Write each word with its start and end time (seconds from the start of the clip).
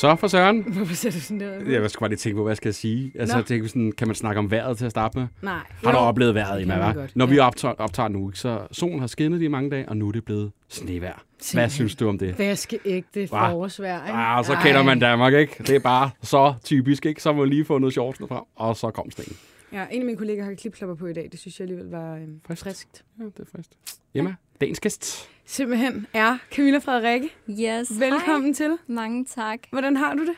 Så 0.00 0.16
for 0.16 0.28
Søren. 0.28 0.62
Hvorfor 0.76 0.94
ser 0.94 1.10
du 1.10 1.20
sådan 1.20 1.40
der? 1.40 1.80
Jeg 1.80 1.90
skal 1.90 2.00
bare 2.00 2.10
lige 2.10 2.18
tænke 2.18 2.36
på, 2.36 2.42
hvad 2.42 2.50
jeg 2.50 2.56
skal 2.56 2.74
sige. 2.74 3.12
Altså, 3.18 3.36
Nå. 3.36 3.56
jeg 3.56 3.68
sådan, 3.68 3.92
kan 3.92 4.08
man 4.08 4.14
snakke 4.14 4.38
om 4.38 4.50
vejret 4.50 4.78
til 4.78 4.84
at 4.84 4.90
starte 4.90 5.18
med? 5.18 5.26
Nej. 5.42 5.58
Har 5.84 5.92
du 5.92 5.98
Jo. 5.98 6.04
oplevet 6.04 6.34
vejret, 6.34 6.62
Emma, 6.62 6.78
man 6.78 6.96
hva'? 6.96 7.10
Når 7.14 7.26
ja. 7.26 7.30
vi 7.30 7.38
optager, 7.38 7.74
optager 7.78 8.08
nu, 8.08 8.30
så 8.34 8.58
solen 8.72 9.00
har 9.00 9.06
skinnet 9.06 9.42
i 9.42 9.48
mange 9.48 9.70
dage, 9.70 9.88
og 9.88 9.96
nu 9.96 10.08
er 10.08 10.12
det 10.12 10.24
blevet 10.24 10.52
snevejr. 10.68 11.22
Hvad 11.52 11.68
synes 11.68 11.94
du 11.96 12.08
om 12.08 12.18
det? 12.18 12.38
Vaskeægte 12.38 13.28
forårsvejr, 13.28 14.06
ikke? 14.06 14.18
Ah, 14.18 14.44
så 14.44 14.56
kender 14.62 14.82
man 14.82 14.98
Danmark, 14.98 15.34
ikke? 15.34 15.54
Det 15.58 15.70
er 15.76 15.78
bare 15.80 16.10
så 16.22 16.54
typisk, 16.64 17.06
ikke? 17.06 17.22
Så 17.22 17.32
har 17.32 17.38
man 17.40 17.48
lige 17.48 17.64
fundet 17.64 17.92
shortsene 17.92 18.28
frem, 18.28 18.42
og 18.56 18.76
så 18.76 18.90
kom 18.90 19.10
sneen. 19.10 19.36
Ja, 19.72 19.86
en 19.90 20.00
af 20.00 20.06
mine 20.06 20.16
kollegaer 20.18 20.44
har 20.44 20.54
klipklapper 20.54 20.96
på 20.96 21.06
i 21.06 21.12
dag. 21.12 21.28
Det 21.32 21.40
synes 21.40 21.58
jeg 21.60 21.64
alligevel 21.64 21.90
var 21.90 22.14
øhm, 22.16 22.40
Friskt. 22.46 22.64
friskt. 22.64 23.04
Ja, 23.18 23.24
det 23.24 23.38
er 23.40 23.44
frist. 23.56 23.72
Emma, 24.14 24.34
dagens 24.60 24.80
gæst. 24.80 25.28
Simpelthen 25.44 26.06
er 26.14 26.38
Camilla 26.52 26.78
Frederikke. 26.78 27.28
Yes, 27.50 28.00
Velkommen 28.00 28.44
Hej. 28.44 28.52
til. 28.54 28.76
Mange 28.86 29.24
tak. 29.24 29.58
Hvordan 29.70 29.96
har 29.96 30.14
du 30.14 30.26
det? 30.26 30.34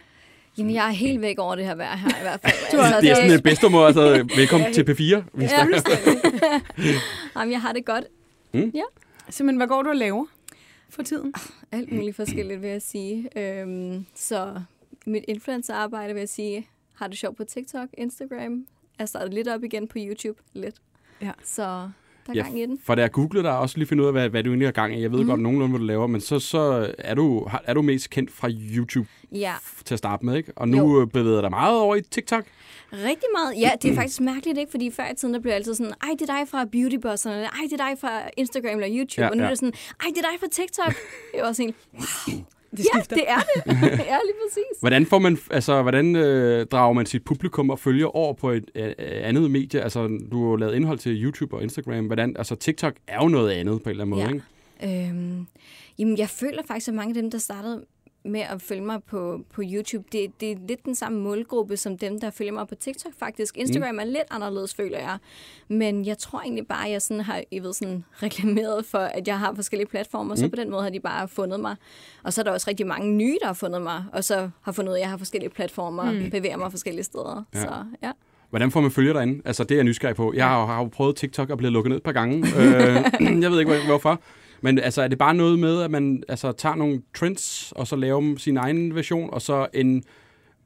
Jamen, 0.58 0.74
jeg 0.74 0.86
er 0.86 0.90
helt 0.92 1.20
væk 1.20 1.38
over 1.38 1.54
det 1.56 1.64
her 1.64 1.74
vejr 1.74 1.96
her 1.96 2.08
i 2.08 2.22
hvert 2.22 2.40
fald. 2.40 2.52
Du 2.72 2.76
har- 2.76 3.00
Det 3.00 3.10
er 3.10 3.14
sådan 3.14 3.30
et 3.30 3.42
bedste 3.42 3.68
måde, 3.68 3.86
altså 3.86 4.28
velkommen 4.36 4.72
til 4.72 4.82
P4. 4.82 5.22
Vi 5.34 5.44
Ja, 5.44 5.48
skal, 5.48 5.98
Jamen, 7.36 7.52
jeg 7.52 7.60
har 7.60 7.72
det 7.72 7.84
godt. 7.84 8.04
Simpelthen, 9.30 9.56
hvad 9.56 9.66
går 9.66 9.82
du 9.82 9.88
og 9.90 9.96
laver 9.96 10.26
for 10.90 11.02
tiden? 11.02 11.34
Alt 11.72 11.92
muligt 11.92 12.16
forskelligt, 12.16 12.62
vil 12.62 12.70
jeg 12.70 12.82
sige. 12.82 13.28
Øhm, 13.38 14.06
så 14.14 14.60
mit 15.06 15.24
influencerarbejde, 15.28 16.14
vil 16.14 16.20
jeg 16.20 16.28
sige, 16.28 16.68
har 16.94 17.08
det 17.08 17.18
sjovt 17.18 17.36
på 17.36 17.44
TikTok, 17.44 17.88
Instagram. 17.98 18.66
Jeg 19.02 19.08
startet 19.08 19.34
lidt 19.34 19.48
op 19.48 19.64
igen 19.64 19.88
på 19.88 19.94
YouTube. 19.98 20.38
Lidt. 20.52 20.74
Ja. 21.22 21.30
Så 21.44 21.62
der 21.62 22.32
er 22.32 22.34
Ja, 22.34 22.42
gang 22.42 22.58
i 22.58 22.66
den. 22.66 22.78
for 22.84 22.94
da 22.94 23.02
jeg 23.02 23.10
googlede 23.10 23.44
dig, 23.44 23.58
også 23.58 23.78
lige 23.78 23.86
finde 23.88 24.02
ud 24.02 24.06
af, 24.06 24.12
hvad, 24.12 24.28
hvad 24.28 24.42
du 24.42 24.50
egentlig 24.50 24.66
har 24.66 24.72
gang 24.72 24.98
i. 24.98 25.02
Jeg 25.02 25.12
ved 25.12 25.20
mm. 25.20 25.26
Godt 25.28 25.40
nogenlunde, 25.40 25.70
hvad 25.70 25.78
du 25.80 25.84
laver, 25.84 26.06
men 26.06 26.20
så, 26.20 26.38
så 26.38 26.92
er, 26.98 27.14
du, 27.14 27.48
er 27.64 27.74
du 27.74 27.82
mest 27.82 28.10
kendt 28.10 28.32
fra 28.32 28.48
YouTube 28.50 29.08
Ja, 29.32 29.54
til 29.84 29.94
at 29.94 29.98
starte 29.98 30.24
med, 30.24 30.36
ikke? 30.36 30.52
Og 30.56 30.68
nu 30.68 30.76
Jo. 30.76 31.00
jo. 31.00 31.06
bevæger 31.06 31.40
dig 31.40 31.50
meget 31.50 31.78
over 31.80 31.96
i 31.96 32.00
TikTok. 32.02 32.44
rigtig 32.92 33.28
meget. 33.34 33.60
Ja, 33.60 33.70
det 33.82 33.90
er 33.90 33.94
faktisk 34.00 34.20
mærkeligt, 34.20 34.58
ikke? 34.58 34.70
Fordi 34.70 34.90
før 34.90 35.10
i 35.12 35.14
tiden, 35.14 35.34
der 35.34 35.40
blev 35.40 35.50
jeg 35.50 35.56
altid 35.56 35.74
sådan, 35.74 35.92
ej, 36.02 36.08
det 36.18 36.30
er 36.30 36.38
dig 36.38 36.48
fra 36.48 36.64
Beautybosserne, 36.64 37.36
eller 37.36 37.48
ej, 37.50 37.60
det 37.70 37.80
er 37.80 37.88
dig 37.88 37.98
fra 38.00 38.22
Instagram 38.36 38.78
eller 38.80 38.88
YouTube. 38.98 39.22
Ja, 39.22 39.28
og 39.30 39.36
nu 39.36 39.42
ja. 39.42 39.46
er 39.46 39.50
det 39.50 39.58
sådan, 39.58 39.72
ej, 40.00 40.06
det 40.14 40.18
er 40.24 40.28
dig 40.30 40.40
fra 40.40 40.48
TikTok. 40.52 40.94
Det 41.34 41.42
var 41.42 41.52
sådan, 41.52 41.74
Det 42.76 42.86
ja, 42.94 43.00
det 43.14 43.24
er 43.28 43.36
det. 43.38 43.62
ja, 44.12 44.18
lige 44.24 44.36
præcis. 44.48 44.80
Hvordan, 44.80 45.06
får 45.06 45.18
man, 45.18 45.38
altså, 45.50 45.82
hvordan 45.82 46.16
øh, 46.16 46.66
drager 46.66 46.92
man 46.92 47.06
sit 47.06 47.24
publikum 47.24 47.70
og 47.70 47.78
følger 47.78 48.16
over 48.16 48.32
på 48.34 48.50
et 48.50 48.70
øh, 48.74 48.92
andet 48.98 49.50
medie? 49.50 49.80
Altså, 49.80 50.18
du 50.32 50.42
har 50.44 50.50
jo 50.50 50.56
lavet 50.56 50.74
indhold 50.74 50.98
til 50.98 51.24
YouTube 51.24 51.56
og 51.56 51.62
Instagram. 51.62 52.06
Hvordan, 52.06 52.36
altså, 52.36 52.54
TikTok 52.54 52.94
er 53.06 53.22
jo 53.22 53.28
noget 53.28 53.50
andet 53.50 53.82
på 53.82 53.90
en 53.90 53.90
eller 53.90 54.04
anden 54.04 54.10
måde, 54.10 54.22
Ja. 54.82 54.88
ikke? 54.88 55.08
Øhm, 55.10 55.46
jamen, 55.98 56.18
jeg 56.18 56.28
føler 56.28 56.62
faktisk, 56.68 56.88
at 56.88 56.94
mange 56.94 57.10
af 57.16 57.22
dem, 57.22 57.30
der 57.30 57.38
startede 57.38 57.84
med 58.24 58.40
at 58.40 58.62
følge 58.62 58.82
mig 58.82 59.02
på, 59.04 59.40
på 59.54 59.62
YouTube, 59.64 60.04
det, 60.12 60.40
det 60.40 60.52
er 60.52 60.56
lidt 60.68 60.84
den 60.84 60.94
samme 60.94 61.20
målgruppe 61.20 61.76
som 61.76 61.98
dem, 61.98 62.20
der 62.20 62.30
følger 62.30 62.52
mig 62.52 62.68
på 62.68 62.74
TikTok 62.74 63.12
faktisk. 63.18 63.56
Instagram 63.56 63.94
mm. 63.94 63.98
er 63.98 64.04
lidt 64.04 64.22
anderledes, 64.30 64.74
føler 64.74 64.98
jeg. 64.98 65.18
Men 65.68 66.06
jeg 66.06 66.18
tror 66.18 66.40
egentlig 66.40 66.66
bare, 66.66 66.86
at 66.86 66.92
jeg 66.92 67.02
sådan 67.02 67.20
har 67.20 67.42
I 67.50 67.58
ved, 67.58 67.72
sådan 67.72 68.04
reklameret 68.22 68.86
for, 68.86 68.98
at 68.98 69.28
jeg 69.28 69.38
har 69.38 69.54
forskellige 69.54 69.88
platformer, 69.88 70.30
mm. 70.34 70.36
så 70.36 70.48
på 70.48 70.56
den 70.56 70.70
måde 70.70 70.82
har 70.82 70.90
de 70.90 71.00
bare 71.00 71.28
fundet 71.28 71.60
mig. 71.60 71.76
Og 72.22 72.32
så 72.32 72.40
er 72.40 72.42
der 72.44 72.52
også 72.52 72.70
rigtig 72.70 72.86
mange 72.86 73.12
nye, 73.12 73.36
der 73.40 73.46
har 73.46 73.54
fundet 73.54 73.82
mig, 73.82 74.04
og 74.12 74.24
så 74.24 74.50
har 74.62 74.72
fundet 74.72 74.90
ud 74.90 74.94
af, 74.94 74.98
at 74.98 75.02
jeg 75.02 75.10
har 75.10 75.16
forskellige 75.16 75.50
platformer 75.50 76.02
og 76.02 76.14
bevæger 76.30 76.56
mig 76.56 76.70
forskellige 76.70 77.04
steder. 77.04 77.44
Ja. 77.54 77.60
Så 77.60 77.68
ja. 78.02 78.10
Hvordan 78.50 78.70
får 78.70 78.80
man 78.80 78.90
følger 78.90 79.12
derinde? 79.12 79.42
Altså, 79.44 79.64
det 79.64 79.70
er 79.70 79.76
jeg 79.76 79.84
nysgerrig 79.84 80.16
på. 80.16 80.32
Jeg 80.36 80.48
har, 80.48 80.66
har 80.66 80.78
jo 80.78 80.88
prøvet 80.92 81.16
TikTok 81.16 81.50
og 81.50 81.58
blevet 81.58 81.72
lukket 81.72 81.88
ned 81.90 81.96
et 81.96 82.02
par 82.02 82.12
gange. 82.12 82.36
øh, 82.38 82.94
jeg 83.42 83.50
ved 83.50 83.58
ikke, 83.60 83.72
hvor- 83.72 83.86
hvorfor. 83.86 84.20
Men 84.62 84.78
altså, 84.78 85.02
er 85.02 85.08
det 85.08 85.18
bare 85.18 85.34
noget 85.34 85.58
med, 85.58 85.82
at 85.82 85.90
man 85.90 86.22
altså, 86.28 86.52
tager 86.52 86.74
nogle 86.76 87.02
trends, 87.14 87.72
og 87.76 87.86
så 87.86 87.96
laver 87.96 88.38
sin 88.38 88.56
egen 88.56 88.94
version, 88.94 89.30
og 89.32 89.42
så 89.42 89.66
en 89.74 90.04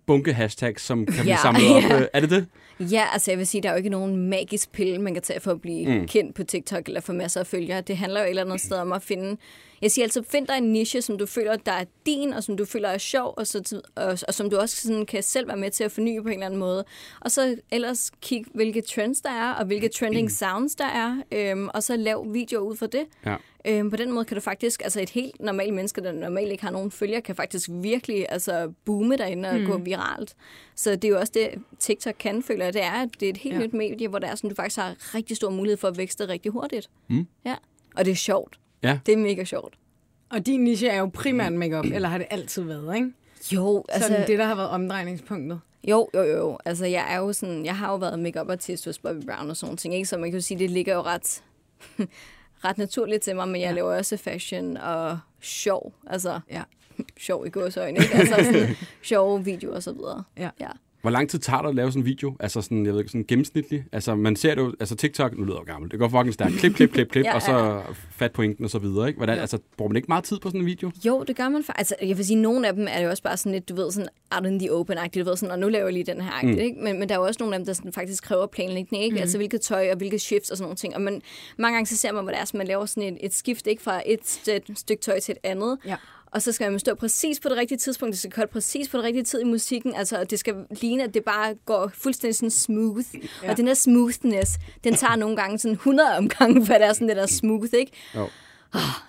bunke 0.07 0.33
hashtags, 0.33 0.83
som 0.83 1.07
kan 1.07 1.15
blive 1.15 1.27
Ja, 1.27 1.37
samlet 1.43 1.77
op? 1.77 1.83
ja. 1.83 2.07
Er 2.13 2.21
det 2.21 2.31
det? 2.31 2.47
Ja, 2.81 3.03
altså 3.13 3.31
jeg 3.31 3.39
vil 3.39 3.47
sige, 3.47 3.63
der 3.63 3.69
er 3.69 3.73
jo 3.73 3.77
ikke 3.77 3.91
nogen 3.91 4.17
magisk 4.17 4.73
pille, 4.73 4.99
man 4.99 5.15
kan 5.15 5.23
tage 5.23 5.41
for 5.41 5.51
at 5.51 5.61
blive 5.61 5.99
mm. 5.99 6.07
kendt 6.07 6.35
på 6.35 6.45
TikTok 6.45 6.83
eller 6.87 7.01
få 7.01 7.13
masser 7.13 7.41
af 7.41 7.47
følgere. 7.47 7.81
Det 7.81 7.97
handler 7.97 8.21
jo 8.21 8.25
et 8.25 8.31
eller 8.31 8.45
andet 8.45 8.61
sted 8.61 8.77
om 8.77 8.93
at 8.93 9.03
finde... 9.03 9.37
Jeg 9.83 9.91
siger 9.91 10.05
altid, 10.05 10.23
find 10.23 10.47
dig 10.47 10.59
en 10.59 10.73
niche, 10.73 11.03
som 11.03 11.19
du 11.19 11.27
føler, 11.27 11.57
der 11.57 11.73
er 11.73 11.85
din, 12.07 12.33
og 12.33 12.45
som 12.45 12.57
du 12.57 12.65
føler 12.65 12.89
er 12.89 12.99
sjov, 12.99 13.35
og, 13.37 13.47
så, 13.47 13.81
og, 13.95 14.19
og 14.29 14.35
som 14.35 14.51
du 14.51 14.57
også 14.57 14.77
sådan, 14.77 15.07
kan 15.07 15.23
selv 15.23 15.49
være 15.49 15.57
med 15.57 15.71
til 15.71 15.85
at 15.85 15.93
forny 15.93 16.23
på 16.23 16.29
en 16.29 16.33
eller 16.33 16.47
anden 16.47 16.61
måde. 16.61 16.85
Og 17.21 17.31
så 17.31 17.57
ellers 17.71 18.11
kig, 18.23 18.45
hvilke 18.55 18.81
trends 18.81 19.21
der 19.21 19.31
er, 19.31 19.53
og 19.53 19.67
hvilke 19.67 19.89
trending 19.89 20.31
sounds 20.31 20.75
der 20.75 20.85
er, 20.85 21.23
øhm, 21.33 21.69
og 21.75 21.83
så 21.83 21.97
lav 21.97 22.27
videoer 22.33 22.63
ud 22.63 22.77
fra 22.77 22.87
det. 22.87 23.05
Ja. 23.27 23.37
Øhm, 23.69 23.91
på 23.91 23.97
den 23.97 24.13
måde 24.13 24.25
kan 24.25 24.35
du 24.35 24.41
faktisk, 24.41 24.83
altså 24.83 25.01
et 25.01 25.11
helt 25.11 25.41
normalt 25.41 25.75
menneske, 25.75 26.01
der 26.01 26.13
normalt 26.13 26.53
ikke 26.53 26.65
har 26.65 26.71
nogen 26.71 26.91
følger, 26.91 27.21
kan 27.21 27.37
faktisk 27.37 27.69
virkelig 27.73 28.27
altså, 28.29 28.73
boome 28.85 29.17
derinde 29.17 29.49
og 29.49 29.61
mm. 29.61 29.67
gå 29.67 29.79
viralt. 29.79 30.37
Så 30.75 30.91
det 30.91 31.05
er 31.05 31.09
jo 31.09 31.19
også 31.19 31.33
det, 31.35 31.49
TikTok 31.79 32.15
kan, 32.19 32.43
føler 32.43 32.65
jeg, 32.65 32.75
det 32.75 32.83
er, 32.83 32.93
at 32.93 33.09
det 33.21 33.27
er 33.27 33.31
et 33.31 33.37
helt 33.37 33.55
ja. 33.55 33.61
nyt 33.61 33.73
medie, 33.73 34.09
hvor 34.09 34.19
der 34.19 34.29
er 34.29 34.35
sådan, 34.35 34.51
du 34.51 34.57
faktisk 34.57 34.81
har 34.81 35.15
rigtig 35.15 35.37
stor 35.37 35.51
mulighed 35.51 35.77
for 35.77 35.89
at 35.89 35.99
vækste 35.99 36.29
rigtig 36.29 36.53
hurtigt. 36.53 36.91
Mm. 37.09 37.27
Ja. 37.45 37.55
Og 37.97 38.05
det 38.05 38.11
er 38.11 38.17
sjovt. 38.17 38.59
Ja. 38.87 38.99
Det 39.07 39.13
er 39.13 39.17
mega 39.19 39.45
sjovt. 39.45 39.75
Og 40.31 40.47
din 40.47 40.61
niche 40.65 40.89
er 40.89 40.99
jo 40.99 41.11
primært 41.15 41.53
makeup, 41.53 41.85
eller 41.85 42.09
har 42.09 42.19
det 42.19 42.27
altid 42.31 42.63
været, 42.63 42.95
ikke? 42.97 43.13
Jo, 43.53 43.85
Altså, 43.89 44.09
Sådan 44.09 44.27
det, 44.27 44.39
der 44.39 44.45
har 44.45 44.55
været 44.55 44.69
omdrejningspunktet. 44.69 45.61
Jo, 45.89 46.09
jo, 46.15 46.23
jo. 46.23 46.59
Altså, 46.65 46.87
jeg 46.87 47.07
er 47.15 47.19
jo 47.19 47.33
sådan, 47.33 47.65
jeg 47.65 47.77
har 47.77 47.91
jo 47.91 47.97
været 47.97 48.19
makeup 48.19 48.51
artist 48.51 48.85
hos 48.85 48.99
Bobby 48.99 49.25
Brown 49.27 49.51
og 49.51 49.57
sådan 49.57 49.77
ting, 49.77 49.95
ikke? 49.95 50.09
Så 50.09 50.17
man 50.19 50.31
kan 50.31 50.39
jo 50.39 50.45
sige, 50.45 50.59
det 50.59 50.71
ligger 50.71 50.95
jo 50.95 51.01
ret, 51.03 51.43
ret 52.65 52.79
naturligt 52.79 53.23
til 53.23 53.37
mig, 53.37 53.49
men 53.49 53.61
jeg 53.61 53.69
Ja. 53.69 53.75
laver 53.75 53.97
også 53.97 54.17
fashion 54.17 54.77
og 54.77 55.19
sjov. 55.41 55.93
Altså, 56.07 56.41
Ja. 56.51 56.63
sjov 57.27 57.47
i 57.47 57.51
gåsøjne, 57.51 57.99
ikke? 57.99 58.15
Altså 58.15 58.35
sådan 58.45 58.77
sjove 59.03 59.45
videoer 59.45 59.75
og 59.75 59.83
så 59.83 59.93
videre. 59.93 60.23
Ja. 60.39 60.51
ja. 60.61 60.69
Hvor 61.07 61.11
lang 61.11 61.31
tid 61.31 61.39
tager 61.39 61.63
det 61.63 61.69
at 61.69 61.75
lave 61.75 61.91
sådan 61.93 62.03
en 62.03 62.07
video? 62.07 62.37
Altså 62.41 62.63
sådan, 62.63 62.87
jeg 62.87 62.93
ved 62.93 63.01
ikke, 63.01 63.11
sådan 63.11 63.25
gennemsnitlig? 63.29 63.85
Altså 63.93 64.15
man 64.15 64.37
ser 64.37 64.55
det 64.55 64.63
jo, 64.63 64.75
altså 64.81 64.97
TikTok, 64.97 65.39
nu 65.39 65.45
lyder 65.45 65.55
jeg 65.55 65.69
jo 65.69 65.73
gammel, 65.73 65.91
det 65.91 65.99
går 65.99 66.09
fucking 66.09 66.35
stærkt. 66.35 66.55
Klip, 66.55 66.75
klip, 66.75 66.93
klip, 66.93 67.09
klip, 67.11 67.25
Ja, 67.25 67.35
og 67.35 67.43
så 67.43 67.83
fat 68.11 68.33
pointen 68.33 68.65
og 68.65 68.71
så 68.71 68.79
videre, 68.79 69.07
ikke? 69.09 69.17
Hvordan, 69.17 69.35
Ja. 69.35 69.41
altså, 69.41 69.59
bruger 69.77 69.89
man 69.89 69.97
ikke 69.97 70.07
meget 70.09 70.25
tid 70.25 70.39
på 70.39 70.49
sådan 70.49 70.61
en 70.61 70.67
video? 70.67 70.91
Jo, 71.07 71.23
det 71.23 71.37
gør 71.37 71.49
man 71.49 71.65
faktisk. 71.65 71.79
Altså, 71.79 71.95
jeg 72.03 72.17
vil 72.17 72.27
sige, 72.27 72.37
nogle 72.37 72.69
af 72.69 72.75
dem 72.75 72.87
er 72.91 73.01
jo 73.01 73.11
også 73.11 73.23
bare 73.23 73.37
sådan 73.37 73.53
lidt, 73.53 73.69
du 73.69 73.75
ved, 73.75 73.93
sådan 73.93 74.09
out 74.37 74.47
in 74.47 74.59
the 74.59 74.73
open 74.73 74.97
du 75.15 75.25
ved, 75.25 75.37
sådan, 75.37 75.53
og 75.53 75.59
nu 75.59 75.69
laver 75.69 75.85
jeg 75.87 75.93
lige 75.93 76.05
den 76.05 76.21
her 76.21 76.43
mm. 76.43 76.49
ikke? 76.49 76.77
Men, 76.83 76.99
men 76.99 77.09
der 77.09 77.15
er 77.15 77.19
jo 77.19 77.25
også 77.27 77.39
nogle 77.41 77.55
af 77.55 77.59
dem, 77.59 77.67
der 77.67 77.73
sådan, 77.73 77.93
faktisk 77.93 78.23
kræver 78.23 78.47
planlægning, 78.47 79.05
ikke? 79.05 79.15
Mm. 79.15 79.21
Altså, 79.21 79.37
hvilket 79.39 79.61
tøj 79.61 79.91
og 79.91 79.97
hvilke 79.97 80.19
shifts 80.19 80.51
og 80.51 80.57
sådan 80.57 80.65
nogle 80.67 80.77
ting. 80.77 80.95
Og 80.95 81.01
man, 81.01 81.23
mange 81.59 81.75
gange 81.77 81.87
så 81.87 81.97
ser 81.97 82.13
man, 82.13 82.25
hvor 82.25 82.31
det 82.33 82.41
er, 82.41 82.45
så 82.45 82.57
man 82.57 82.67
laver 82.67 82.87
sådan 82.87 83.13
et, 83.15 83.19
et 83.21 83.35
skift, 83.35 83.67
ikke? 83.67 83.83
Fra 83.83 84.03
et 84.07 84.21
st- 84.21 84.75
stykke 84.75 85.03
tøj 85.03 85.21
til 85.21 85.33
et 85.33 85.39
andet. 85.43 85.79
Ja. 85.87 85.97
Og 86.33 86.43
så 86.43 86.53
skal 86.53 86.71
man 86.71 86.81
stå 86.81 86.95
præcis 86.95 87.41
på 87.41 87.49
det 87.49 87.57
rigtige 87.57 87.79
tidspunkt. 87.79 88.13
Det 88.13 88.19
skal 88.19 88.33
cut 88.33 88.51
præcis 88.51 88.89
på 88.89 88.97
det 88.97 89.05
rigtige 89.05 89.25
tid 89.25 89.41
i 89.41 89.45
musikken. 89.45 89.95
Altså, 89.95 90.25
det 90.31 90.39
skal 90.39 90.55
ligne, 90.81 91.05
at 91.05 91.15
det 91.15 91.25
bare 91.25 91.55
går 91.67 91.91
fuldstændig 91.95 92.35
sådan 92.37 92.51
smooth. 92.51 93.05
Ja. 93.43 93.51
Og 93.51 93.57
den 93.57 93.67
der 93.67 93.75
smoothness, 93.75 94.51
den 94.85 94.95
tager 94.95 95.17
nogle 95.17 95.37
gange 95.37 95.59
sådan 95.59 95.73
100 95.73 96.17
omgange, 96.19 96.67
for 96.67 96.75
det 96.75 96.85
er 96.85 96.93
sådan 96.93 97.09
det 97.09 97.17
der 97.17 97.27
smooth, 97.27 97.69
ikke? 97.79 97.93
Jo. 98.17 98.29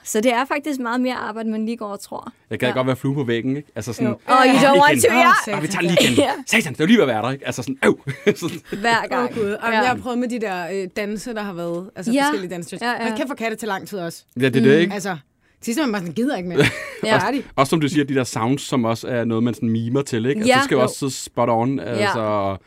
Så 0.04 0.22
det 0.22 0.34
er 0.34 0.46
faktisk 0.46 0.80
meget 0.80 1.02
mere 1.02 1.16
arbejde, 1.16 1.48
end 1.48 1.52
man 1.52 1.66
lige 1.66 1.78
går 1.78 1.88
og 1.88 2.00
tror. 2.00 2.32
Jeg 2.50 2.60
kan 2.60 2.68
ja. 2.70 2.74
godt 2.74 2.88
være 2.88 2.96
flue 2.96 3.14
på 3.14 3.24
væggen, 3.24 3.58
ikke? 3.58 3.72
Altså 3.76 3.94
sådan, 3.94 4.08
Jo. 4.08 4.14
Oh, 4.28 4.46
you 4.46 4.54
don't 4.54 4.82
want 4.82 5.02
to, 5.02 5.14
ja. 5.14 5.30
Åh, 5.52 5.58
og 5.58 5.64
vi 5.64 5.68
tager 5.68 5.82
den 5.82 5.90
lige 5.90 6.04
igen. 6.04 6.14
Ja. 6.18 6.32
Satan, 6.48 6.74
det 6.74 6.82
er 6.82 6.86
lige 6.86 6.98
ved 6.98 7.04
at 7.04 7.08
være 7.08 7.22
der, 7.22 7.32
ikke? 7.32 7.46
Altså 7.46 7.62
sådan, 7.62 7.78
øv. 7.86 8.00
Hver 8.82 9.04
Åh, 9.04 9.10
gang. 9.10 9.34
Gud. 9.34 9.58
Ja. 9.64 9.70
Ja. 9.72 9.80
Jeg 9.80 9.88
har 9.90 9.96
prøvet 9.98 10.18
med 10.20 10.28
de 10.28 10.40
der 10.40 10.68
øh, 10.74 10.88
danse, 10.96 11.34
der 11.34 11.42
har 11.42 11.54
været. 11.54 11.90
Altså 11.96 12.12
Ja. 12.12 12.24
forskellige 12.24 12.50
danse. 12.50 12.78
Ja, 12.82 12.92
ja. 12.92 13.10
Man 13.10 13.18
kan 13.18 13.28
få 13.28 13.34
katte 13.36 13.58
til 13.58 13.68
lang 13.68 13.88
tid 13.88 14.00
også. 14.00 14.24
ja, 14.40 14.50
det 14.50 14.56
er 14.56 14.62
det, 14.62 14.80
ikke? 14.80 14.94
Altså, 14.94 15.18
sidst 15.62 15.80
er 15.80 15.84
man 15.86 15.92
bare 15.92 16.02
sådan, 16.02 16.14
gider 16.14 16.38
ikke 16.38 16.50
mere. 16.50 16.58
ja. 17.04 17.08
Ja. 17.08 17.18
Færdig. 17.18 17.44
Også 17.56 17.70
som 17.70 17.82
du 17.82 17.88
siger, 17.88 18.06
de 18.06 18.16
der 18.16 18.24
sounds, 18.24 18.62
som 18.62 18.86
også 18.86 19.08
er 19.08 19.26
noget, 19.26 19.44
man 19.44 19.54
sådan 19.54 19.70
mimer 19.70 20.02
til, 20.02 20.26
ikke? 20.26 20.30
Altså, 20.40 20.48
Ja. 20.52 20.56
det 20.56 20.64
skal 20.64 20.76
jo 20.76 20.82
også 20.82 20.96
sidde 21.00 21.12
spot 21.12 21.50
on. 21.50 21.80
Altså, 21.80 22.58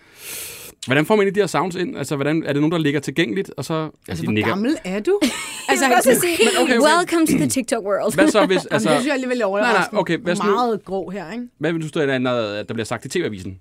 Hvordan 0.87 1.06
får 1.06 1.17
man 1.17 1.23
egentlig 1.23 1.34
de 1.34 1.41
her 1.41 1.47
sounds 1.47 1.75
ind? 1.76 1.99
Altså, 1.99 2.17
hvordan, 2.17 2.43
er 2.47 2.53
det 2.53 2.56
nogen, 2.62 2.73
der 2.73 2.79
ligger 2.79 3.00
tilgængeligt? 3.00 3.50
Og 3.56 3.64
så, 3.64 3.91
Altså, 4.09 4.25
hvor 4.25 4.32
nikker. 4.32 4.50
gammel 4.50 4.76
er 4.85 5.00
du? 5.00 5.20
Altså, 5.69 5.85
jeg 5.87 5.99
skal 6.03 6.17
sige, 6.20 6.32
okay, 6.62 6.76
okay. 6.76 6.88
welcome 6.99 7.26
to 7.26 7.32
the 7.32 7.49
TikTok 7.49 7.85
world. 7.85 8.14
Hvad 8.14 8.29
så 8.29 8.47
hvis, 8.47 8.56
Altså, 8.56 8.69
altså, 8.70 8.88
det 8.88 8.97
synes 8.97 9.06
jeg 9.06 9.14
alligevel 9.14 9.41
er 9.41 9.44
overraskende. 9.44 9.81
Nej, 9.81 9.88
nej, 9.93 10.00
okay, 10.00 10.19
hvad 10.19 10.37
så 10.37 10.43
nu? 10.47 10.50
Meget 10.50 10.85
grå 10.85 11.11
her, 11.11 11.32
ikke? 11.32 11.44
hvad 11.59 11.73
vil 11.73 11.82
du 11.82 11.88
stå 11.88 12.00
i 12.00 12.06
den, 12.06 12.26
at 12.26 12.69
der 12.69 12.75
bliver 12.75 12.85
sagt 12.85 13.05
i 13.05 13.09
TV-avisen 13.09 13.59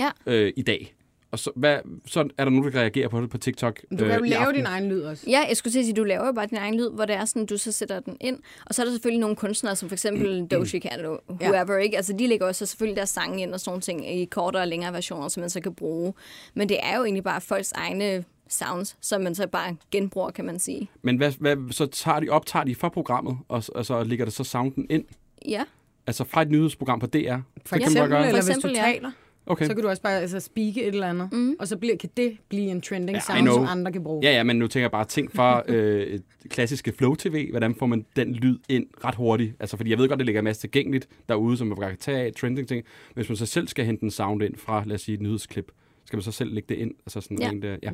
Ja. 0.00 0.08
øh, 0.26 0.52
i 0.56 0.62
dag? 0.62 0.94
Og 1.32 1.38
så, 1.38 1.50
hvad, 1.56 1.78
så 2.06 2.20
er 2.20 2.44
der 2.44 2.50
nogen, 2.50 2.64
der 2.64 2.70
kan 2.70 2.80
reagere 2.80 3.08
på 3.08 3.20
det 3.20 3.30
på 3.30 3.38
TikTok 3.38 3.80
Du 3.90 3.96
kan 3.96 4.06
jo 4.06 4.12
øh, 4.12 4.26
i 4.26 4.30
lave 4.30 4.40
aften? 4.40 4.54
din 4.54 4.66
egen 4.66 4.88
lyd 4.88 5.00
også. 5.02 5.24
Ja, 5.30 5.44
jeg 5.48 5.56
skulle 5.56 5.72
til 5.72 5.78
at 5.78 5.84
sige, 5.84 5.94
du 5.94 6.04
laver 6.04 6.26
jo 6.26 6.32
bare 6.32 6.46
din 6.46 6.56
egen 6.56 6.74
lyd, 6.76 6.90
hvor 6.90 7.04
det 7.04 7.16
er 7.16 7.24
sådan, 7.24 7.46
du 7.46 7.56
så 7.56 7.72
sætter 7.72 8.00
den 8.00 8.16
ind. 8.20 8.38
Og 8.66 8.74
så 8.74 8.82
er 8.82 8.86
der 8.86 8.92
selvfølgelig 8.92 9.20
nogle 9.20 9.36
kunstnere, 9.36 9.76
som 9.76 9.88
for 9.88 9.94
eksempel 9.94 10.46
Doja 10.46 10.64
Cat 10.80 10.92
eller 10.96 11.16
whoever, 11.30 11.76
ikke? 11.78 11.96
Altså, 11.96 12.12
de 12.12 12.26
lægger 12.26 12.46
også 12.46 12.66
selvfølgelig 12.66 12.96
deres 12.96 13.10
sange 13.10 13.42
ind 13.42 13.54
og 13.54 13.60
sådan 13.60 13.70
nogle 13.70 13.80
ting 13.80 14.14
i 14.20 14.24
kortere 14.24 14.62
og 14.62 14.68
længere 14.68 14.92
versioner, 14.92 15.28
som 15.28 15.40
man 15.40 15.50
så 15.50 15.60
kan 15.60 15.74
bruge. 15.74 16.12
Men 16.54 16.68
det 16.68 16.78
er 16.82 16.96
jo 16.98 17.04
egentlig 17.04 17.24
bare 17.24 17.40
folks 17.40 17.72
egne 17.72 18.24
sounds, 18.48 18.96
som 19.00 19.20
man 19.20 19.34
så 19.34 19.46
bare 19.46 19.76
genbruger, 19.90 20.30
kan 20.30 20.44
man 20.44 20.58
sige. 20.58 20.90
Men 21.02 21.16
hvad, 21.16 21.32
hvad, 21.38 21.72
så 21.72 21.86
tager 21.86 22.20
de, 22.20 22.28
optager 22.28 22.64
de 22.64 22.74
fra 22.74 22.88
programmet, 22.88 23.38
og, 23.48 23.64
og 23.74 23.86
så 23.86 24.04
ligger 24.04 24.24
der 24.24 24.32
så 24.32 24.44
sounden 24.44 24.86
ind? 24.90 25.04
Ja. 25.48 25.62
Altså 26.06 26.24
fra 26.24 26.42
et 26.42 26.50
nyhedsprogram 26.50 27.00
på 27.00 27.06
DR? 27.06 27.12
For 27.12 27.18
Det 27.18 27.24
kan 27.26 27.78
man 27.78 27.82
eksempel, 27.82 28.08
gøre. 28.10 28.26
eller 28.28 28.40
For 28.40 28.46
hvis 28.46 28.48
eksempel, 28.56 28.70
du 28.70 28.76
ja. 28.76 28.82
taler. 28.92 29.10
Okay. 29.46 29.66
Så 29.66 29.74
kan 29.74 29.82
du 29.82 29.88
også 29.88 30.02
bare 30.02 30.20
altså, 30.20 30.40
speake 30.40 30.82
et 30.82 30.86
eller 30.94 31.08
andet, 31.08 31.32
mm. 31.32 31.56
og 31.58 31.68
så 31.68 31.76
bliver, 31.76 31.96
kan 31.96 32.10
det 32.16 32.36
blive 32.48 32.62
en 32.70 32.80
trending 32.80 33.16
Ja, 33.16 33.20
sound, 33.20 33.48
som 33.48 33.66
andre 33.68 33.92
kan 33.92 34.02
bruge. 34.02 34.20
Ja, 34.26 34.32
ja, 34.32 34.42
men 34.42 34.56
nu 34.58 34.66
tænker 34.66 34.84
jeg 34.84 34.90
bare 34.90 35.04
ting 35.04 35.32
fra 35.32 35.62
øh, 35.72 36.06
et 36.06 36.22
klassiske 36.50 36.92
Flow-TV. 36.92 37.50
Hvordan 37.50 37.74
får 37.74 37.86
man 37.86 38.06
den 38.16 38.34
lyd 38.34 38.58
ind 38.68 38.86
ret 39.04 39.14
hurtigt? 39.14 39.54
Altså, 39.60 39.76
fordi 39.76 39.90
jeg 39.90 39.98
ved 39.98 40.08
godt, 40.08 40.18
det 40.18 40.26
ligger 40.26 40.40
en 40.40 40.44
masse 40.44 40.62
tilgængeligt 40.62 41.08
derude, 41.28 41.56
som 41.56 41.66
man 41.66 41.76
bare 41.80 41.90
kan 41.90 41.98
tage 41.98 42.18
af, 42.18 42.32
trending 42.32 42.68
ting. 42.68 42.84
Men 43.08 43.14
hvis 43.14 43.28
man 43.28 43.36
så 43.36 43.46
selv 43.46 43.68
skal 43.68 43.84
hente 43.84 44.04
en 44.04 44.10
sound 44.10 44.42
ind 44.42 44.56
fra, 44.56 44.82
lad 44.86 44.94
os 44.94 45.00
sige, 45.02 45.14
et 45.14 45.20
nyhedsklip, 45.22 45.72
skal 46.04 46.16
man 46.16 46.22
så 46.22 46.32
selv 46.32 46.54
lægge 46.54 46.74
det 46.74 46.80
ind? 46.80 46.90
Altså 47.06 47.20
sådan 47.20 47.38
Ja. 47.40 47.50
en 47.50 47.62
der, 47.62 47.76
ja. 47.82 47.90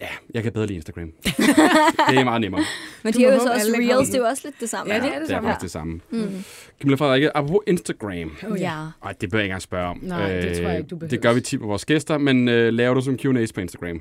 Ja, 0.00 0.08
jeg 0.34 0.42
kan 0.42 0.52
bedre 0.52 0.66
lide 0.66 0.76
Instagram. 0.76 1.12
det 1.22 2.18
er 2.18 2.24
meget 2.24 2.40
nemmere. 2.40 2.64
Men 3.04 3.12
Du 3.12 3.18
de 3.18 3.24
er 3.24 3.34
jo 3.34 3.40
så 3.40 3.52
også 3.52 3.66
reels, 3.78 4.08
det 4.08 4.14
er 4.14 4.18
jo 4.18 4.24
også 4.26 4.42
lidt 4.44 4.60
det 4.60 4.68
samme. 4.70 4.94
Ja, 4.94 5.00
det 5.00 5.06
er 5.08 5.18
det 5.18 5.20
Det 5.20 5.30
er 5.30 5.34
samme. 5.36 5.48
faktisk 5.48 5.62
det 5.62 5.70
samme. 5.70 6.00
Mm. 6.10 6.44
Camilla 6.80 6.96
Frederikke, 6.96 7.36
apropos 7.36 7.60
Instagram. 7.66 8.36
Oh, 8.50 8.60
ja. 8.60 8.86
Ej, 9.04 9.12
det 9.20 9.30
bør 9.30 9.38
jeg 9.38 9.44
ikke 9.44 9.50
engang 9.50 9.62
spørge 9.62 9.86
om. 9.88 9.98
Nej, 10.02 10.28
det 10.40 10.56
tror 10.56 10.68
jeg 10.68 10.78
ikke, 10.78 10.88
du 10.88 10.94
Øh, 10.96 11.00
Det 11.00 11.08
behøver. 11.10 11.22
gør 11.22 11.32
vi 11.32 11.40
tit 11.40 11.60
med 11.60 11.68
vores 11.68 11.84
gæster, 11.84 12.18
men 12.18 12.48
øh, 12.48 12.72
laver 12.72 12.94
du 12.94 13.00
som 13.00 13.14
Q&A's 13.14 13.52
på 13.54 13.60
Instagram? 13.60 14.00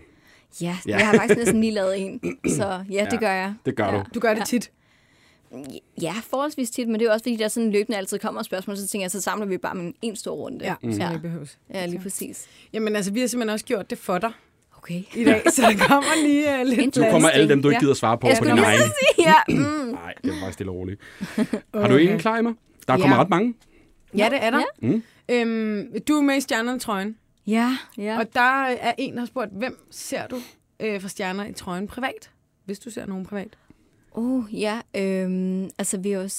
Ja, 0.62 0.78
Ja. 0.88 0.98
jeg 0.98 1.08
har 1.08 1.14
faktisk 1.18 1.38
næsten 1.38 1.62
lige 1.62 1.74
lavet 1.74 2.02
en, 2.02 2.20
så 2.58 2.84
ja, 2.92 3.06
det 3.06 3.14
Ja, 3.14 3.18
gør 3.20 3.32
jeg. 3.32 3.54
det 3.66 3.76
gør 3.76 3.86
ja. 3.86 3.92
du. 3.98 4.04
Du 4.14 4.20
gør 4.20 4.34
det 4.34 4.46
tit. 4.46 4.72
Ja, 6.02 6.14
forholdsvis 6.30 6.70
tit, 6.70 6.88
men 6.88 6.94
det 6.94 7.02
er 7.02 7.06
jo 7.06 7.14
også 7.14 7.24
fordi, 7.24 7.36
der 7.36 7.48
sådan 7.48 7.72
løbende 7.72 7.98
altid 7.98 8.20
kommer 8.20 8.44
spørgsmål, 8.44 8.78
så 8.78 8.88
tænker 8.88 9.04
jeg, 9.04 9.12
så 9.12 9.22
samler 9.22 9.46
vi 9.46 9.58
bare 9.58 9.76
med 9.76 9.94
en 10.02 10.16
stor 10.16 10.32
runde. 10.36 10.66
Ja, 10.66 10.74
mm. 10.84 10.94
så 10.94 11.02
ja. 11.04 11.10
det 11.14 11.22
behøves. 11.22 11.58
ja 11.74 11.86
lige 11.86 12.00
præcis. 12.00 12.46
Jamen 12.74 12.96
altså, 12.96 13.12
vi 13.12 13.20
har 13.20 13.28
simpelthen 13.28 13.54
også 13.54 13.66
gjort 13.66 13.90
det 13.90 13.98
for 13.98 14.18
dig 14.18 14.32
Okay. 14.86 15.04
i 15.16 15.24
dag, 15.24 15.42
så 15.50 15.62
der 15.62 15.88
kommer 15.88 16.24
lige 16.24 16.62
uh, 16.62 16.68
lidt 16.68 16.96
Nu 16.98 17.10
kommer 17.12 17.30
alle 17.30 17.50
dem, 17.50 17.62
du 17.62 17.70
ikke 17.70 17.76
Ja. 17.76 17.80
gider 17.80 17.94
svare 17.94 18.18
på 18.18 18.28
Jeg 18.28 18.34
på 18.34 18.36
skulle 18.36 18.50
din 18.52 18.56
lige 18.56 18.66
egen. 18.68 18.80
så 18.80 18.94
sige, 19.16 19.28
ja. 19.30 19.56
Mm. 19.56 19.92
Nej, 19.92 20.14
det 20.24 20.30
er 20.34 20.40
faktisk 20.40 20.54
stille 20.54 20.72
og 20.72 20.76
roligt. 20.76 21.02
Har 21.76 21.88
du 21.88 21.96
en 21.96 22.20
klar, 22.20 22.38
Emma? 22.38 22.54
Der 22.88 22.98
kommer 22.98 23.16
Ja. 23.16 23.22
ret 23.22 23.30
mange. 23.30 23.54
Ja, 24.18 24.30
det 24.32 24.38
er 24.44 24.50
der. 24.50 24.62
Ja. 24.82 24.88
Mm. 24.88 25.04
Øhm, 25.30 26.02
du 26.08 26.18
er 26.18 26.22
med 26.22 26.38
i 26.38 26.42
Stjernerne-trøjen, 26.42 27.18
Ja, 27.48 27.78
ja. 27.98 28.20
og 28.20 28.34
der 28.34 28.64
er 28.66 28.94
en, 28.98 29.14
der 29.14 29.20
har 29.20 29.26
spurgt, 29.28 29.52
hvem 29.58 29.78
ser 29.92 30.28
du 30.28 30.38
øh, 30.80 31.02
for 31.02 31.08
stjerner 31.08 31.46
i 31.46 31.54
trøjen 31.54 31.88
privat? 31.88 32.30
Hvis 32.66 32.80
du 32.80 32.90
ser 32.90 33.06
nogen 33.06 33.26
privat. 33.26 33.58
Oh, 34.12 34.44
ja. 34.62 34.80
Øhm, 34.98 35.70
altså, 35.78 35.98
vi 35.98 36.12
har 36.12 36.22
jo... 36.22 36.30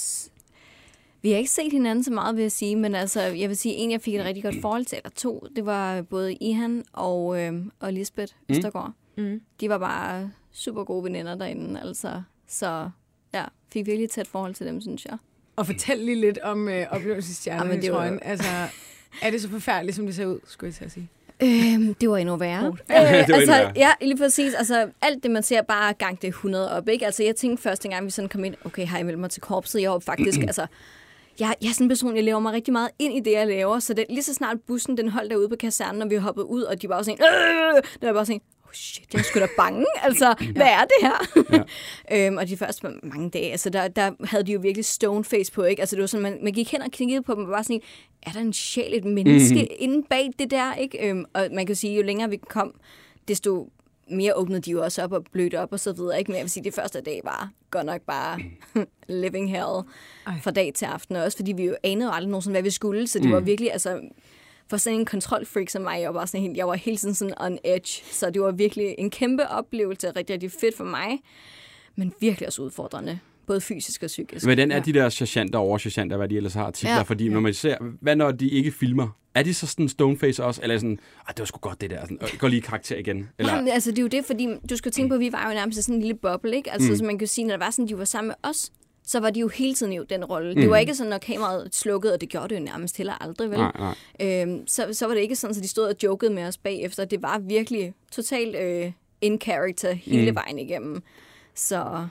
Vi 1.22 1.30
har 1.30 1.38
ikke 1.38 1.50
set 1.50 1.72
hinanden 1.72 2.04
så 2.04 2.12
meget, 2.12 2.36
vil 2.36 2.42
jeg 2.42 2.52
sige, 2.52 2.76
men 2.76 2.94
altså, 2.94 3.20
jeg 3.22 3.48
vil 3.48 3.56
sige, 3.56 3.74
en, 3.74 3.90
jeg 3.90 4.00
fik 4.00 4.14
et 4.14 4.24
rigtig 4.24 4.44
godt 4.44 4.54
forhold 4.60 4.84
til, 4.84 4.96
eller 4.98 5.10
to, 5.10 5.46
det 5.56 5.66
var 5.66 6.02
både 6.02 6.34
Ihan 6.34 6.84
og, 6.92 7.40
øhm, 7.42 7.70
og 7.80 7.92
Lisbeth 7.92 8.32
Østergaard. 8.48 8.92
Mm. 9.16 9.40
De 9.60 9.68
var 9.68 9.78
bare 9.78 10.30
super 10.52 10.84
gode 10.84 11.04
veninder 11.04 11.34
derinde, 11.34 11.80
altså. 11.80 12.22
Så 12.48 12.90
ja, 13.34 13.44
fik 13.72 13.86
virkelig 13.86 14.10
tæt 14.10 14.26
forhold 14.26 14.54
til 14.54 14.66
dem, 14.66 14.80
synes 14.80 15.04
jeg. 15.04 15.18
Og 15.56 15.66
fortæl 15.66 15.98
lige 15.98 16.20
lidt 16.20 16.38
om 16.38 16.68
øh, 16.68 16.86
oplevelsesstjernerne 16.90 17.68
Jamen, 17.68 17.78
i 17.82 17.86
det 17.86 17.92
var- 17.92 17.98
trøjen. 17.98 18.18
Altså, 18.22 18.48
er 19.22 19.30
det 19.30 19.42
så 19.42 19.48
forfærdeligt, 19.48 19.96
som 19.96 20.06
det 20.06 20.14
ser 20.14 20.26
ud, 20.26 20.38
skulle 20.46 20.68
jeg 20.68 20.74
til 20.74 20.84
at 20.84 20.92
sige? 20.92 21.08
Øhm, 21.42 21.94
det 21.94 22.10
var 22.10 22.16
endnu 22.16 22.36
værre. 22.36 22.66
Øh, 22.66 22.72
det 22.88 22.94
var 22.94 23.00
endnu 23.20 23.34
altså, 23.34 23.52
værre. 23.52 23.72
ja, 23.76 23.90
lige 24.00 24.16
præcis. 24.16 24.54
Altså, 24.54 24.88
alt 25.02 25.22
det, 25.22 25.30
man 25.30 25.42
ser, 25.42 25.62
bare 25.62 25.92
gang 25.92 26.22
det 26.22 26.28
100 26.28 26.70
op, 26.72 26.88
ikke? 26.88 27.06
Altså, 27.06 27.22
jeg 27.22 27.36
tænkte 27.36 27.62
første 27.62 27.88
gang, 27.88 28.04
vi 28.06 28.10
sådan 28.10 28.28
kom 28.28 28.44
ind, 28.44 28.54
okay, 28.64 28.86
har 28.86 28.96
jeg 28.96 29.06
meldt 29.06 29.18
mig 29.20 29.30
til 29.30 29.42
korpset? 29.42 29.82
Jeg 29.82 29.90
var 29.90 29.98
faktisk, 29.98 30.40
altså, 30.50 30.66
jeg, 31.40 31.54
jeg 31.62 31.68
er 31.68 31.72
sådan 31.72 31.84
en 31.84 31.88
person, 31.88 32.16
jeg 32.16 32.24
lever 32.24 32.38
mig 32.38 32.52
rigtig 32.52 32.72
meget 32.72 32.90
ind 32.98 33.16
i 33.16 33.20
det, 33.20 33.32
jeg 33.32 33.46
laver. 33.46 33.78
Så 33.78 33.94
det, 33.94 34.04
lige 34.08 34.22
så 34.22 34.34
snart 34.34 34.56
bussen, 34.66 34.96
den 34.96 35.08
holdt 35.08 35.30
derude 35.30 35.48
på 35.48 35.56
kasernen, 35.56 36.02
og 36.02 36.10
vi 36.10 36.16
hoppede 36.16 36.46
ud, 36.46 36.62
og 36.62 36.82
de 36.82 36.88
var 36.88 36.94
også 36.94 37.10
sådan, 37.10 37.24
øh, 37.24 37.74
der 37.74 38.00
var 38.00 38.08
jeg 38.08 38.14
bare 38.14 38.26
sådan, 38.26 38.40
oh 38.64 38.72
shit, 38.72 39.14
jeg 39.14 39.24
sgu 39.24 39.40
da 39.40 39.48
bange. 39.56 39.86
Altså, 40.02 40.34
hvad 40.54 40.66
er 40.66 40.84
det 40.84 40.96
her? 41.00 41.44
Ja. 42.10 42.26
øhm, 42.26 42.36
og 42.36 42.48
de 42.48 42.56
første 42.56 42.88
mange 43.02 43.30
dage, 43.30 43.50
altså, 43.50 43.70
der, 43.70 43.88
der 43.88 44.10
havde 44.24 44.46
de 44.46 44.52
jo 44.52 44.60
virkelig 44.60 44.84
stone 44.84 45.24
face 45.24 45.52
på, 45.52 45.62
ikke? 45.62 45.82
Altså, 45.82 45.96
det 45.96 46.00
var 46.00 46.06
sådan, 46.06 46.22
man, 46.22 46.38
man 46.42 46.52
gik 46.52 46.72
hen 46.72 46.82
og 46.82 46.90
kiggede 46.90 47.22
på 47.22 47.34
dem, 47.34 47.44
og 47.44 47.50
var 47.50 47.62
sådan, 47.62 47.80
er 48.22 48.30
der 48.30 48.40
en 48.40 48.52
sjæl, 48.52 48.94
et 48.94 49.04
menneske 49.04 49.54
mm-hmm. 49.54 49.76
inde 49.78 50.06
bag 50.10 50.30
det 50.38 50.50
der, 50.50 50.74
ikke? 50.74 51.08
Øhm, 51.08 51.24
og 51.34 51.48
man 51.52 51.66
kan 51.66 51.76
sige, 51.76 51.96
jo 51.96 52.02
længere 52.02 52.30
vi 52.30 52.36
kom, 52.36 52.74
desto 53.28 53.70
mere 54.10 54.36
åbnede 54.36 54.60
de 54.60 54.70
jo 54.70 54.82
også 54.82 55.02
op 55.02 55.12
og 55.12 55.24
blødte 55.32 55.60
op 55.60 55.72
og 55.72 55.80
så 55.80 55.92
videre. 55.92 56.18
Ikke? 56.18 56.30
Men 56.30 56.36
jeg 56.36 56.44
vil 56.44 56.50
sige, 56.50 56.64
det 56.64 56.74
første 56.74 57.00
dag 57.00 57.20
var 57.24 57.50
godt 57.70 57.86
nok 57.86 58.00
bare 58.00 58.40
living 59.22 59.50
hell 59.50 59.88
Ej. 60.26 60.34
fra 60.42 60.50
dag 60.50 60.72
til 60.74 60.84
aften. 60.84 61.16
Og 61.16 61.22
Også 61.22 61.38
fordi 61.38 61.52
vi 61.52 61.64
jo 61.64 61.76
anede 61.82 62.06
jo 62.06 62.14
aldrig 62.14 62.30
nogensinde, 62.30 62.54
hvad 62.54 62.62
vi 62.62 62.70
skulle. 62.70 63.06
Så 63.06 63.18
det 63.18 63.26
mm. 63.26 63.32
var 63.32 63.40
virkelig, 63.40 63.72
altså, 63.72 64.00
for 64.68 64.76
sådan 64.76 64.98
en 64.98 65.04
kontrolfreak 65.04 65.68
som 65.68 65.82
mig, 65.82 66.00
jeg 66.00 66.14
var, 66.14 66.26
sådan 66.26 66.40
helt, 66.40 66.56
jeg 66.56 66.68
var 66.68 66.74
hele 66.74 66.96
tiden 66.96 67.14
sådan 67.14 67.34
on 67.40 67.58
edge. 67.64 68.02
Så 68.12 68.30
det 68.30 68.42
var 68.42 68.50
virkelig 68.50 68.94
en 68.98 69.10
kæmpe 69.10 69.48
oplevelse, 69.48 70.10
rigtig, 70.10 70.34
rigtig 70.34 70.52
fedt 70.60 70.76
for 70.76 70.84
mig. 70.84 71.18
Men 71.96 72.14
virkelig 72.20 72.46
også 72.46 72.62
udfordrende. 72.62 73.18
Både 73.46 73.60
fysisk 73.60 74.02
og 74.02 74.06
psykisk. 74.06 74.46
Hvordan 74.46 74.70
er 74.70 74.80
de 74.80 74.92
der 74.92 75.08
sergeanter 75.08 75.58
og 75.58 75.64
oversergeanter, 75.64 76.16
hvad 76.16 76.28
de 76.28 76.36
ellers 76.36 76.54
har 76.54 76.70
titler? 76.70 76.94
Ja. 76.94 77.02
Fordi 77.02 77.28
når 77.28 77.40
man 77.40 77.54
ser, 77.54 77.76
hvad 78.00 78.16
når 78.16 78.30
de 78.30 78.48
ikke 78.48 78.72
filmer? 78.72 79.08
Er 79.34 79.42
de 79.42 79.54
så 79.54 79.66
sådan 79.66 79.88
stoneface 79.88 80.44
også? 80.44 80.62
Eller 80.62 80.78
sådan, 80.78 80.98
det 81.28 81.38
var 81.38 81.44
sgu 81.44 81.58
godt 81.58 81.80
det 81.80 81.90
der. 81.90 82.00
Sådan, 82.00 82.18
øh, 82.22 82.28
gå 82.38 82.48
lige 82.48 82.62
karakter 82.62 82.96
igen. 82.96 83.28
Eller, 83.38 83.54
Jamen, 83.54 83.68
altså, 83.68 83.90
det 83.90 83.98
er 83.98 84.02
jo 84.02 84.08
det, 84.08 84.24
fordi 84.24 84.48
du 84.70 84.76
skal 84.76 84.92
tænke 84.92 85.08
på, 85.08 85.14
at 85.14 85.20
vi 85.20 85.32
var 85.32 85.48
jo 85.48 85.54
nærmest 85.54 85.82
sådan 85.82 85.94
en 85.94 86.00
lille 86.00 86.14
boble, 86.14 86.56
ikke? 86.56 86.72
Altså, 86.72 86.90
mm. 86.90 86.96
så 86.96 87.04
man 87.04 87.18
kan 87.18 87.28
sige, 87.28 87.44
når 87.44 87.52
det 87.52 87.60
var 87.60 87.70
sådan, 87.70 87.88
de 87.88 87.98
var 87.98 88.04
sammen 88.04 88.28
med 88.28 88.50
os, 88.50 88.72
så 89.06 89.20
var 89.20 89.30
de 89.30 89.40
jo 89.40 89.48
hele 89.48 89.74
tiden 89.74 89.92
i 89.92 89.98
den 90.10 90.24
rolle. 90.24 90.54
Mm. 90.54 90.60
Det 90.60 90.70
var 90.70 90.76
ikke 90.76 90.94
sådan, 90.94 91.10
når 91.10 91.18
kameraet 91.18 91.74
slukkede, 91.74 92.14
og 92.14 92.20
det 92.20 92.28
gjorde 92.28 92.48
det 92.48 92.60
jo 92.60 92.64
nærmest 92.64 92.96
heller 92.96 93.22
aldrig, 93.22 93.50
vel? 93.50 93.58
nej, 93.58 93.72
nej. 93.78 94.42
Øhm, 94.42 94.66
så, 94.66 94.88
så 94.92 95.06
var 95.06 95.14
det 95.14 95.20
ikke 95.20 95.36
sådan, 95.36 95.56
at 95.56 95.62
de 95.62 95.68
stod 95.68 95.84
og 95.84 95.94
jokede 96.02 96.30
med 96.34 96.44
os 96.44 96.58
bagefter. 96.58 97.04
Det 97.04 97.22
var 97.22 97.38
virkelig 97.38 97.94
totalt 98.12 98.56
øh, 98.56 98.92
in 99.20 99.40
character 99.40 99.92
hele 99.92 100.30
mm. 100.30 100.36
vejen 100.36 100.58
igennem. 100.58 101.02
Så 101.54 102.06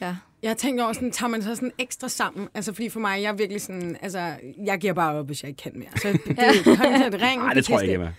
ja. 0.00 0.16
Jeg 0.42 0.50
har 0.50 0.54
tænkt 0.54 0.80
over, 0.80 0.92
sådan, 0.92 1.10
tager 1.10 1.30
man 1.30 1.42
så 1.42 1.54
sådan 1.54 1.72
ekstra 1.78 2.08
sammen? 2.08 2.48
Altså, 2.54 2.72
fordi 2.72 2.88
for 2.88 3.00
mig, 3.00 3.22
jeg 3.22 3.28
er 3.28 3.32
virkelig 3.32 3.62
sådan, 3.62 3.96
altså, 4.02 4.32
jeg 4.64 4.78
giver 4.78 4.92
bare 4.92 5.14
op, 5.14 5.26
hvis 5.26 5.42
jeg 5.42 5.48
ikke 5.48 5.62
kan 5.62 5.72
mere. 5.74 5.88
Så 5.96 6.08
det, 6.08 6.24
det 6.26 6.64
håndtaget 6.78 7.22
ring. 7.22 7.42
Nej, 7.42 7.54
det 7.54 7.64
tror 7.64 7.74
jeg 7.78 7.82
ikke, 7.82 7.94
Emma. 7.94 8.12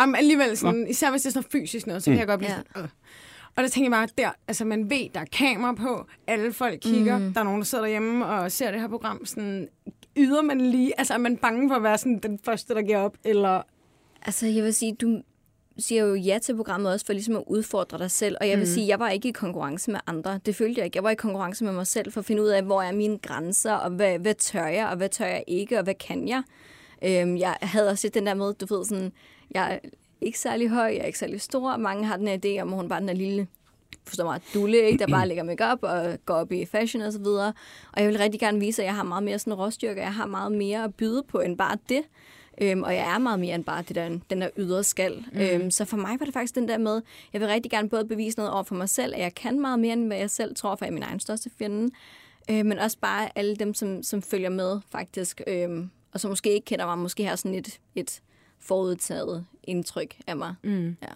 Jamen, 0.00 0.14
alligevel 0.14 0.56
sådan, 0.56 0.86
især 0.90 1.10
hvis 1.10 1.22
det 1.22 1.28
er 1.28 1.32
sådan 1.32 1.50
fysisk 1.52 1.86
noget, 1.86 2.02
så 2.02 2.10
kan 2.10 2.18
jeg 2.18 2.26
godt 2.26 2.38
blive 2.38 2.50
Ja. 2.52 2.56
sådan, 2.56 2.82
øh. 2.82 2.88
Og 3.56 3.62
der 3.62 3.68
tænker 3.68 3.90
jeg 3.90 4.08
bare, 4.08 4.24
der, 4.24 4.30
altså 4.48 4.64
man 4.64 4.90
ved, 4.90 5.08
der 5.14 5.20
er 5.20 5.24
kamera 5.24 5.72
på, 5.72 6.06
alle 6.26 6.52
folk 6.52 6.78
kigger, 6.80 7.18
mm. 7.18 7.32
der 7.34 7.40
er 7.40 7.44
nogen, 7.44 7.60
der 7.60 7.64
sidder 7.64 7.84
derhjemme 7.84 8.26
og 8.26 8.52
ser 8.52 8.70
det 8.70 8.80
her 8.80 8.88
program, 8.88 9.26
sådan, 9.26 9.68
yder 10.16 10.42
man 10.42 10.60
lige, 10.60 10.92
altså 10.98 11.14
er 11.14 11.18
man 11.18 11.36
bange 11.36 11.70
for 11.70 11.74
at 11.76 11.82
være 11.82 11.98
sådan 11.98 12.18
den 12.18 12.38
første, 12.44 12.74
der 12.74 12.82
giver 12.82 12.98
op, 12.98 13.16
eller, 13.24 13.62
Altså, 14.26 14.46
jeg 14.46 14.64
vil 14.64 14.74
sige, 14.74 14.94
du 14.94 15.22
siger 15.78 16.04
jo 16.04 16.14
ja 16.14 16.38
til 16.42 16.56
programmet 16.56 16.92
også 16.92 17.06
for 17.06 17.12
ligesom 17.12 17.36
at 17.36 17.42
udfordre 17.46 17.98
dig 17.98 18.10
selv. 18.10 18.36
Og 18.40 18.48
jeg 18.48 18.58
vil 18.58 18.66
mm. 18.66 18.72
sige, 18.72 18.88
jeg 18.88 18.98
var 18.98 19.10
ikke 19.10 19.28
i 19.28 19.32
konkurrence 19.32 19.90
med 19.90 20.00
andre. 20.06 20.40
Det 20.46 20.56
følte 20.56 20.78
jeg 20.78 20.84
ikke. 20.84 20.96
Jeg 20.96 21.04
var 21.04 21.10
i 21.10 21.14
konkurrence 21.14 21.64
med 21.64 21.72
mig 21.72 21.86
selv 21.86 22.12
for 22.12 22.20
at 22.20 22.24
finde 22.24 22.42
ud 22.42 22.48
af, 22.48 22.62
hvor 22.62 22.82
er 22.82 22.92
mine 22.92 23.18
grænser, 23.18 23.72
og 23.72 23.90
hvad, 23.90 24.18
hvad 24.18 24.34
tør 24.34 24.66
jeg, 24.66 24.86
og 24.86 24.96
hvad 24.96 25.08
tør 25.08 25.26
jeg 25.26 25.44
ikke, 25.46 25.78
og 25.78 25.84
hvad 25.84 25.94
kan 25.94 26.28
jeg. 26.28 26.42
Øhm, 27.04 27.36
jeg 27.36 27.56
havde 27.62 27.88
også 27.88 28.06
lidt 28.06 28.14
den 28.14 28.26
der 28.26 28.34
med, 28.34 28.54
du 28.54 28.74
ved 28.74 28.84
sådan, 28.84 29.12
jeg 29.50 29.74
er 29.74 29.78
ikke 30.20 30.38
særlig 30.38 30.68
høj, 30.68 30.84
jeg 30.86 30.98
er 30.98 31.06
ikke 31.06 31.18
særlig 31.18 31.40
stor, 31.40 31.76
mange 31.76 32.06
har 32.06 32.16
den 32.16 32.28
her 32.28 32.38
idé 32.44 32.62
om, 32.62 32.72
at 32.72 32.76
hun 32.76 32.88
bare 32.88 32.96
er 32.96 33.00
den 33.00 33.08
her 33.08 33.16
lille 33.16 33.46
forstår 34.06 34.24
mig, 34.24 34.40
dulle, 34.54 34.78
ikke? 34.78 34.98
der 34.98 35.06
bare 35.06 35.28
lægger 35.28 35.44
makeup 35.44 35.78
og 35.82 36.18
går 36.26 36.34
op 36.34 36.52
i 36.52 36.64
fashion 36.64 37.02
og 37.02 37.12
så 37.12 37.18
videre. 37.18 37.52
Og 37.92 38.02
jeg 38.02 38.08
vil 38.08 38.18
rigtig 38.18 38.40
gerne 38.40 38.60
vise, 38.60 38.82
at 38.82 38.86
jeg 38.86 38.94
har 38.94 39.02
meget 39.02 39.22
mere 39.22 39.38
sådan 39.38 39.54
råstyrke, 39.54 40.00
jeg 40.00 40.14
har 40.14 40.26
meget 40.26 40.52
mere 40.52 40.84
at 40.84 40.94
byde 40.94 41.22
på 41.28 41.40
end 41.40 41.58
bare 41.58 41.78
det. 41.88 42.02
Øhm, 42.60 42.82
og 42.82 42.94
jeg 42.94 43.14
er 43.14 43.18
meget 43.18 43.40
mere 43.40 43.54
end 43.54 43.64
bare 43.64 43.82
det 43.88 43.96
der, 43.96 44.08
den 44.30 44.40
der 44.40 44.48
ydre 44.58 44.84
skal. 44.84 45.24
Mm. 45.32 45.40
Øhm, 45.40 45.70
så 45.70 45.84
for 45.84 45.96
mig 45.96 46.16
var 46.20 46.24
det 46.24 46.32
faktisk 46.34 46.54
den 46.54 46.68
der 46.68 46.78
med, 46.78 47.02
jeg 47.32 47.40
vil 47.40 47.48
rigtig 47.48 47.70
gerne 47.70 47.88
både 47.88 48.04
bevise 48.04 48.38
noget 48.38 48.52
over 48.52 48.62
for 48.62 48.74
mig 48.74 48.88
selv, 48.88 49.14
at 49.14 49.20
jeg 49.20 49.34
kan 49.34 49.60
meget 49.60 49.78
mere, 49.78 49.92
end 49.92 50.06
hvad 50.06 50.16
jeg 50.16 50.30
selv 50.30 50.54
tror, 50.56 50.76
for 50.76 50.84
jeg 50.84 50.90
er 50.90 50.94
min 50.94 51.02
egen 51.02 51.20
største 51.20 51.50
fjende. 51.58 51.90
Øh, 52.50 52.66
men 52.66 52.78
også 52.78 52.96
bare 53.00 53.28
alle 53.38 53.56
dem, 53.56 53.74
som, 53.74 54.02
som 54.02 54.22
følger 54.22 54.48
med 54.50 54.80
faktisk, 54.92 55.40
øhm, 55.46 55.90
og 56.12 56.20
som 56.20 56.30
måske 56.30 56.54
ikke 56.54 56.64
kender 56.64 56.86
mig, 56.86 56.98
måske 56.98 57.24
har 57.24 57.36
sådan 57.36 57.54
et, 57.54 57.78
et 57.94 58.20
forudtaget 58.60 59.44
indtryk 59.64 60.16
af 60.26 60.36
mig. 60.36 60.54
Mm. 60.62 60.86
Ja. 61.02 61.08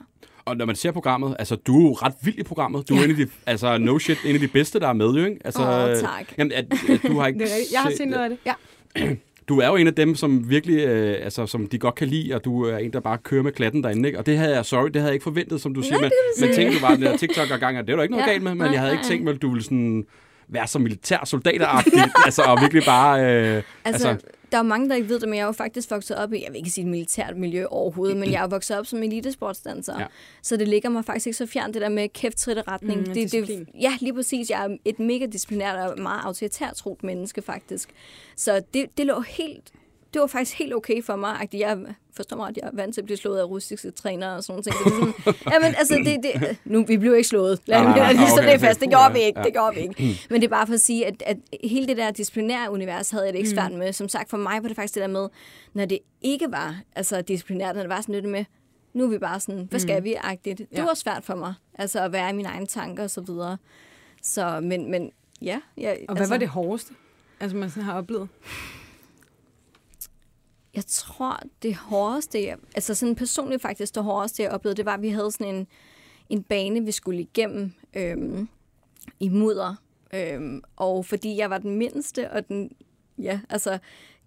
Og 0.44 0.56
når 0.56 0.64
man 0.64 0.76
ser 0.76 0.92
programmet, 0.92 1.36
altså 1.38 1.56
du 1.56 1.78
er 1.80 1.82
jo 1.82 1.92
ret 1.92 2.14
vild 2.22 2.38
i 2.38 2.42
programmet. 2.42 2.88
Du 2.88 2.94
er 2.94 3.04
en 3.04 3.10
af 3.10 3.16
de, 3.16 3.28
altså 3.46 3.78
no 3.78 3.98
shit, 3.98 4.18
en 4.24 4.34
af 4.34 4.40
de 4.40 4.48
bedste, 4.48 4.80
der 4.80 4.88
er 4.88 4.92
med, 4.92 5.10
jo, 5.14 5.24
ikke? 5.24 5.38
Altså, 5.44 5.62
Åh, 5.62 6.00
tak. 6.00 6.38
Jamen, 6.38 6.52
at, 6.52 6.64
at 6.90 7.00
du 7.02 7.18
har 7.18 7.26
ikke 7.28 7.44
er. 7.44 7.48
Jeg 7.72 7.80
har 7.80 7.90
set- 7.90 7.98
set 7.98 8.08
noget 8.08 8.22
af 8.24 8.30
det. 8.30 8.38
Ja. 8.46 8.54
Du 9.48 9.58
er 9.58 9.66
jo 9.66 9.76
en 9.76 9.86
af 9.86 9.94
dem, 9.94 10.14
som 10.14 10.50
virkelig, 10.50 10.78
øh, 10.78 11.24
altså, 11.24 11.46
som 11.46 11.66
de 11.66 11.78
godt 11.78 11.94
kan 11.94 12.08
lide, 12.08 12.34
og 12.34 12.44
du 12.44 12.64
er 12.64 12.78
en, 12.78 12.92
der 12.92 13.00
bare 13.00 13.18
kører 13.18 13.42
med 13.42 13.52
klatten 13.52 13.82
derinde, 13.82 14.08
ikke? 14.08 14.18
Og 14.18 14.26
det 14.26 14.38
havde 14.38 14.56
jeg, 14.56 14.64
sorry, 14.64 14.86
det 14.86 14.96
havde 14.96 15.06
jeg 15.06 15.14
ikke 15.14 15.22
forventet, 15.24 15.60
som 15.60 15.74
du 15.74 15.82
siger, 15.82 16.00
men, 16.00 16.10
men 16.40 16.54
tænkte 16.54 16.76
du 16.78 16.80
bare, 16.80 16.94
den 16.94 17.02
der 17.02 17.16
TikTok 17.16 17.50
og 17.50 17.60
det 17.60 17.78
er 17.78 17.82
der 17.96 18.02
ikke 18.02 18.12
noget 18.14 18.26
Ja, 18.26 18.30
galt 18.30 18.42
med, 18.42 18.50
men 18.50 18.58
nej, 18.58 18.70
jeg 18.72 18.80
havde 18.80 18.92
ikke 18.92 19.02
nej. 19.02 19.08
tænkt 19.10 19.24
mig, 19.24 19.34
at 19.34 19.42
du 19.42 19.48
ville 19.50 19.64
sådan 19.64 20.06
være 20.48 20.66
som 20.66 20.82
militær 20.82 21.24
soldateragtig, 21.24 21.92
altså, 22.26 22.42
og 22.42 22.58
virkelig 22.60 22.82
bare, 22.86 23.20
øh, 23.20 23.62
altså, 23.84 24.08
altså, 24.08 24.16
der 24.52 24.58
er 24.58 24.62
jo 24.62 24.68
mange, 24.68 24.88
der 24.88 24.94
ikke 24.94 25.08
ved 25.08 25.20
det, 25.20 25.28
men 25.28 25.36
jeg 25.36 25.42
er 25.42 25.46
jo 25.46 25.52
faktisk 25.52 25.90
vokset 25.90 26.16
op 26.16 26.32
i, 26.32 26.42
jeg 26.42 26.52
vil 26.52 26.58
ikke 26.58 26.70
sige 26.70 26.84
et 26.84 26.90
militært 26.90 27.36
miljø 27.36 27.66
overhovedet, 27.66 28.16
men 28.16 28.32
jeg 28.32 28.42
er 28.42 28.46
vokset 28.46 28.78
op 28.78 28.86
som 28.86 29.02
elitesportsdanser. 29.02 30.00
Ja. 30.00 30.06
Så 30.42 30.56
det 30.56 30.68
ligger 30.68 30.88
mig 30.88 31.04
faktisk 31.04 31.26
ikke 31.26 31.36
så 31.36 31.46
fjern, 31.46 31.74
det 31.74 31.82
der 31.82 31.88
med 31.88 32.08
kæft, 32.08 32.36
trit 32.36 32.68
retning. 32.68 33.00
Mm, 33.00 33.06
det, 33.06 33.14
disciplin. 33.14 33.58
det, 33.60 33.68
ja, 33.80 33.92
lige 34.00 34.14
præcis. 34.14 34.50
Jeg 34.50 34.64
er 34.64 34.76
et 34.84 34.98
mega 34.98 35.26
disciplinært 35.26 35.90
og 35.90 36.00
meget 36.02 36.20
autoritært 36.24 36.74
troet 36.74 37.02
menneske, 37.02 37.42
faktisk. 37.42 37.88
Så 38.36 38.62
det, 38.74 38.86
det 38.98 39.06
lå 39.06 39.20
helt 39.20 39.72
det 40.14 40.20
var 40.20 40.26
faktisk 40.26 40.58
helt 40.58 40.74
okay 40.74 41.02
for 41.02 41.16
mig. 41.16 41.40
At 41.42 41.54
jeg 41.54 41.78
forstår 42.16 42.36
mig, 42.36 42.48
at 42.48 42.56
jeg 42.56 42.66
er 42.66 42.70
vant 42.72 42.94
til 42.94 43.00
at 43.00 43.04
blive 43.04 43.16
slået 43.16 43.38
af 43.38 43.44
russiske 43.44 43.90
trænere 43.90 44.36
og 44.36 44.44
sådan 44.44 44.52
noget. 44.52 44.64
Så 44.64 45.14
sådan, 45.24 45.34
jamen, 45.52 45.74
altså, 45.78 45.94
det, 45.94 46.20
det, 46.22 46.56
nu, 46.64 46.84
vi 46.84 46.96
blev 46.96 47.16
ikke 47.16 47.28
slået. 47.28 47.60
Lad 47.66 47.82
mig 47.82 48.14
lige 48.14 48.28
så 48.28 48.34
okay. 48.38 48.52
det 48.52 48.60
fast. 48.60 48.80
Det 48.80 48.88
gjorde 48.88 49.12
vi 49.12 49.20
ikke. 49.20 49.40
Ja. 49.40 49.44
Det 49.44 49.52
gjorde 49.52 49.74
vi 49.74 49.80
ikke. 49.80 50.20
Men 50.30 50.40
det 50.40 50.46
er 50.46 50.50
bare 50.50 50.66
for 50.66 50.74
at 50.74 50.80
sige, 50.80 51.06
at, 51.06 51.22
at 51.26 51.36
hele 51.64 51.86
det 51.86 51.96
der 51.96 52.10
disciplinære 52.10 52.70
univers 52.70 53.10
havde 53.10 53.24
jeg 53.24 53.32
det 53.32 53.38
ikke 53.38 53.50
svært 53.50 53.72
med. 53.72 53.92
Som 53.92 54.08
sagt, 54.08 54.30
for 54.30 54.36
mig 54.36 54.62
var 54.62 54.68
det 54.68 54.76
faktisk 54.76 54.94
det 54.94 55.00
der 55.00 55.06
med, 55.08 55.28
når 55.74 55.84
det 55.84 55.98
ikke 56.22 56.46
var 56.50 56.76
altså, 56.96 57.22
disciplinært, 57.22 57.74
når 57.74 57.82
det 57.82 57.90
var 57.90 58.00
sådan 58.00 58.14
lidt 58.14 58.24
med, 58.28 58.44
nu 58.92 59.04
er 59.04 59.08
vi 59.08 59.18
bare 59.18 59.40
sådan, 59.40 59.66
hvad 59.70 59.80
skal 59.80 60.04
vi? 60.04 60.14
-agtigt. 60.14 60.36
Det 60.44 60.66
Ja. 60.72 60.84
var 60.84 60.94
svært 60.94 61.24
for 61.24 61.34
mig. 61.34 61.54
Altså 61.74 62.00
at 62.00 62.12
være 62.12 62.30
i 62.30 62.32
mine 62.32 62.48
egne 62.48 62.66
tanker 62.66 63.02
og 63.02 63.10
så 63.10 63.20
videre. 63.20 63.56
Så, 64.22 64.60
men, 64.62 64.90
men 64.90 65.10
ja. 65.42 65.60
Jeg, 65.76 65.98
Og 66.08 66.14
hvad 66.14 66.20
altså, 66.22 66.34
var 66.34 66.38
det 66.38 66.48
hårdeste, 66.48 66.94
altså 67.40 67.56
man 67.56 67.70
sådan 67.70 67.82
har 67.82 67.98
oplevet? 67.98 68.28
Jeg 70.78 70.86
tror, 70.86 71.40
det 71.62 71.74
hårdeste, 71.74 72.46
jeg, 72.46 72.56
altså 72.74 72.94
sådan 72.94 73.16
personligt 73.16 73.62
faktisk, 73.62 73.94
det 73.94 74.04
hårdeste, 74.04 74.42
jeg 74.42 74.50
oplevede, 74.50 74.76
det 74.76 74.86
var, 74.86 74.94
at 74.94 75.02
vi 75.02 75.08
havde 75.08 75.30
sådan 75.30 75.54
en, 75.54 75.66
en 76.28 76.42
bane, 76.42 76.84
vi 76.84 76.92
skulle 76.92 77.20
igennem 77.20 77.72
øhm, 77.96 78.48
i 79.20 79.28
mudder. 79.28 79.74
Øhm, 80.14 80.62
og 80.76 81.06
fordi 81.06 81.36
jeg 81.36 81.50
var 81.50 81.58
den 81.58 81.74
mindste, 81.74 82.30
og 82.30 82.48
den, 82.48 82.70
ja, 83.18 83.40
altså, 83.50 83.78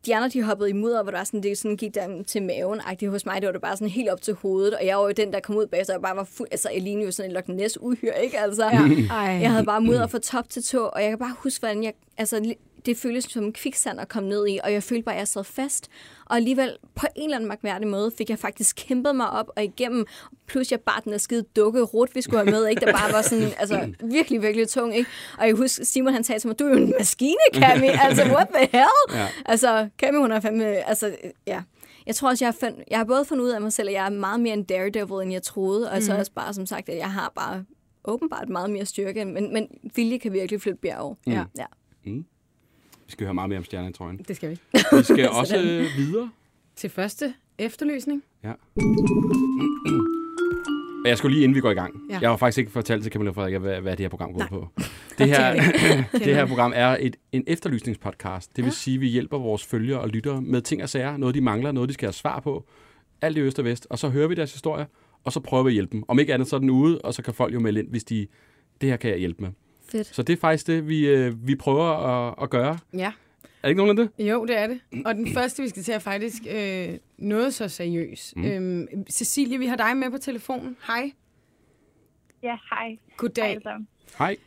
de 0.05 0.15
andre, 0.15 0.29
de 0.29 0.43
hoppede 0.43 0.69
i 0.69 0.73
mudder, 0.73 1.03
hvor 1.03 1.11
det 1.11 1.17
var 1.17 1.23
sådan, 1.23 1.43
det 1.43 1.57
sådan 1.57 1.77
gik 1.77 1.95
der 1.95 2.23
til 2.23 2.43
maven 2.43 2.79
-agtigt. 2.79 3.09
Hos 3.09 3.25
mig, 3.25 3.41
det 3.41 3.47
var 3.47 3.51
det 3.51 3.61
bare 3.61 3.77
sådan 3.77 3.89
helt 3.89 4.09
op 4.09 4.21
til 4.21 4.33
hovedet, 4.33 4.73
og 4.73 4.85
jeg 4.85 4.97
var 4.97 5.03
jo 5.03 5.11
den, 5.11 5.33
der 5.33 5.39
kom 5.39 5.55
ud 5.55 5.67
bag, 5.67 5.85
så 5.85 5.91
jeg 5.91 6.01
bare 6.01 6.15
var 6.15 6.23
fuld, 6.23 6.47
altså, 6.51 6.69
jeg 6.69 6.81
lignede 6.81 7.05
jo 7.05 7.11
sådan 7.11 7.31
en 7.31 7.33
Loch 7.33 7.49
Ness 7.49 7.77
uhyre, 7.81 8.23
ikke? 8.23 8.39
Altså, 8.39 8.65
ja. 8.65 8.79
Ej. 9.09 9.21
Jeg 9.21 9.51
havde 9.51 9.65
bare 9.65 9.81
mudder 9.81 10.07
fra 10.07 10.19
top 10.19 10.49
til 10.49 10.63
tå, 10.63 10.85
og 10.85 11.01
jeg 11.01 11.09
kan 11.09 11.19
bare 11.19 11.35
huske, 11.37 11.59
hvordan 11.61 11.83
jeg... 11.83 11.93
Altså, 12.17 12.55
det 12.85 12.97
føltes 12.97 13.23
som 13.23 13.43
en 13.43 13.53
kviksand 13.53 13.99
at 13.99 14.07
komme 14.07 14.29
ned 14.29 14.47
i, 14.47 14.59
og 14.63 14.73
jeg 14.73 14.83
følte 14.83 15.03
bare, 15.03 15.15
at 15.15 15.19
jeg 15.19 15.27
sad 15.27 15.43
fast. 15.43 15.89
Og 16.25 16.35
alligevel, 16.35 16.77
på 16.95 17.07
en 17.15 17.23
eller 17.23 17.37
anden 17.37 17.47
mærkværdig 17.47 17.87
måde, 17.87 18.11
fik 18.17 18.29
jeg 18.29 18.39
faktisk 18.39 18.75
kæmpet 18.87 19.15
mig 19.15 19.29
op 19.29 19.49
og 19.55 19.63
igennem. 19.63 20.05
Plus, 20.47 20.71
jeg 20.71 20.79
bare 20.79 21.01
den 21.03 21.11
der 21.11 21.17
skide 21.17 21.43
dukke 21.55 21.81
rut, 21.81 22.15
vi 22.15 22.21
skulle 22.21 22.37
have 22.37 22.51
med, 22.51 22.67
ikke? 22.67 22.85
Der 22.85 22.91
bare 22.91 23.13
var 23.13 23.21
sådan, 23.21 23.47
altså, 23.61 23.93
virkelig, 24.03 24.41
virkelig 24.41 24.69
tung, 24.69 24.95
ikke? 24.95 25.09
Og 25.37 25.47
jeg 25.47 25.55
husker, 25.55 25.85
Simon 25.85 26.13
han 26.13 26.23
sagde 26.23 26.39
til 26.39 26.47
mig, 26.47 26.59
du 26.59 26.65
er 26.65 26.69
jo 26.69 26.77
en 26.77 26.93
maskine, 26.99 27.35
Cami. 27.53 27.87
Altså, 28.05 28.23
what 28.23 28.47
the 28.55 28.69
hell? 28.71 29.19
Ja. 29.19 29.27
Altså, 29.45 29.89
Cami, 29.97 30.17
hun 30.17 30.31
er 30.31 30.39
fandme, 30.39 30.65
altså, 30.65 31.15
ja. 31.47 31.61
Jeg 32.05 32.15
tror 32.15 32.29
også, 32.29 32.45
jeg 32.45 32.47
har, 32.47 32.57
fund, 32.59 32.75
jeg 32.91 32.99
har 32.99 33.05
både 33.05 33.25
fundet 33.25 33.43
ud 33.43 33.49
af 33.49 33.61
mig 33.61 33.73
selv, 33.73 33.87
at 33.89 33.93
jeg 33.93 34.05
er 34.05 34.09
meget 34.09 34.39
mere 34.39 34.53
en 34.53 34.63
daredevil, 34.63 35.23
end 35.23 35.31
jeg 35.31 35.43
troede. 35.43 35.91
Og 35.91 36.01
så 36.01 36.17
også 36.17 36.31
bare, 36.31 36.53
som 36.53 36.65
sagt, 36.65 36.89
at 36.89 36.97
jeg 36.97 37.11
har 37.11 37.31
bare 37.35 37.65
åbenbart 38.05 38.49
meget 38.49 38.69
mere 38.69 38.85
styrke, 38.85 39.25
men, 39.25 39.53
men 39.53 39.67
vilje 39.95 40.17
kan 40.17 40.33
virkelig 40.33 40.61
flytte 40.61 40.79
bjerg. 40.81 41.17
Ja. 41.27 41.43
ja. 41.57 41.65
Vi 43.11 43.13
skal 43.13 43.25
høre 43.25 43.33
meget 43.33 43.49
mere 43.49 43.57
om 43.57 43.63
stjerner 43.63 43.89
i 43.89 43.93
trøjen. 43.93 44.17
Det 44.27 44.35
skal 44.35 44.49
vi. 44.49 44.59
Vi 44.73 45.03
skal 45.03 45.29
også 45.41 45.57
øh, 45.57 45.85
videre. 45.97 46.29
Til 46.75 46.89
første 46.89 47.33
efterlysning. 47.57 48.23
Ja. 48.43 48.53
Jeg 51.05 51.17
skulle 51.17 51.33
lige 51.35 51.43
inden 51.43 51.55
vi 51.55 51.59
går 51.61 51.71
i 51.71 51.73
gang. 51.73 51.93
Ja. 52.09 52.13
Ja. 52.15 52.19
Jeg 52.21 52.29
har 52.29 52.37
faktisk 52.37 52.57
ikke 52.57 52.71
fortalt 52.71 53.03
til 53.03 53.11
Camilla 53.11 53.31
Frederik, 53.31 53.55
hvad, 53.55 53.81
hvad 53.81 53.91
det 53.91 53.99
her 54.03 54.09
program 54.09 54.33
går 54.33 54.39
Nej. 54.39 54.49
på. 54.49 54.67
Det 55.17 55.27
her, 55.27 55.53
det 56.13 56.35
her 56.37 56.45
program 56.45 56.73
er 56.75 56.97
et, 56.99 57.15
en 57.31 57.43
efterlysningspodcast. 57.47 58.55
Det 58.55 58.63
vil 58.63 58.71
sige, 58.73 58.95
at 58.95 59.01
vi 59.01 59.07
hjælper 59.07 59.37
vores 59.37 59.65
følgere 59.65 59.99
og 59.99 60.09
lyttere 60.09 60.41
med 60.41 60.61
ting 60.61 60.83
og 60.83 60.89
sager. 60.89 61.17
Noget, 61.17 61.35
de 61.35 61.41
mangler, 61.41 61.71
noget, 61.71 61.89
de 61.89 61.93
skal 61.93 62.07
have 62.07 62.13
svar 62.13 62.39
på. 62.39 62.65
Alt 63.21 63.37
i 63.37 63.39
øst 63.41 63.59
og 63.59 63.65
vest. 63.65 63.87
Og 63.89 63.99
så 63.99 64.09
hører 64.09 64.27
vi 64.27 64.35
deres 64.35 64.53
historier, 64.53 64.85
og 65.23 65.31
så 65.33 65.39
prøver 65.39 65.63
vi 65.63 65.69
at 65.69 65.73
hjælpe 65.73 65.91
dem. 65.91 66.03
Om 66.07 66.19
ikke 66.19 66.33
andet, 66.33 66.47
så 66.47 66.55
er 66.55 66.59
den 66.59 66.69
ude, 66.69 67.01
og 67.01 67.13
så 67.13 67.23
kan 67.23 67.33
folk 67.33 67.53
jo 67.53 67.59
melde 67.59 67.79
ind, 67.79 67.89
hvis 67.89 68.03
de... 68.03 68.27
Det 68.81 68.89
her 68.89 68.97
kan 68.97 69.09
jeg 69.11 69.19
hjælpe 69.19 69.41
med. 69.41 69.49
Fedt. 69.91 70.07
Så 70.07 70.23
det 70.23 70.33
er 70.33 70.37
faktisk 70.37 70.67
det, 70.67 70.87
vi, 70.87 71.07
øh, 71.07 71.47
vi 71.47 71.55
prøver 71.55 71.85
at, 71.85 72.35
at 72.41 72.49
gøre. 72.49 72.77
Ja. 72.93 73.11
Er 73.43 73.67
det 73.67 73.69
ikke 73.69 73.83
nogen 73.83 73.99
af 73.99 74.07
det? 74.17 74.27
Jo, 74.27 74.45
det 74.45 74.57
er 74.57 74.67
det. 74.67 74.81
Og 75.05 75.15
den 75.15 75.33
første, 75.33 75.61
vi 75.63 75.69
skal 75.69 75.83
til, 75.83 75.93
er 75.93 75.99
faktisk 75.99 76.43
øh, 76.51 76.97
noget 77.17 77.53
så 77.53 77.67
seriøs. 77.67 78.33
Mm. 78.35 78.45
Øhm, 78.45 78.87
Cecilie, 79.09 79.57
vi 79.59 79.65
har 79.65 79.75
dig 79.75 79.97
med 79.97 80.11
på 80.11 80.17
telefonen. 80.17 80.77
Hej. 80.87 81.11
Ja, 82.43 82.57
hej. 82.69 82.87
Hej 82.87 82.97
Goddag. 83.17 83.61
sammen. 83.63 83.87
Hej. 84.17 84.37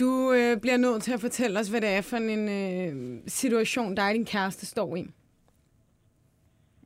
Du 0.00 0.32
øh, 0.32 0.60
bliver 0.60 0.76
nødt 0.76 1.02
til 1.02 1.12
at 1.12 1.20
fortælle 1.20 1.60
os, 1.60 1.68
hvad 1.68 1.80
det 1.80 1.88
er 1.88 2.00
for 2.00 2.16
en 2.16 2.48
øh, 2.48 3.20
situation, 3.26 3.94
dig 3.94 4.08
og 4.08 4.14
din 4.14 4.24
kæreste 4.24 4.66
står 4.66 4.96
i. 4.96 5.06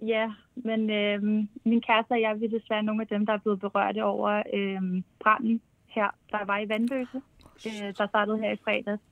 Ja, 0.06 0.32
men 0.54 0.90
øh, 0.90 1.22
min 1.64 1.80
kæreste 1.86 2.12
og 2.12 2.20
jeg, 2.20 2.40
vi 2.40 2.44
er 2.44 2.58
desværre 2.58 2.82
nogle 2.82 3.02
af 3.02 3.06
dem, 3.06 3.26
der 3.26 3.32
er 3.32 3.38
blevet 3.38 3.60
berørte 3.60 4.04
over 4.04 4.42
øh, 4.54 5.02
branden 5.20 5.60
her, 5.86 6.14
der 6.30 6.44
var 6.44 6.58
i 6.58 6.68
Vandløse, 6.68 7.22
øh, 7.66 7.94
der 7.98 8.06
startede 8.08 8.38
her 8.38 8.52
i 8.52 8.56
fredags. 8.64 9.02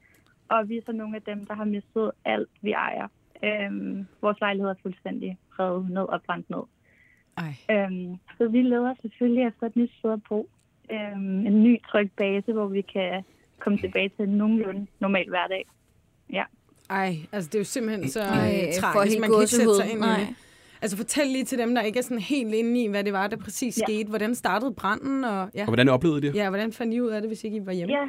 Og 0.48 0.68
vi 0.68 0.76
er 0.76 0.82
så 0.86 0.92
nogle 0.92 1.16
af 1.16 1.22
dem, 1.22 1.46
der 1.46 1.54
har 1.54 1.64
mistet 1.64 2.10
alt, 2.24 2.48
vi 2.62 2.72
ejer. 2.72 3.08
Øh, 3.44 3.72
vores 4.22 4.40
lejlighed 4.40 4.70
er 4.70 4.74
fuldstændig 4.82 5.38
revet 5.58 5.90
ned 5.90 6.02
og 6.02 6.22
brændt 6.26 6.50
ned. 6.50 6.62
Ej. 7.36 7.52
Øhm, 7.70 8.16
så 8.38 8.48
vi 8.48 8.62
leder 8.62 8.94
selvfølgelig 9.02 9.46
efter 9.46 9.66
et 9.66 9.76
nyt 9.76 9.90
sted 9.98 10.12
at 10.12 10.20
bo. 10.28 10.48
Øhm, 10.92 11.46
en 11.46 11.62
ny 11.62 11.82
tryg 11.82 12.10
base, 12.16 12.52
hvor 12.52 12.66
vi 12.66 12.80
kan 12.80 13.24
komme 13.58 13.78
tilbage 13.78 14.08
til 14.08 14.22
en 14.28 14.38
nogenlunde 14.38 14.86
normal 15.00 15.28
hverdag. 15.28 15.64
Ej, 16.90 17.16
altså 17.32 17.48
det 17.48 17.54
er 17.54 17.60
jo 17.60 17.64
simpelthen 17.64 18.08
så 18.08 18.20
Ej, 18.20 18.62
øh, 18.68 18.72
får 18.80 18.92
tragisk. 18.92 19.20
Man 19.20 19.30
kan 19.30 19.40
ikke 19.40 19.50
sætte 19.50 19.74
sig 19.76 19.90
ind 19.90 20.04
i 20.04 20.08
det. 20.08 20.28
Altså 20.82 20.96
fortæl 20.96 21.26
lige 21.26 21.44
til 21.44 21.58
dem, 21.58 21.74
der 21.74 21.82
ikke 21.82 21.98
er 21.98 22.02
sådan 22.02 22.18
helt 22.18 22.54
inde 22.54 22.82
i, 22.84 22.88
hvad 22.88 23.04
det 23.04 23.12
var, 23.12 23.26
der 23.26 23.36
præcis 23.36 23.78
Ja. 23.80 23.84
skete. 23.86 24.08
Hvordan 24.08 24.34
startede 24.34 24.74
branden, 24.74 25.24
og 25.24 25.50
ja, 25.54 25.60
Og 25.60 25.66
hvordan 25.66 25.88
oplevede 25.88 26.18
I 26.18 26.20
det? 26.20 26.34
ja 26.34 26.48
hvordan 26.48 26.72
fandt 26.72 26.94
I 26.94 27.00
ud 27.00 27.08
af 27.08 27.20
det, 27.22 27.30
hvis 27.30 27.44
ikke 27.44 27.56
I 27.56 27.66
var 27.66 27.72
hjemme? 27.72 27.94
Ja, 27.94 28.08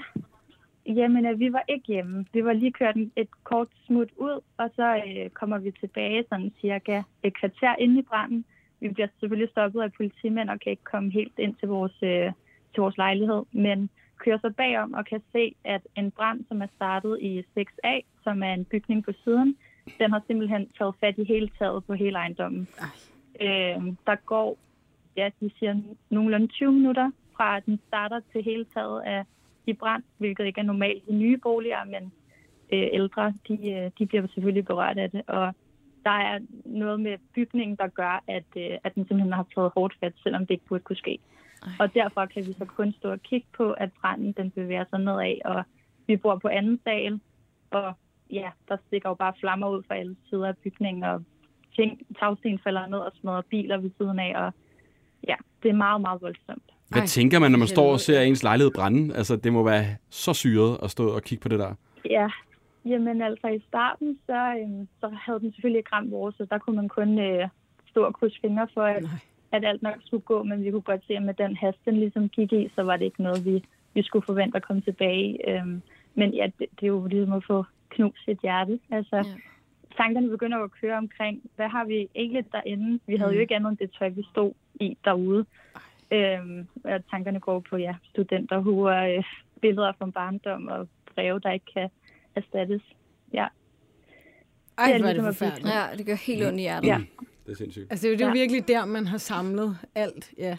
jamen 0.86 1.26
øh, 1.26 1.40
vi 1.40 1.54
var 1.54 1.64
ikke 1.70 1.88
hjemme. 1.88 2.26
Vi 2.34 2.46
var 2.46 2.54
lige 2.54 2.72
kørt 2.72 2.96
et 3.16 3.30
kort 3.44 3.68
smut 3.86 4.10
ud, 4.18 4.42
og 4.58 4.70
så 4.76 4.96
øh, 5.08 5.30
kommer 5.30 5.58
vi 5.58 5.72
tilbage 5.72 6.26
sådan 6.30 6.54
cirka 6.62 7.02
et 7.24 7.40
kvarter 7.40 7.76
inde 7.80 8.00
i 8.00 8.02
branden. 8.02 8.46
Vi 8.80 8.90
bliver 8.90 9.08
selvfølgelig 9.20 9.50
stoppet 9.50 9.82
af 9.82 9.94
politimænd 9.94 10.50
og 10.50 10.60
kan 10.60 10.72
ikke 10.72 10.84
komme 10.84 11.12
helt 11.12 11.40
ind 11.40 11.56
til 11.56 11.68
vores, 11.68 11.98
øh, 12.04 12.32
til 12.74 12.82
vores 12.82 12.98
lejlighed, 12.98 13.44
men 13.52 13.90
kører 14.18 14.38
så 14.42 14.50
bagom 14.58 14.94
og 14.94 15.06
kan 15.06 15.22
se, 15.32 15.56
at 15.64 15.82
en 15.96 16.12
brand, 16.12 16.46
som 16.48 16.62
er 16.62 16.68
startet 16.76 17.20
i 17.22 17.40
6A, 17.40 18.02
som 18.24 18.44
er 18.44 18.54
en 18.54 18.66
bygning 18.66 19.06
på 19.06 19.12
siden, 19.24 19.58
den 20.00 20.12
har 20.12 20.22
simpelthen 20.28 20.70
taget 20.78 20.96
fat 21.00 21.18
i 21.18 21.24
hele 21.24 21.50
taget 21.60 21.86
på 21.86 21.94
hele 21.94 22.18
ejendommen. 22.18 22.68
Øh, 23.42 23.78
der 24.08 24.16
går, 24.26 24.58
ja, 25.18 25.30
de 25.40 25.52
siger 25.60 25.82
nogenlunde 26.10 26.48
20 26.48 26.72
minutter 26.72 27.12
fra, 27.36 27.58
at 27.58 27.66
den 27.66 27.80
starter 27.88 28.20
til 28.32 28.44
hele 28.44 28.66
taget 28.66 29.02
af 29.02 29.24
i 29.68 29.74
brand, 29.74 30.04
hvilket 30.18 30.46
ikke 30.46 30.60
er 30.60 30.66
normalt 30.66 31.04
i 31.08 31.14
nye 31.14 31.38
boliger, 31.38 31.84
men 31.86 32.12
øh, 32.74 32.88
ældre, 32.94 33.34
de, 33.48 33.72
øh, 33.72 33.92
de 34.00 34.06
bliver 34.06 34.28
selvfølgelig 34.28 34.66
berørt 34.66 34.98
af 34.98 35.12
det. 35.12 35.22
Og 35.28 35.54
der 36.04 36.18
er 36.30 36.40
noget 36.66 37.00
med 37.00 37.18
bygningen, 37.36 37.78
der 37.78 37.88
gør, 37.88 38.24
at, 38.28 38.46
øh, 38.58 38.78
at 38.84 38.96
den 38.96 39.08
simpelthen 39.08 39.34
har 39.34 39.46
taget 39.56 39.72
hårdt 39.76 39.96
fat, 40.00 40.14
selvom 40.24 40.42
det 40.46 40.52
ikke 40.52 40.66
burde 40.66 40.84
kunne 40.84 40.96
ske. 40.96 41.20
Ej. 41.64 41.72
Og 41.80 41.94
derfor 41.94 42.26
kan 42.26 42.46
vi 42.48 42.54
så 42.54 42.66
kun 42.66 42.92
stå 42.92 43.12
og 43.12 43.22
kigge 43.24 43.48
på, 43.58 43.72
at 43.72 43.90
branden 44.02 44.32
den 44.32 44.52
bevæger 44.52 44.86
sig 44.90 45.00
nedad, 45.00 45.36
og 45.46 45.64
vi 46.08 46.18
bor 46.18 46.36
på 46.36 46.48
anden 46.48 46.80
sal, 46.84 47.20
og 47.72 47.94
ja, 48.32 48.50
der 48.68 48.78
stikker 48.88 49.10
jo 49.10 49.16
bare 49.16 49.34
flammer 49.40 49.70
ud 49.70 49.84
fra 49.88 49.96
alle 49.96 50.16
sider 50.30 50.48
af 50.48 50.58
bygningen, 50.58 51.04
og 51.04 51.24
ting, 51.76 52.02
tagsten 52.20 52.60
falder 52.60 52.88
ned 52.88 52.98
og 52.98 53.12
smadrer 53.22 53.42
biler 53.42 53.78
ved 53.78 53.92
siden 53.98 54.20
af, 54.20 54.46
og 54.46 54.54
ja, 55.28 55.36
det 55.64 55.70
er 55.70 55.76
meget, 55.76 56.02
meget 56.02 56.22
voldsomt. 56.22 56.75
Hvad 56.90 57.02
Ej, 57.02 57.06
tænker 57.08 57.40
man, 57.40 57.52
når 57.52 57.60
man 57.60 57.68
står 57.68 57.92
og 57.92 58.00
ser 58.00 58.22
ens 58.22 58.44
lejlighed 58.44 58.72
brænde? 58.76 59.16
Altså, 59.16 59.36
det 59.36 59.54
må 59.54 59.64
være 59.64 59.86
så 60.10 60.34
syret 60.34 60.78
at 60.84 60.92
stå 60.92 61.10
og 61.16 61.22
kigge 61.22 61.42
på 61.42 61.50
det 61.50 61.60
der. 61.60 61.74
Ja, 62.10 62.28
jamen 62.86 63.22
altså 63.22 63.48
i 63.48 63.60
starten, 63.68 64.18
så, 64.26 64.56
øhm, 64.62 64.88
så 65.00 65.10
havde 65.26 65.40
den 65.40 65.52
selvfølgelig 65.54 65.78
ikke 65.80 65.90
ramt 65.94 66.12
vores, 66.12 66.36
så 66.36 66.46
der 66.50 66.58
kunne 66.58 66.76
man 66.76 66.88
kun 66.90 67.20
øh, 67.20 67.48
stå 67.90 68.04
og 68.04 68.14
krydse 68.14 68.40
fingre 68.42 68.68
for, 68.74 68.82
at, 68.82 69.02
Nej. 69.04 69.12
at 69.52 69.66
alt 69.66 69.82
nok 69.82 69.96
skulle 70.06 70.22
gå, 70.22 70.44
men 70.44 70.64
vi 70.64 70.72
kunne 70.72 70.82
godt 70.82 71.02
se, 71.08 71.14
at 71.14 71.24
med 71.24 71.34
den 71.34 71.56
hast, 71.56 71.78
den 71.86 71.98
ligesom 72.00 72.30
gik 72.30 72.54
i, 72.54 72.70
så 72.76 72.82
var 72.84 72.98
det 72.98 73.06
ikke 73.06 73.24
noget, 73.24 73.46
vi, 73.46 73.64
vi 73.94 74.04
skulle 74.04 74.26
forvente 74.26 74.56
at 74.56 74.64
komme 74.68 74.82
tilbage. 74.82 75.50
Øhm, 75.50 75.82
men 76.16 76.34
ja, 76.34 76.46
det, 76.60 76.68
det 76.80 76.84
er 76.84 76.88
jo 76.88 77.06
ligesom 77.06 77.34
at 77.34 77.44
få 77.48 77.66
knust 77.90 78.26
sit 78.26 78.40
hjerte. 78.42 78.80
Altså, 78.92 79.16
Ja. 79.16 79.24
tankerne 79.98 80.30
begynder 80.30 80.58
at 80.58 80.72
køre 80.82 80.98
omkring, 80.98 81.42
hvad 81.56 81.68
har 81.68 81.86
vi 81.86 82.08
egentlig 82.16 82.46
derinde? 82.52 83.00
Vi 83.08 83.16
havde 83.16 83.34
jo 83.34 83.40
ikke 83.40 83.56
andet 83.56 83.70
end 83.70 83.78
det 83.78 83.92
tøj, 84.00 84.10
vi 84.10 84.24
stod 84.32 84.52
i 84.76 84.98
derude. 85.06 85.46
Øhm, 86.12 86.68
og 86.84 87.10
tankerne 87.10 87.40
går 87.40 87.60
på, 87.60 87.78
ja, 87.78 87.96
studenterhuer, 88.04 89.18
øh, 89.18 89.24
billeder 89.62 89.94
fra 89.98 90.06
barndom 90.06 90.68
og 90.68 90.88
breve, 91.16 91.40
der 91.40 91.52
ikke 91.52 91.66
kan 91.74 91.90
erstattes. 92.36 92.82
Ja. 93.34 93.48
Ej, 94.78 94.86
Det 94.88 94.96
er 94.96 95.00
hvor 95.00 95.08
er 95.10 95.14
det 95.14 95.24
ligesom 95.24 95.34
forfærdeligt. 95.34 95.68
Ja, 95.76 95.84
det 95.98 96.06
gør 96.06 96.16
helt 96.16 96.46
ondt 96.48 96.60
i 96.60 96.62
hjertet. 96.62 96.88
Ja. 96.88 96.98
Det 97.46 97.52
er 97.52 97.56
sindssygt. 97.56 97.88
Altså, 97.92 98.08
det 98.08 98.10
er 98.10 98.14
jo, 98.14 98.18
det 98.18 98.22
er 98.24 98.28
jo 98.28 98.34
Ja. 98.36 98.40
virkelig 98.42 98.68
der, 98.68 98.86
man 98.86 99.08
har 99.08 99.18
samlet 99.18 99.78
alt, 99.96 100.34
ja, 100.38 100.58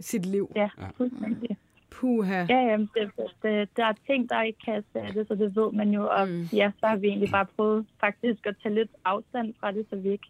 sit 0.00 0.26
liv. 0.26 0.52
Ja, 0.56 0.68
Ja. 0.78 0.86
fuldstændig. 0.96 1.56
Puha. 1.90 2.46
Ja, 2.48 2.58
ja, 2.58 2.76
det, 2.76 3.10
det, 3.42 3.68
der 3.76 3.84
er 3.84 3.92
ting, 4.06 4.28
der 4.30 4.42
ikke 4.42 4.58
kan 4.64 4.74
erstattes, 4.74 5.30
og 5.30 5.38
det 5.38 5.56
ved 5.56 5.72
man 5.72 5.90
jo. 5.90 6.08
Og 6.08 6.28
mm. 6.28 6.42
ja, 6.52 6.70
så 6.80 6.86
har 6.86 6.96
vi 6.96 7.06
egentlig 7.06 7.30
bare 7.30 7.46
prøvet 7.56 7.86
faktisk 8.00 8.46
at 8.46 8.54
tage 8.62 8.74
lidt 8.74 8.90
afstand 9.04 9.54
fra 9.60 9.72
det, 9.72 9.86
så 9.90 9.96
vi 9.96 10.08
ikke 10.10 10.28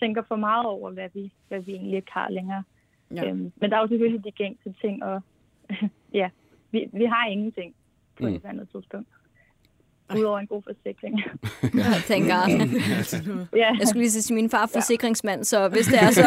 tænker 0.00 0.22
for 0.28 0.36
meget 0.36 0.66
over, 0.66 0.90
hvad 0.90 1.08
vi, 1.14 1.32
hvad 1.48 1.60
vi 1.60 1.72
egentlig 1.72 1.96
ikke 1.96 2.12
har 2.12 2.30
længere. 2.30 2.62
Ja. 3.14 3.22
Ja. 3.22 3.28
Øhm, 3.30 3.52
men 3.60 3.70
der 3.70 3.76
er 3.76 3.80
jo 3.80 3.88
selvfølgelig 3.88 4.24
de 4.24 4.30
gængse 4.30 4.74
ting, 4.80 5.04
og 5.04 5.20
ja, 6.20 6.28
vi, 6.70 6.86
vi 6.92 7.04
har 7.04 7.26
ingenting 7.26 7.74
på 8.16 8.22
Mm. 8.22 8.28
mm. 8.28 8.34
et 8.34 8.38
eller 8.38 8.48
andet 8.50 8.68
tidspunkt. 8.72 9.08
Udover 10.18 10.38
en 10.38 10.46
god 10.46 10.62
forsikring. 10.62 11.20
Thank 12.10 12.24
God. 12.24 12.48
ja. 13.62 13.76
Jeg 13.78 13.88
skulle 13.88 14.02
lige 14.02 14.10
sige 14.10 14.22
til 14.22 14.34
min 14.34 14.50
far 14.50 14.66
forsikringsmand, 14.72 15.44
så 15.44 15.68
hvis 15.68 15.86
det 15.86 15.98
er 16.02 16.10
så... 16.10 16.22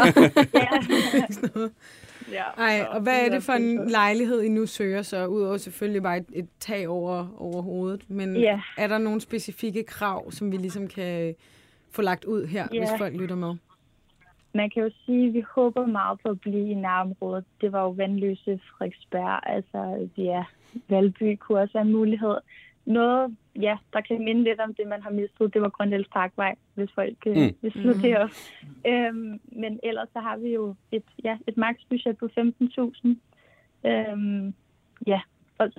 ja. 2.32 2.42
Ej, 2.58 2.80
så 2.80 2.86
og 2.92 3.01
hvad 3.01 3.25
er 3.25 3.30
det 3.30 3.44
for 3.44 3.54
en 3.54 3.89
lejlighed, 3.89 4.42
I 4.42 4.50
nu 4.50 4.65
søger 4.65 5.01
så? 5.01 5.25
Udover 5.27 5.58
selvfølgelig 5.58 6.04
bare 6.04 6.18
et, 6.18 6.25
et 6.34 6.48
tag 6.60 6.88
over, 6.89 7.27
over 7.38 7.62
hovedet. 7.62 8.10
Men 8.10 8.36
Ja. 8.38 8.62
er 8.77 8.88
der 8.88 8.98
nogle 8.98 9.22
specifikke 9.22 9.84
krav, 9.84 10.32
som 10.32 10.51
vi 10.51 10.58
ligesom 10.58 10.88
kan 10.88 11.36
få 11.92 12.01
lagt 12.01 12.25
ud 12.25 12.46
her, 12.46 12.68
Ja. 12.74 12.80
hvis 12.80 12.89
folk 12.98 13.13
lytter 13.15 13.36
med? 13.36 13.56
Man 14.55 14.69
kan 14.69 14.83
jo 14.83 14.91
sige, 15.05 15.27
at 15.27 15.33
vi 15.33 15.43
håber 15.55 15.85
meget 15.85 16.19
på 16.19 16.29
at 16.29 16.39
blive 16.39 16.69
i 16.69 16.74
nærområdet. 16.74 17.45
Det 17.62 17.71
var 17.71 17.81
jo 17.81 17.89
Vandløse, 17.89 18.59
Frederiksberg, 18.69 19.39
altså 19.43 20.09
ja, 20.17 20.43
Valby 20.89 21.35
kunne 21.39 21.59
også 21.59 21.74
være 21.74 21.85
en 21.85 21.91
mulighed. 21.91 22.35
Noget, 22.85 23.35
ja, 23.55 23.77
der 23.93 24.01
kan 24.01 24.24
minde 24.24 24.43
lidt 24.43 24.59
om 24.59 24.74
det, 24.74 24.88
man 24.88 25.01
har 25.01 25.09
mistet, 25.09 25.53
det 25.53 25.62
var 25.62 25.69
Grøndelds 25.69 26.07
Parkvej, 26.07 26.55
hvis 26.74 26.89
folk 26.95 27.25
mm. 27.25 27.31
Mm. 27.31 27.55
vil 27.62 27.71
slå 27.71 27.93
det 27.93 28.17
op. 28.17 28.29
Øhm, 28.88 29.39
men 29.45 29.79
ellers 29.83 30.09
så 30.13 30.19
har 30.19 30.38
vi 30.38 30.53
jo 30.53 30.75
et, 30.91 31.03
ja, 31.24 31.38
et 31.47 31.57
maksbudget 31.57 32.17
på 32.17 32.29
15.000. 32.39 33.07
Øhm, 33.89 34.53
ja, 35.07 35.21
og 35.57 35.71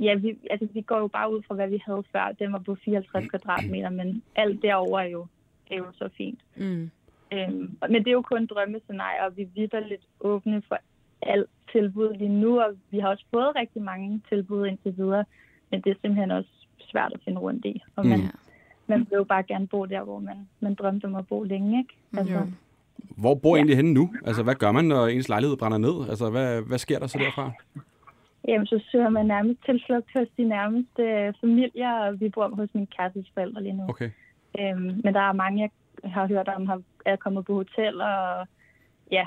ja, 0.00 0.14
vi, 0.14 0.38
altså, 0.50 0.68
vi 0.72 0.80
går 0.80 0.98
jo 0.98 1.06
bare 1.06 1.34
ud 1.34 1.42
fra, 1.42 1.54
hvad 1.54 1.68
vi 1.68 1.82
havde 1.86 2.02
før. 2.12 2.32
Den 2.38 2.52
var 2.52 2.58
på 2.58 2.74
54 2.74 3.26
kvadratmeter, 3.30 3.90
men 3.90 4.22
alt 4.36 4.62
derover 4.62 5.00
er 5.00 5.08
jo, 5.08 5.26
er 5.70 5.76
jo 5.76 5.86
så 5.92 6.08
fint. 6.16 6.40
Mm. 6.56 6.90
Øhm, 7.32 7.76
men 7.90 7.98
det 8.04 8.08
er 8.08 8.12
jo 8.12 8.22
kun 8.22 8.46
drømmescenarier, 8.46 9.22
og 9.24 9.36
vi 9.36 9.42
er 9.42 9.88
lidt 9.88 10.06
åbne 10.20 10.62
for 10.68 10.78
alt 11.22 11.50
tilbud 11.72 12.14
lige 12.14 12.28
nu, 12.40 12.60
og 12.60 12.70
vi 12.90 12.98
har 12.98 13.08
også 13.08 13.24
fået 13.30 13.52
rigtig 13.56 13.82
mange 13.82 14.22
tilbud 14.28 14.66
indtil 14.66 14.96
videre, 14.96 15.24
men 15.70 15.80
det 15.80 15.90
er 15.90 15.94
simpelthen 16.02 16.30
også 16.30 16.50
svært 16.90 17.12
at 17.14 17.20
finde 17.24 17.40
rundt 17.40 17.64
i. 17.64 17.82
Og 17.96 18.06
man, 18.06 18.18
Mm. 18.20 18.26
man 18.86 18.98
vil 18.98 19.16
jo 19.16 19.24
bare 19.24 19.42
gerne 19.42 19.66
bo 19.66 19.84
der, 19.84 20.02
hvor 20.02 20.18
man, 20.18 20.48
man 20.60 20.74
drømte 20.74 21.04
om 21.04 21.14
at 21.14 21.26
bo 21.26 21.42
længe, 21.42 21.78
ikke? 21.78 21.94
Altså, 22.16 22.34
Jo. 22.34 22.40
Hvor 23.16 23.34
bor 23.34 23.56
I 23.56 23.58
egentlig 23.58 23.76
henne 23.76 23.92
nu? 23.94 24.14
Altså, 24.24 24.42
hvad 24.42 24.54
gør 24.54 24.72
man, 24.72 24.84
når 24.84 25.06
ens 25.06 25.28
lejlighed 25.28 25.56
brænder 25.56 25.78
ned? 25.78 26.08
Altså, 26.08 26.30
hvad, 26.30 26.62
hvad 26.62 26.78
sker 26.78 26.98
der 26.98 27.06
så 27.06 27.18
derfra? 27.18 27.50
Jamen, 28.48 28.66
så 28.66 28.84
søger 28.90 29.08
man 29.08 29.26
nærmest 29.26 29.60
tilflugt 29.64 30.10
hos 30.16 30.26
de 30.36 30.44
nærmeste 30.44 31.34
familier, 31.40 31.92
og 31.92 32.20
vi 32.20 32.28
bor 32.28 32.48
hos 32.48 32.68
min 32.74 32.86
kærestes 32.86 33.26
forældre 33.34 33.62
lige 33.62 33.76
nu. 33.76 33.84
Okay. 33.88 34.10
Øhm, 34.60 35.00
men 35.04 35.14
der 35.14 35.20
er 35.20 35.32
mange, 35.32 35.60
jeg 35.62 35.70
har 36.04 36.26
hørt 36.26 36.48
om, 36.48 36.66
har, 36.66 36.82
er 37.04 37.16
kommet 37.16 37.44
på 37.44 37.54
hotel, 37.54 38.00
og 38.00 38.46
ja, 39.12 39.26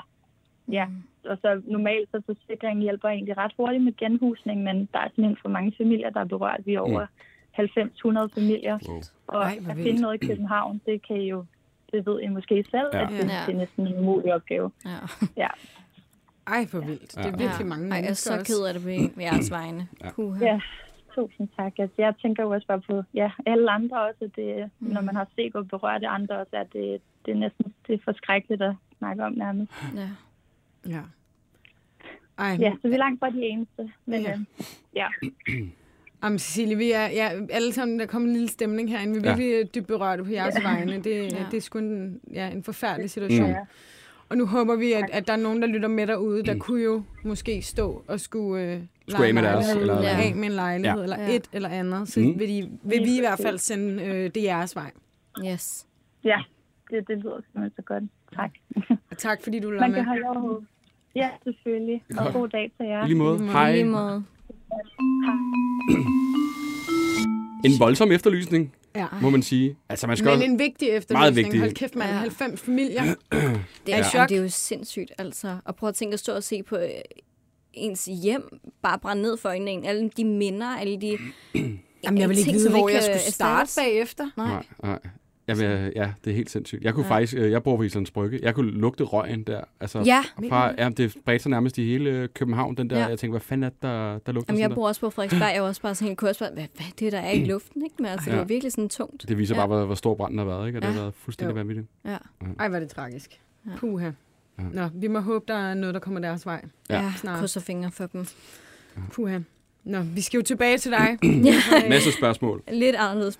ja. 0.70 0.86
Og 1.24 1.38
så 1.42 1.62
normalt 1.64 2.08
så 2.10 2.22
forsikringen 2.26 2.82
hjælper 2.82 3.08
egentlig 3.08 3.36
ret 3.36 3.52
hurtigt 3.56 3.84
med 3.84 3.96
genhusning, 3.96 4.62
men 4.62 4.88
der 4.92 4.98
er 4.98 5.08
simpelthen 5.08 5.36
for 5.42 5.48
mange 5.48 5.72
familier, 5.76 6.10
der 6.10 6.20
er 6.20 6.24
berørt. 6.24 6.60
Vi 6.66 6.74
er 6.74 6.80
over 6.80 7.06
90-100 7.58 8.34
familier. 8.34 8.78
Wow. 8.88 9.00
Og 9.26 9.42
Ej, 9.42 9.58
at 9.68 9.76
finde 9.76 10.00
noget 10.02 10.22
i 10.22 10.26
København, 10.26 10.80
det 10.86 11.06
kan 11.06 11.16
I 11.16 11.28
jo, 11.28 11.44
det 11.92 12.06
ved 12.06 12.20
I 12.20 12.28
måske 12.28 12.64
selv, 12.70 12.86
Ja. 12.92 13.02
at 13.02 13.08
det, 13.08 13.18
Ja. 13.18 13.42
det 13.46 13.54
er 13.54 13.58
næsten 13.58 13.86
en 13.86 13.98
umulig 13.98 14.34
opgave. 14.34 14.70
Ja. 14.84 14.90
Ja, 15.36 15.48
Ej, 16.46 16.66
hvor 16.70 16.80
vildt. 16.80 17.10
Det 17.14 17.16
er 17.26 17.30
Ja. 17.30 17.36
virkelig 17.36 17.66
mange 17.66 17.90
Ej, 17.90 17.96
jeg 17.96 18.08
er 18.08 18.14
så 18.14 18.44
ked 18.46 18.66
af 18.68 18.74
det 18.74 18.82
på 18.82 18.86
ved 19.16 19.24
jeres 19.24 19.50
vegne. 19.50 19.88
Ja. 20.04 20.10
Puha. 20.10 20.44
ja. 20.46 20.60
Tusind 21.14 21.48
tak. 21.56 21.72
Altså, 21.78 21.94
jeg 21.98 22.14
tænker 22.22 22.42
jo 22.42 22.50
også 22.50 22.66
bare 22.66 22.80
på 22.80 23.02
ja, 23.14 23.30
alle 23.46 23.70
andre 23.70 24.00
også. 24.08 24.30
Det, 24.36 24.70
mm. 24.80 24.86
Når 24.90 25.00
man 25.00 25.16
har 25.16 25.28
set 25.36 25.54
og 25.54 25.68
berørt 25.68 26.04
andre 26.04 26.38
også, 26.38 26.56
at 26.56 26.66
det, 26.72 27.00
det 27.26 27.32
er 27.32 27.36
næsten 27.36 27.74
det 27.86 27.94
er 27.94 27.98
forskrækkeligt 28.04 28.62
at 28.62 28.74
snakke 28.98 29.24
om 29.24 29.32
nærmest. 29.32 29.72
Ja. 29.96 30.08
Ja. 30.90 31.00
Ej, 32.38 32.56
Ja, 32.60 32.72
så 32.82 32.88
vi 32.88 32.94
er 32.94 32.98
langt 32.98 33.18
fra 33.20 33.30
de 33.30 33.42
eneste. 33.42 33.92
Men 34.06 34.20
Ja. 34.22 34.38
ja, 34.94 35.06
ja. 35.22 35.28
Jamen, 36.24 36.38
Cecilie, 36.38 36.76
vi 36.76 36.92
er 36.92 37.06
ja, 37.06 37.30
alle 37.50 37.72
sammen, 37.72 37.98
der 37.98 38.06
kommer 38.06 38.28
en 38.28 38.32
lille 38.32 38.48
stemning 38.48 38.90
herinde. 38.90 39.12
Vi 39.22 39.26
er 39.26 39.30
Ja. 39.30 39.36
virkelig 39.36 39.74
dybt 39.74 39.86
berørte 39.86 40.24
på 40.24 40.30
jeres 40.30 40.62
vegne. 40.64 40.92
Det, 40.92 41.06
ja. 41.06 41.38
Ja. 41.38 41.46
det 41.50 41.56
er 41.56 41.60
sgu 41.60 41.78
en, 41.78 42.20
ja, 42.32 42.50
en 42.50 42.62
forfærdelig 42.62 43.10
situation. 43.10 43.48
Ja. 43.48 43.56
Og 44.28 44.36
nu 44.36 44.46
håber 44.46 44.76
vi, 44.76 44.92
at, 44.92 45.04
at 45.12 45.26
der 45.26 45.32
er 45.32 45.36
nogen, 45.36 45.62
der 45.62 45.68
lytter 45.68 45.88
med 45.88 46.06
derude, 46.06 46.42
der 46.42 46.58
kunne 46.58 46.82
jo 46.82 47.02
måske 47.24 47.62
stå 47.62 48.04
og 48.08 48.20
skulle, 48.20 48.72
øh, 48.72 48.80
Skulle 49.08 49.26
af 49.28 49.34
med 49.34 49.42
deres, 49.42 49.70
eller- 49.70 49.80
eller 49.96 50.08
Ja. 50.08 50.22
af 50.28 50.34
med 50.34 50.44
en 50.44 50.52
lejlighed, 50.52 50.98
Ja. 50.98 51.02
eller 51.02 51.20
Ja. 51.22 51.34
et 51.36 51.48
eller 51.52 51.68
andet. 51.68 52.08
Så 52.08 52.20
Mm. 52.20 52.38
vil, 52.38 52.48
de, 52.48 52.70
vil 52.82 53.00
vi 53.04 53.16
i 53.16 53.20
hvert 53.20 53.38
fald 53.42 53.58
sende 53.58 54.02
øh, 54.04 54.30
det 54.34 54.42
jeres 54.42 54.76
vej. 54.76 54.90
Yes. 55.46 55.86
ja, 56.24 56.42
det, 56.90 57.08
det 57.08 57.18
lyder 57.18 57.40
simpelthen 57.40 57.72
så 57.76 57.82
godt. 57.82 58.04
Tak. 58.34 58.50
Og 59.10 59.18
tak, 59.18 59.42
fordi 59.42 59.60
du 59.60 59.70
lader 59.70 59.80
Man 59.80 59.90
med. 59.90 59.98
kan 59.98 60.06
holde 60.06 60.26
over. 60.26 60.60
Ja, 61.16 61.28
selvfølgelig. 61.44 62.02
Og 62.18 62.32
god 62.32 62.48
dag 62.48 62.72
til 62.80 62.86
jer. 62.86 63.04
I 63.04 63.06
lige 63.06 63.18
måde. 63.18 63.38
Hej. 63.46 63.70
I 63.70 63.72
lige 63.72 63.84
måde. 63.84 64.24
En 67.64 67.72
voldsom 67.78 68.12
efterlysning, 68.12 68.74
Ja. 68.96 69.06
må 69.22 69.30
man 69.30 69.42
sige. 69.42 69.76
Altså, 69.88 70.06
man 70.06 70.16
skal 70.16 70.26
Men 70.26 70.32
også... 70.32 70.44
en 70.44 70.58
vigtig 70.58 70.88
Meget 70.88 70.96
efterlysning. 70.98 71.36
vigtig. 71.36 71.60
Hold 71.60 71.72
kæft, 71.74 71.96
man. 71.96 72.08
Ja. 72.08 72.14
90 72.14 72.60
familier. 72.60 73.02
Det 73.86 73.94
Er 73.94 73.98
i 73.98 74.02
chok? 74.02 74.28
det 74.28 74.36
er 74.38 74.42
jo 74.42 74.48
sindssygt, 74.48 75.12
altså. 75.18 75.56
Og 75.64 75.76
prøv 75.76 75.88
at 75.88 75.94
tænke 75.94 76.12
at 76.14 76.20
stå 76.20 76.32
og 76.34 76.42
se 76.42 76.62
på 76.62 76.76
øh, 76.76 76.88
ens 77.74 78.04
hjem 78.22 78.60
bare 78.82 78.98
brænde 78.98 79.22
ned 79.22 79.36
for 79.36 79.48
en. 79.48 79.84
Alle 79.84 80.10
de 80.16 80.24
minder, 80.24 80.66
alle 80.66 81.00
de 81.00 81.18
Jamen, 82.04 82.20
jeg 82.20 82.28
vil 82.28 82.38
ikke 82.38 82.46
ting, 82.48 82.54
vide, 82.54 82.64
som 82.64 82.72
hvor 82.72 82.88
jeg 82.88 83.02
skulle 83.02 83.18
starte 83.18 83.70
bagefter. 83.78 84.30
Nej. 84.36 84.46
Nej, 84.46 84.62
nej. 84.82 84.98
Jamen, 85.48 85.92
ja, 85.96 86.12
det 86.24 86.30
er 86.30 86.34
helt 86.34 86.50
sindssygt. 86.50 86.82
Jeg 86.84 86.94
kunne 86.94 87.06
ja. 87.06 87.08
Ja. 87.12 87.14
faktisk, 87.16 87.34
øh, 87.36 87.50
jeg 87.50 87.62
bor 87.62 87.76
på 87.76 87.82
Islands 87.82 88.10
Brygge, 88.10 88.38
jeg 88.42 88.54
kunne 88.54 88.70
lugte 88.70 89.04
røgen 89.04 89.42
der. 89.44 89.60
Altså, 89.80 90.02
Ja. 90.06 90.22
Fra, 90.48 90.74
ja, 90.78 90.88
det 90.88 91.16
bredte 91.24 91.42
sig 91.42 91.50
nærmest 91.50 91.78
i 91.78 91.84
hele 91.84 92.10
øh, 92.10 92.28
København, 92.34 92.76
den 92.76 92.90
der. 92.90 92.96
Ja. 92.96 93.02
Ja. 93.02 93.08
Jeg 93.08 93.18
tænkte, 93.18 93.32
hvad 93.32 93.40
fanden 93.40 93.64
er 93.64 93.68
det, 93.68 93.82
der, 93.82 94.18
der 94.18 94.32
lugter 94.32 94.52
Jamen, 94.54 94.60
jeg 94.62 94.70
bor 94.74 94.88
også 94.88 95.00
på 95.00 95.10
Frederiksberg. 95.10 95.54
Jeg 95.54 95.62
var 95.62 95.68
også 95.68 95.82
bare 95.82 95.94
sådan 95.94 96.08
helt 96.08 96.18
kurs, 96.18 96.38
hvad, 96.38 96.48
hvad 96.52 96.64
det 96.98 97.12
der 97.12 97.18
er 97.18 97.30
i 97.30 97.44
luften, 97.44 97.82
ikke? 97.84 97.94
Men 97.98 98.06
altså, 98.06 98.30
Ja. 98.30 98.32
det 98.32 98.38
var 98.40 98.44
virkelig 98.46 98.72
sådan 98.72 98.88
tungt. 98.88 99.24
Det 99.28 99.38
viser 99.38 99.54
Ja. 99.54 99.60
bare, 99.60 99.66
hvor, 99.66 99.84
hvor 99.86 99.94
stor 99.94 100.14
branden 100.14 100.38
har 100.38 100.44
været, 100.46 100.66
ikke? 100.66 100.78
Og 100.78 100.82
det 100.82 100.88
Ja. 100.88 100.92
har 100.92 101.00
været 101.00 101.14
fuldstændig 101.14 101.50
Jo. 101.52 101.58
vanvittigt. 101.58 101.86
Ja. 102.04 102.16
Ej, 102.58 102.68
hvor 102.68 102.76
er 102.76 102.80
det 102.80 102.90
tragisk. 102.90 103.40
Ja. 103.66 103.70
Puha. 103.76 104.10
Ja. 104.58 104.62
Nå, 104.72 104.88
vi 104.94 105.08
må 105.08 105.20
håbe, 105.20 105.44
der 105.48 105.54
er 105.54 105.74
noget, 105.74 105.94
der 105.94 106.00
kommer 106.00 106.20
deres 106.20 106.46
vej. 106.46 106.64
Ja. 106.90 107.12
Ja, 107.24 107.36
krydser 107.36 107.60
fingre 107.60 107.90
for 107.90 108.06
dem. 108.06 108.26
Puha. 109.12 109.38
Nå, 109.84 110.00
vi 110.00 110.20
skal 110.20 110.38
jo 110.38 110.42
tilbage 110.42 110.78
til 110.78 110.90
dig. 110.90 111.18
Masse 111.88 112.12
spørgsmål. 112.12 112.62
Lidt 112.72 112.96
anderledes. 112.96 113.38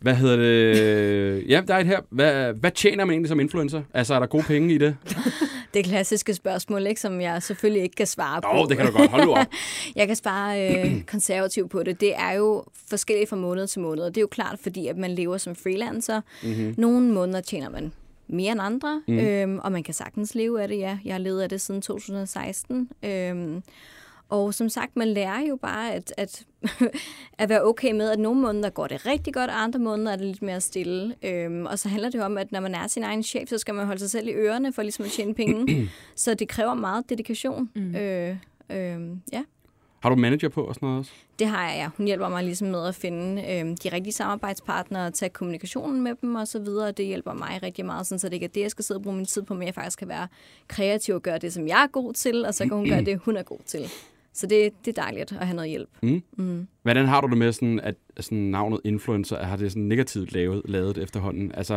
Hvad 0.00 0.14
hedder 0.14 0.36
det? 0.36 1.44
Ja, 1.48 1.62
der 1.68 1.74
er 1.74 1.78
et 1.78 1.86
her. 1.86 2.00
Hvad, 2.10 2.52
hvad 2.52 2.70
tjener 2.70 3.04
man 3.04 3.12
egentlig 3.12 3.28
som 3.28 3.40
influencer? 3.40 3.82
Altså, 3.94 4.14
er 4.14 4.18
der 4.18 4.26
gode 4.26 4.42
penge 4.42 4.74
i 4.74 4.78
det? 4.78 4.96
Det 5.74 5.84
klassiske 5.84 6.34
spørgsmål, 6.34 6.86
ikke, 6.86 7.00
som 7.00 7.20
jeg 7.20 7.42
selvfølgelig 7.42 7.82
ikke 7.82 7.94
kan 7.96 8.06
svare 8.06 8.40
på. 8.42 8.48
Åh, 8.48 8.60
oh, 8.60 8.68
det 8.68 8.76
kan 8.76 8.86
du 8.86 8.92
godt. 8.92 9.10
Hold 9.10 9.24
nu 9.24 9.32
op. 9.32 9.46
Jeg 9.96 10.06
kan 10.06 10.16
svare 10.16 10.84
øh, 10.86 11.02
konservativt 11.12 11.70
på 11.70 11.82
det. 11.82 12.00
Det 12.00 12.16
er 12.16 12.32
jo 12.32 12.64
forskelligt 12.88 13.30
fra 13.30 13.36
måned 13.36 13.66
til 13.66 13.80
måned. 13.80 14.04
og 14.04 14.14
Det 14.14 14.16
er 14.16 14.22
jo 14.22 14.26
klart, 14.26 14.58
fordi 14.62 14.86
at 14.86 14.96
man 14.96 15.10
lever 15.10 15.38
som 15.38 15.54
freelancer. 15.54 16.20
Mm-hmm. 16.42 16.74
Nogle 16.78 17.12
måneder 17.12 17.40
tjener 17.40 17.70
man 17.70 17.92
mere 18.28 18.52
end 18.52 18.60
andre, 18.60 19.02
mm. 19.08 19.18
øhm, 19.18 19.58
og 19.58 19.72
man 19.72 19.82
kan 19.82 19.94
sagtens 19.94 20.34
leve 20.34 20.62
af 20.62 20.68
det, 20.68 20.78
ja. 20.78 20.98
Jeg 21.04 21.14
har 21.14 21.18
levet 21.18 21.42
af 21.42 21.48
det 21.48 21.60
siden 21.60 21.82
2016. 21.82 22.90
Øhm, 23.04 23.62
og 24.28 24.54
som 24.54 24.68
sagt, 24.68 24.96
man 24.96 25.08
lærer 25.08 25.40
jo 25.40 25.56
bare 25.56 25.92
at, 25.92 26.14
at, 26.16 26.46
at 27.38 27.48
være 27.48 27.64
okay 27.64 27.92
med, 27.92 28.10
at 28.10 28.18
nogle 28.18 28.40
måneder 28.40 28.70
går 28.70 28.86
det 28.86 29.06
rigtig 29.06 29.34
godt, 29.34 29.50
og 29.50 29.62
andre 29.62 29.78
måneder 29.78 30.12
er 30.12 30.16
det 30.16 30.26
lidt 30.26 30.42
mere 30.42 30.60
stille. 30.60 31.14
Øhm, 31.22 31.66
og 31.66 31.78
så 31.78 31.88
handler 31.88 32.10
det 32.10 32.18
jo 32.18 32.24
om, 32.24 32.38
at 32.38 32.52
når 32.52 32.60
man 32.60 32.74
er 32.74 32.86
sin 32.86 33.02
egen 33.02 33.22
chef, 33.22 33.48
så 33.48 33.58
skal 33.58 33.74
man 33.74 33.86
holde 33.86 34.00
sig 34.00 34.10
selv 34.10 34.28
i 34.28 34.32
ørerne 34.32 34.72
for 34.72 34.82
ligesom 34.82 35.04
at 35.04 35.10
tjene 35.10 35.34
penge. 35.34 35.88
så 36.16 36.34
det 36.34 36.48
kræver 36.48 36.74
meget 36.74 37.10
dedikation. 37.10 37.70
Mm. 37.74 37.96
Øh, 37.96 38.36
øh, 38.70 39.00
ja. 39.32 39.42
Har 40.00 40.10
du 40.10 40.16
manager 40.16 40.48
på 40.48 40.62
og 40.64 40.74
sådan 40.74 40.86
noget 40.86 40.98
også? 40.98 41.12
Det 41.38 41.46
har 41.46 41.68
jeg, 41.70 41.76
ja. 41.76 41.88
Hun 41.96 42.06
hjælper 42.06 42.28
mig 42.28 42.44
ligesom 42.44 42.68
med 42.68 42.86
at 42.86 42.94
finde 42.94 43.42
øh, 43.42 43.76
de 43.84 43.96
rigtige 43.96 44.12
samarbejdspartnere, 44.12 45.10
tage 45.10 45.30
kommunikationen 45.30 46.02
med 46.02 46.14
dem 46.22 46.34
og 46.34 46.48
så 46.48 46.58
videre. 46.58 46.92
Det 46.92 47.06
hjælper 47.06 47.32
mig 47.32 47.60
rigtig 47.62 47.86
meget, 47.86 48.06
sådan, 48.06 48.18
så 48.18 48.28
det 48.28 48.34
ikke 48.34 48.44
er 48.44 48.50
det, 48.50 48.60
jeg 48.60 48.70
skal 48.70 48.84
sidde 48.84 48.98
og 48.98 49.02
bruge 49.02 49.16
min 49.16 49.26
tid 49.26 49.42
på, 49.42 49.54
men 49.54 49.66
jeg 49.66 49.74
faktisk 49.74 49.98
kan 49.98 50.08
være 50.08 50.28
kreativ 50.68 51.14
og 51.14 51.22
gøre 51.22 51.38
det, 51.38 51.52
som 51.52 51.68
jeg 51.68 51.82
er 51.82 51.86
god 51.86 52.12
til, 52.12 52.46
og 52.46 52.54
så 52.54 52.64
kan 52.64 52.76
hun 52.76 52.88
gøre 52.88 53.04
det, 53.10 53.18
hun 53.18 53.36
er 53.36 53.42
god 53.42 53.60
til. 53.66 53.90
Så 54.32 54.46
det, 54.46 54.72
det 54.84 54.98
er 54.98 55.02
dejligt 55.02 55.32
at 55.32 55.46
have 55.46 55.56
noget 55.56 55.70
hjælp. 55.70 55.88
Hvordan 56.82 57.06
har 57.06 57.20
du 57.20 57.28
det 57.28 57.38
med, 57.38 57.52
sådan, 57.52 57.80
at 57.80 57.94
sådan, 58.20 58.38
navnet 58.38 58.80
influencer, 58.84 59.44
har 59.44 59.56
det 59.56 59.72
sådan 59.72 59.82
negativt 59.82 60.32
lavet, 60.32 60.62
lavet 60.64 60.98
efterhånden? 60.98 61.52
Altså, 61.54 61.74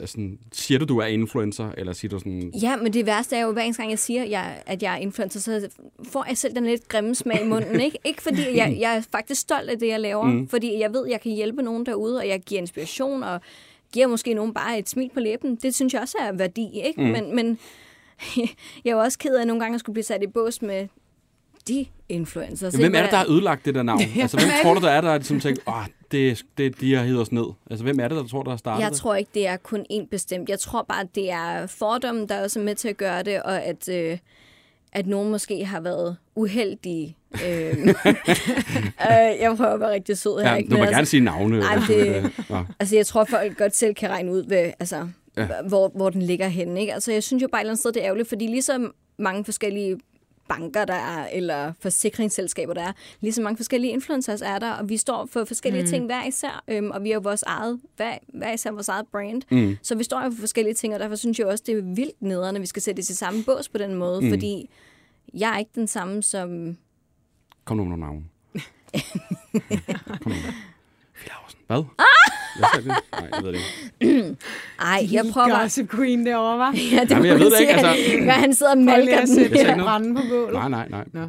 øh, 0.00 0.06
sådan, 0.06 0.38
siger 0.52 0.78
du, 0.78 0.84
du 0.84 0.98
er 0.98 1.06
influencer, 1.06 1.70
eller 1.78 1.92
siger 1.92 2.10
du 2.10 2.18
sådan... 2.18 2.52
Ja, 2.62 2.76
men 2.76 2.92
det 2.92 3.06
værste 3.06 3.36
er 3.36 3.40
jo, 3.40 3.52
hver 3.52 3.62
eneste 3.62 3.82
gang 3.82 3.90
jeg 3.90 3.98
siger, 3.98 4.24
jeg, 4.24 4.62
at 4.66 4.82
jeg 4.82 4.92
er 4.92 4.98
influencer, 4.98 5.40
så 5.40 5.68
får 6.08 6.24
jeg 6.28 6.36
selv 6.36 6.54
den 6.54 6.64
lidt 6.64 6.88
grimme 6.88 7.14
smag 7.14 7.44
i 7.44 7.48
munden. 7.48 7.80
Ikke, 7.80 7.98
ikke 8.04 8.22
fordi 8.22 8.56
jeg, 8.56 8.76
jeg 8.80 8.96
er 8.96 9.00
faktisk 9.12 9.40
stolt 9.40 9.70
af 9.70 9.78
det, 9.78 9.88
jeg 9.88 10.00
laver, 10.00 10.24
mm. 10.24 10.48
fordi 10.48 10.78
jeg 10.78 10.92
ved, 10.92 11.06
at 11.06 11.12
jeg 11.12 11.20
kan 11.20 11.32
hjælpe 11.32 11.62
nogen 11.62 11.86
derude, 11.86 12.18
og 12.18 12.28
jeg 12.28 12.40
giver 12.40 12.60
inspiration, 12.60 13.22
og 13.22 13.40
giver 13.92 14.06
måske 14.06 14.34
nogen 14.34 14.54
bare 14.54 14.78
et 14.78 14.88
smil 14.88 15.10
på 15.14 15.20
læben. 15.20 15.56
Det 15.56 15.74
synes 15.74 15.92
jeg 15.92 16.02
også 16.02 16.16
er 16.20 16.32
værdi, 16.32 16.80
ikke? 16.84 17.02
Mm. 17.02 17.08
Men, 17.08 17.36
men 17.36 17.58
jeg 18.84 18.90
er 18.90 18.94
jo 18.94 18.98
også 18.98 19.18
ked 19.18 19.36
af 19.36 19.46
nogle 19.46 19.60
gange 19.60 19.74
at 19.74 19.80
skulle 19.80 19.94
blive 19.94 20.04
sat 20.04 20.22
i 20.22 20.26
bås 20.26 20.62
med 20.62 20.88
de 21.68 21.86
influencers. 22.08 22.74
Ja, 22.74 22.78
hvem 22.78 22.94
er 22.94 23.02
det, 23.02 23.10
der 23.10 23.16
har 23.16 23.26
ødelagt 23.30 23.64
det 23.64 23.74
der 23.74 23.82
navn? 23.82 24.00
altså, 24.20 24.36
hvem 24.36 24.48
tror 24.62 24.74
du, 24.74 24.80
der 24.80 24.90
er, 24.90 25.00
der 25.00 25.16
ligesom 25.16 25.40
tænker, 25.40 25.62
åh, 25.68 25.84
det, 26.10 26.42
det, 26.58 26.80
de 26.80 26.94
har 26.94 27.04
hedder 27.04 27.20
os 27.20 27.32
ned? 27.32 27.44
Altså, 27.70 27.84
hvem 27.84 28.00
er 28.00 28.08
det, 28.08 28.16
der 28.16 28.26
tror, 28.26 28.42
der 28.42 28.50
har 28.50 28.56
startet 28.56 28.82
Jeg 28.82 28.90
det? 28.90 28.98
tror 28.98 29.14
ikke, 29.14 29.30
det 29.34 29.46
er 29.46 29.56
kun 29.56 29.86
én 29.92 30.06
bestemt. 30.10 30.48
Jeg 30.48 30.58
tror 30.58 30.82
bare, 30.82 31.06
det 31.14 31.30
er 31.30 31.66
fordommen, 31.66 32.28
der 32.28 32.42
også 32.42 32.60
er 32.60 32.64
med 32.64 32.74
til 32.74 32.88
at 32.88 32.96
gøre 32.96 33.22
det, 33.22 33.42
og 33.42 33.62
at, 33.62 33.88
øh, 33.88 34.18
at 34.92 35.06
nogen 35.06 35.30
måske 35.30 35.64
har 35.64 35.80
været 35.80 36.16
uheldige. 36.34 37.16
Øh, 37.34 37.72
øh, 37.86 37.94
jeg 39.40 39.54
prøver 39.56 39.74
at 39.74 39.80
være 39.80 39.92
rigtig 39.92 40.18
sød 40.18 40.42
her. 40.42 40.50
Ja, 40.50 40.56
ikke? 40.56 40.70
du 40.70 40.76
må 40.76 40.84
gerne 40.84 41.06
sige 41.06 41.20
navne. 41.20 41.58
Nej, 41.58 41.78
det-. 41.88 42.32
Altså, 42.80 42.96
jeg 42.96 43.06
tror, 43.06 43.24
folk 43.24 43.58
godt 43.58 43.76
selv 43.76 43.94
kan 43.94 44.10
regne 44.10 44.32
ud, 44.32 44.44
hvad, 44.44 44.70
altså, 44.80 45.08
ja. 45.36 45.46
hvor, 45.68 45.92
hvor 45.94 46.10
den 46.10 46.22
ligger 46.22 46.48
henne. 46.48 46.80
Ikke? 46.80 46.94
Altså, 46.94 47.12
jeg 47.12 47.22
synes 47.22 47.42
jo 47.42 47.48
bare 47.48 47.60
et 47.60 47.62
eller 47.62 47.70
andet 47.70 47.80
sted, 47.80 47.92
det 47.92 48.00
er 48.00 48.06
ærgerligt, 48.06 48.28
fordi 48.28 48.46
ligesom 48.46 48.94
mange 49.18 49.44
forskellige 49.44 49.96
banker, 50.48 50.84
der 50.84 50.94
er, 50.94 51.28
eller 51.32 51.72
forsikringsselskaber, 51.80 52.74
der 52.74 52.82
er, 52.82 52.92
lige 53.20 53.32
så 53.32 53.42
mange 53.42 53.56
forskellige 53.56 53.92
influencers 53.92 54.42
er 54.42 54.58
der, 54.58 54.72
og 54.72 54.88
vi 54.88 54.96
står 54.96 55.26
for 55.32 55.44
forskellige 55.44 55.82
mm. 55.82 55.88
ting 55.88 56.06
hver 56.06 56.24
især, 56.24 56.64
øhm, 56.68 56.90
og 56.90 57.04
vi 57.04 57.10
har 57.10 57.20
vores 57.20 57.42
eget, 57.42 57.80
hver, 57.96 58.18
hver 58.28 58.52
især 58.52 58.70
vores 58.70 58.88
eget 58.88 59.06
brand. 59.12 59.42
Mm. 59.50 59.76
Så 59.82 59.94
vi 59.94 60.04
står 60.04 60.24
jo 60.24 60.30
for 60.30 60.38
forskellige 60.40 60.74
ting, 60.74 60.94
og 60.94 61.00
derfor 61.00 61.16
synes 61.16 61.38
jeg 61.38 61.46
også, 61.46 61.64
det 61.66 61.78
er 61.78 61.82
vildt 61.82 62.22
nederen, 62.22 62.56
at 62.56 62.62
vi 62.62 62.66
skal 62.66 62.82
sætte 62.82 63.02
det 63.02 63.10
i 63.10 63.14
samme 63.14 63.44
bås 63.44 63.68
på 63.68 63.78
den 63.78 63.94
måde, 63.94 64.20
Mm. 64.24 64.30
fordi 64.30 64.70
jeg 65.34 65.54
er 65.54 65.58
ikke 65.58 65.70
den 65.74 65.86
samme 65.86 66.22
som... 66.22 66.76
Kom 67.64 67.76
nu 67.76 67.84
med 67.84 67.96
nogle 67.96 68.04
navne. 68.04 68.22
Kom 70.22 70.32
nu. 70.32 70.38
Hvad? 71.66 71.84
Ah! 71.98 72.70
Sagde 72.74 72.88
det? 72.88 72.96
Nej, 73.12 73.28
jeg 73.34 73.42
ved 73.42 73.52
det 73.52 73.60
ikke. 74.00 74.36
Ej, 74.84 75.08
jeg 75.12 75.24
prøver 75.32 75.48
bare... 75.48 75.62
Gossip 75.62 75.90
Queen 75.90 76.26
derovre, 76.26 76.58
var. 76.58 76.74
Ja, 76.92 77.00
det 77.00 77.10
Jamen, 77.10 77.26
jeg 77.26 77.38
ved 77.38 77.50
det 77.50 77.60
ikke, 77.60 77.72
altså- 77.72 78.12
Ja, 78.24 78.32
han 78.32 78.54
sidder 78.54 78.72
og 78.72 78.78
malker 78.78 79.20
den. 79.24 79.36
noget. 79.36 79.80
brænde 79.84 80.14
på 80.14 80.20
bålet. 80.30 80.52
Nej, 80.54 80.68
nej, 80.68 80.88
nej. 80.90 81.04
Nå. 81.12 81.20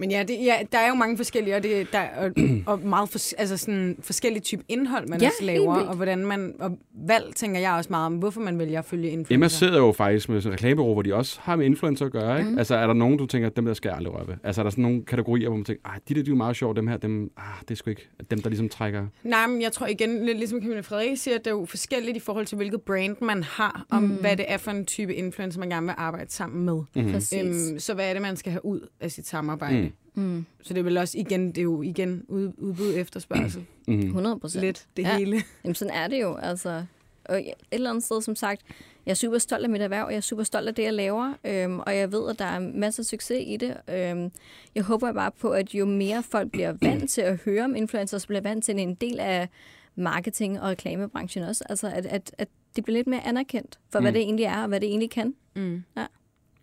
Men 0.00 0.10
ja, 0.10 0.22
det, 0.22 0.36
ja, 0.44 0.54
der 0.72 0.78
er 0.78 0.88
jo 0.88 0.94
mange 0.94 1.16
forskellige, 1.16 1.56
og, 1.56 1.62
det, 1.62 1.92
der, 1.92 2.02
og, 2.16 2.30
og 2.72 2.80
meget 2.80 3.08
fors, 3.08 3.32
altså 3.32 3.56
sådan 3.56 3.96
forskellige 4.02 4.42
type 4.42 4.64
indhold, 4.68 5.08
man 5.08 5.20
Ja, 5.20 5.26
også 5.26 5.44
laver, 5.44 5.74
og 5.74 5.96
hvordan 5.96 6.26
man, 6.26 6.54
og 6.58 6.78
valg 7.06 7.34
tænker 7.34 7.60
jeg 7.60 7.72
også 7.72 7.90
meget 7.90 8.06
om, 8.06 8.14
hvorfor 8.14 8.40
man 8.40 8.58
vælger 8.58 8.78
at 8.78 8.84
følge 8.84 9.08
influencer. 9.08 9.34
Emma 9.34 9.48
sidder 9.48 9.78
jo 9.78 9.92
faktisk 9.92 10.28
med 10.28 10.40
sådan 10.40 10.52
reklamebureau, 10.52 10.92
hvor 10.92 11.02
de 11.02 11.14
også 11.14 11.38
har 11.42 11.56
med 11.56 11.66
influencer 11.66 12.06
at 12.06 12.12
gøre. 12.12 12.38
Ikke? 12.38 12.50
Mm. 12.50 12.58
Altså, 12.58 12.74
er 12.74 12.86
der 12.86 12.94
nogen, 12.94 13.18
du 13.18 13.26
tænker, 13.26 13.48
dem 13.48 13.64
der 13.64 13.74
skal 13.74 13.88
jeg 13.88 13.96
aldrig 13.96 14.14
røre 14.14 14.28
ved? 14.28 14.34
Altså, 14.44 14.60
er 14.60 14.62
der 14.62 14.70
sådan 14.70 14.82
nogle 14.82 15.04
kategorier, 15.04 15.48
hvor 15.48 15.56
man 15.56 15.64
tænker, 15.64 15.82
ah, 15.84 15.98
de 16.08 16.14
der, 16.14 16.22
de 16.22 16.28
er 16.28 16.32
jo 16.32 16.36
meget 16.36 16.56
sjove, 16.56 16.74
dem 16.74 16.86
her, 16.86 16.96
dem, 16.96 17.30
ah, 17.36 17.44
det 17.60 17.70
er 17.70 17.74
sgu 17.74 17.90
ikke 17.90 18.08
dem, 18.30 18.42
der 18.42 18.48
ligesom 18.48 18.68
trækker... 18.68 19.06
Nej, 19.22 19.46
men 19.46 19.62
jeg 19.62 19.72
tror 19.72 19.86
igen, 19.86 20.26
lidt 20.26 20.38
ligesom 20.38 20.60
Camilla 20.60 20.80
Frederik 20.80 21.18
siger, 21.18 21.34
at 21.34 21.44
det 21.44 21.50
er 21.50 21.54
jo 21.54 21.64
forskelligt 21.64 22.16
i 22.16 22.20
forhold 22.20 22.46
til, 22.46 22.56
hvilket 22.56 22.82
brand 22.82 23.16
man 23.20 23.42
har, 23.42 23.86
om 23.90 24.02
mm. 24.02 24.08
hvad 24.08 24.36
det 24.36 24.44
er 24.48 24.56
for 24.56 24.70
en 24.70 24.84
type 24.86 25.14
influencer, 25.14 25.60
man 25.60 25.70
gerne 25.70 25.86
vil 25.86 25.94
arbejde 25.98 26.32
sammen 26.32 26.64
med. 26.64 27.12
Præcis. 27.12 27.44
Øhm, 27.44 27.78
så 27.78 27.94
hvad 27.94 28.08
er 28.08 28.12
det, 28.12 28.22
man 28.22 28.36
skal 28.36 28.52
have 28.52 28.64
ud 28.64 28.80
af 29.00 29.10
sit 29.10 29.26
samarbejde? 29.26 29.80
Mm. 29.80 29.89
Mm, 30.14 30.46
Så 30.62 30.74
det 30.74 30.80
er 30.80 30.84
vel 30.84 30.96
også 30.98 31.18
igen, 31.18 31.48
det 31.48 31.58
er 31.58 31.62
jo 31.62 31.82
igen 31.82 32.24
ud, 32.28 32.52
udbud 32.58 32.92
efterspørgsel. 32.96 33.66
Mm. 33.88 33.98
100 34.00 34.38
procent. 34.40 34.64
Lidt 34.64 34.86
det 34.96 35.02
Ja. 35.02 35.16
hele. 35.18 35.42
Jamen, 35.64 35.74
sådan 35.74 35.94
er 35.94 36.08
det 36.08 36.20
jo. 36.22 36.36
Altså, 36.36 36.84
og 37.24 37.38
et 37.40 37.52
eller 37.72 37.90
andet 37.90 38.04
sted, 38.04 38.22
som 38.22 38.36
sagt, 38.36 38.62
jeg 39.06 39.10
er 39.10 39.14
super 39.16 39.38
stolt 39.38 39.64
af 39.64 39.70
mit 39.70 39.80
erhverv, 39.82 40.04
og 40.04 40.10
jeg 40.10 40.16
er 40.16 40.20
super 40.20 40.42
stolt 40.42 40.68
af 40.68 40.74
det, 40.74 40.82
jeg 40.82 40.92
laver, 40.94 41.34
øhm, 41.44 41.78
og 41.78 41.96
jeg 41.96 42.12
ved, 42.12 42.30
at 42.30 42.38
der 42.38 42.44
er 42.44 42.58
masser 42.58 43.02
af 43.02 43.04
succes 43.04 43.42
i 43.46 43.56
det. 43.56 43.76
Øhm, 43.88 44.30
jeg 44.74 44.82
håber 44.84 45.12
bare 45.12 45.30
på, 45.30 45.50
at 45.50 45.74
jo 45.74 45.84
mere 45.86 46.22
folk 46.22 46.50
bliver 46.50 46.72
vant 46.82 47.10
til 47.10 47.20
at 47.20 47.36
høre 47.44 47.64
om 47.64 47.76
influencers, 47.76 48.26
bliver 48.26 48.40
vant 48.40 48.64
til 48.64 48.78
en 48.78 48.94
del 48.94 49.20
af 49.20 49.48
marketing- 49.96 50.60
og 50.60 50.68
reklamebranchen 50.68 51.44
også. 51.44 51.64
Altså, 51.68 51.88
at, 51.94 52.06
at, 52.06 52.34
at 52.38 52.48
det 52.76 52.84
bliver 52.84 52.98
lidt 52.98 53.06
mere 53.06 53.26
anerkendt 53.26 53.78
for, 53.92 54.00
hvad 54.00 54.10
Mm. 54.10 54.14
det 54.14 54.22
egentlig 54.22 54.44
er, 54.44 54.62
og 54.62 54.68
hvad 54.68 54.80
det 54.80 54.88
egentlig 54.88 55.10
kan. 55.10 55.34
Mm. 55.56 55.82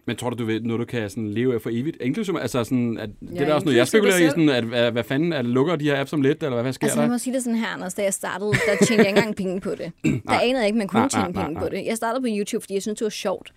Men 0.08 0.16
tror 0.16 0.30
du, 0.30 0.36
du 0.36 0.46
ved, 0.46 0.62
noget, 0.62 0.80
du 0.80 0.86
kan 0.86 1.10
sådan 1.10 1.30
leve 1.32 1.54
af 1.56 1.62
for 1.62 1.70
evigt? 1.74 1.98
Inklusive, 2.02 2.42
altså 2.42 2.64
sådan, 2.64 2.98
at 2.98 3.10
det 3.20 3.36
Ja, 3.36 3.42
er 3.42 3.46
der 3.46 3.54
også 3.54 3.66
noget, 3.66 3.78
jeg 3.78 3.88
spekulerer 3.88 4.18
i, 4.18 4.30
sådan, 4.30 4.50
at, 4.50 4.64
hvad, 4.64 4.92
hvad 4.92 5.04
fanden, 5.04 5.34
at 5.34 5.46
lukker 5.46 5.76
de 5.76 5.86
her 5.86 6.00
apps 6.02 6.14
om 6.14 6.22
lidt, 6.22 6.44
eller 6.44 6.62
hvad 6.62 6.74
sker 6.74 6.86
Altså, 6.88 7.00
jeg 7.00 7.08
der? 7.08 7.14
må 7.14 7.18
sige 7.18 7.34
det 7.34 7.44
sådan 7.44 7.60
her, 7.60 7.68
Anders, 7.68 7.94
da 7.94 8.04
jeg 8.04 8.14
startede, 8.14 8.52
der 8.52 8.86
tjente 8.86 8.94
jeg 9.04 9.08
ikke 9.08 9.18
engang 9.20 9.36
penge 9.36 9.62
på 9.62 9.70
det. 9.76 9.92
Der 10.28 10.40
anede 10.40 10.58
jeg 10.58 10.66
ikke, 10.66 10.78
man 10.78 10.88
kunne 10.88 11.00
Nej, 11.00 11.10
tjene 11.10 11.32
nej, 11.32 11.44
penge 11.44 11.54
nej. 11.54 11.64
på 11.64 11.70
det. 11.70 11.86
Jeg 11.86 11.98
startede 11.98 12.22
på 12.22 12.28
YouTube, 12.30 12.62
fordi 12.64 12.74
jeg 12.74 12.82
syntes, 12.82 12.98
det 13.00 13.06
var 13.06 13.10
sjovt. 13.10 13.54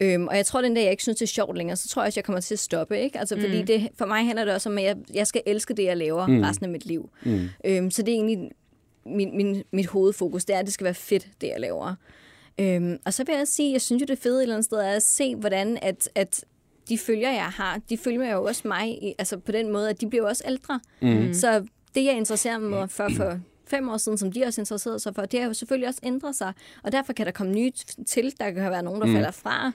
Øhm, 0.00 0.26
og 0.28 0.36
jeg 0.36 0.46
tror, 0.46 0.60
den 0.62 0.74
dag, 0.74 0.82
jeg 0.82 0.90
ikke 0.90 1.02
synes, 1.02 1.18
det 1.18 1.24
er 1.24 1.28
sjovt 1.28 1.56
længere, 1.56 1.76
så 1.76 1.88
tror 1.88 2.02
jeg 2.02 2.06
også, 2.06 2.20
jeg 2.20 2.24
kommer 2.24 2.40
til 2.40 2.54
at 2.54 2.58
stoppe. 2.58 3.00
Ikke? 3.00 3.18
Altså, 3.18 3.40
fordi 3.40 3.60
Mm. 3.60 3.66
det, 3.66 3.88
for 3.98 4.06
mig 4.06 4.24
handler 4.26 4.44
det 4.44 4.54
også 4.54 4.68
om, 4.68 4.78
at 4.78 4.84
jeg, 4.84 4.96
jeg 5.14 5.26
skal 5.26 5.42
elske 5.46 5.74
det, 5.74 5.84
jeg 5.84 5.96
laver 5.96 6.26
mm. 6.26 6.40
resten 6.40 6.64
af 6.66 6.70
mit 6.72 6.86
liv. 6.86 7.10
Mm. 7.24 7.48
Øhm, 7.66 7.90
så 7.90 8.02
det 8.02 8.08
er 8.08 8.16
egentlig 8.16 8.50
min, 9.06 9.36
min, 9.36 9.62
mit 9.72 9.86
hovedfokus, 9.86 10.44
det 10.44 10.54
er, 10.56 10.58
at 10.58 10.64
det 10.66 10.74
skal 10.74 10.84
være 10.84 10.94
fedt, 10.94 11.28
det 11.40 11.46
jeg 11.46 11.60
laver. 11.60 11.94
Øhm, 12.60 12.98
og 13.04 13.14
så 13.14 13.24
vil 13.24 13.34
jeg 13.34 13.48
sige, 13.48 13.72
jeg 13.72 13.80
synes 13.80 14.00
jo, 14.00 14.06
det 14.06 14.18
fede 14.18 14.36
et 14.36 14.42
eller 14.42 14.54
andet 14.54 14.64
sted 14.64 14.78
er 14.78 14.90
at 14.90 15.02
se, 15.02 15.36
hvordan 15.36 15.78
at, 15.82 16.08
at 16.14 16.44
de 16.88 16.98
følger, 16.98 17.30
jeg 17.30 17.44
har, 17.48 17.80
de 17.90 17.98
følger 17.98 18.32
jo 18.32 18.44
også 18.44 18.68
mig, 18.68 18.88
i, 19.02 19.14
altså 19.18 19.36
på 19.38 19.52
den 19.52 19.72
måde, 19.72 19.90
at 19.90 20.00
de 20.00 20.10
bliver 20.10 20.28
også 20.28 20.42
ældre. 20.46 20.80
Mm. 21.02 21.34
Så 21.34 21.64
det, 21.94 22.04
jeg 22.04 22.14
interesserer 22.16 22.58
mig 22.58 22.90
for 22.90 23.08
for 23.16 23.40
fem 23.66 23.88
år 23.88 23.96
siden, 23.96 24.18
som 24.18 24.32
de 24.32 24.44
også 24.44 24.60
interesserede 24.60 24.98
sig 24.98 25.14
for, 25.14 25.22
det 25.24 25.40
har 25.40 25.46
jo 25.46 25.54
selvfølgelig 25.54 25.88
også 25.88 26.00
ændret 26.02 26.36
sig. 26.36 26.52
Og 26.82 26.92
derfor 26.92 27.12
kan 27.12 27.26
der 27.26 27.32
komme 27.32 27.52
nye 27.52 27.72
t- 27.78 28.04
til. 28.06 28.34
Der 28.40 28.50
kan 28.50 28.70
være 28.70 28.82
nogen, 28.82 29.00
der 29.00 29.06
Mm. 29.06 29.10
mm. 29.12 29.16
falder 29.16 29.30
fra. 29.30 29.72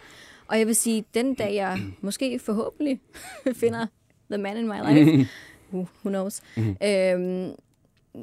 Og 0.47 0.59
jeg 0.59 0.67
vil 0.67 0.75
sige, 0.75 1.05
den 1.13 1.33
dag 1.33 1.55
jeg 1.55 1.79
måske 2.01 2.39
forhåbentlig 2.39 2.99
finder 3.61 3.87
the 4.31 4.37
man 4.41 4.57
in 4.57 4.67
my 4.67 4.73
life, 4.93 5.27
who, 5.71 5.79
who 6.03 6.09
knows, 6.09 6.41
Mhm. 6.57 6.77
øhm, 6.83 7.51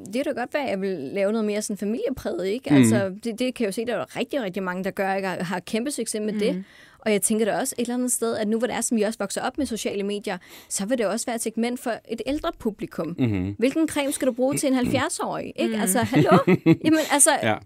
det 0.06 0.16
er 0.16 0.22
da 0.22 0.30
godt 0.30 0.54
være, 0.54 0.62
at 0.64 0.70
jeg 0.70 0.80
vil 0.80 0.98
lave 0.98 1.32
noget 1.32 1.44
mere 1.44 1.62
sådan 1.62 1.78
familiepræget, 1.78 2.46
ikke? 2.46 2.70
Mhm. 2.70 2.78
Altså, 2.78 3.08
det, 3.24 3.38
det 3.38 3.54
kan 3.54 3.64
jeg 3.64 3.66
jo 3.66 3.72
se, 3.72 3.84
der 3.86 3.94
er 3.96 4.16
rigtig, 4.16 4.42
rigtig 4.42 4.62
mange, 4.62 4.84
der 4.84 4.90
gør, 4.90 5.14
ikke? 5.14 5.28
Og 5.28 5.46
har 5.46 5.60
kæmpe 5.60 5.90
succes 5.90 6.20
med 6.20 6.32
mm. 6.32 6.38
det. 6.38 6.64
Og 6.98 7.12
jeg 7.12 7.22
tænker 7.22 7.44
da 7.44 7.58
også 7.58 7.74
et 7.78 7.82
eller 7.82 7.94
andet 7.94 8.12
sted, 8.12 8.36
at 8.36 8.48
nu 8.48 8.58
hvor 8.58 8.66
det 8.66 8.76
er, 8.76 8.80
som 8.80 8.96
vi 8.96 9.02
også 9.02 9.18
vokser 9.18 9.42
op 9.42 9.58
med 9.58 9.66
sociale 9.66 10.02
medier, 10.02 10.38
så 10.68 10.86
vil 10.86 10.98
det 10.98 11.06
også 11.06 11.26
være 11.26 11.34
et 11.36 11.42
segment 11.42 11.80
for 11.80 11.92
et 12.08 12.22
ældre 12.26 12.52
publikum. 12.58 13.14
Mm-hmm. 13.18 13.54
Hvilken 13.58 13.88
creme 13.88 14.12
skal 14.12 14.28
du 14.28 14.32
bruge 14.32 14.56
til 14.56 14.72
en 14.72 14.78
70-årig? 14.78 15.52
Ikke? 15.56 15.76
Altså, 15.76 15.98
hallo? 15.98 16.38
Jamen, 16.84 17.00
altså, 17.12 17.30
Ja. 17.42 17.56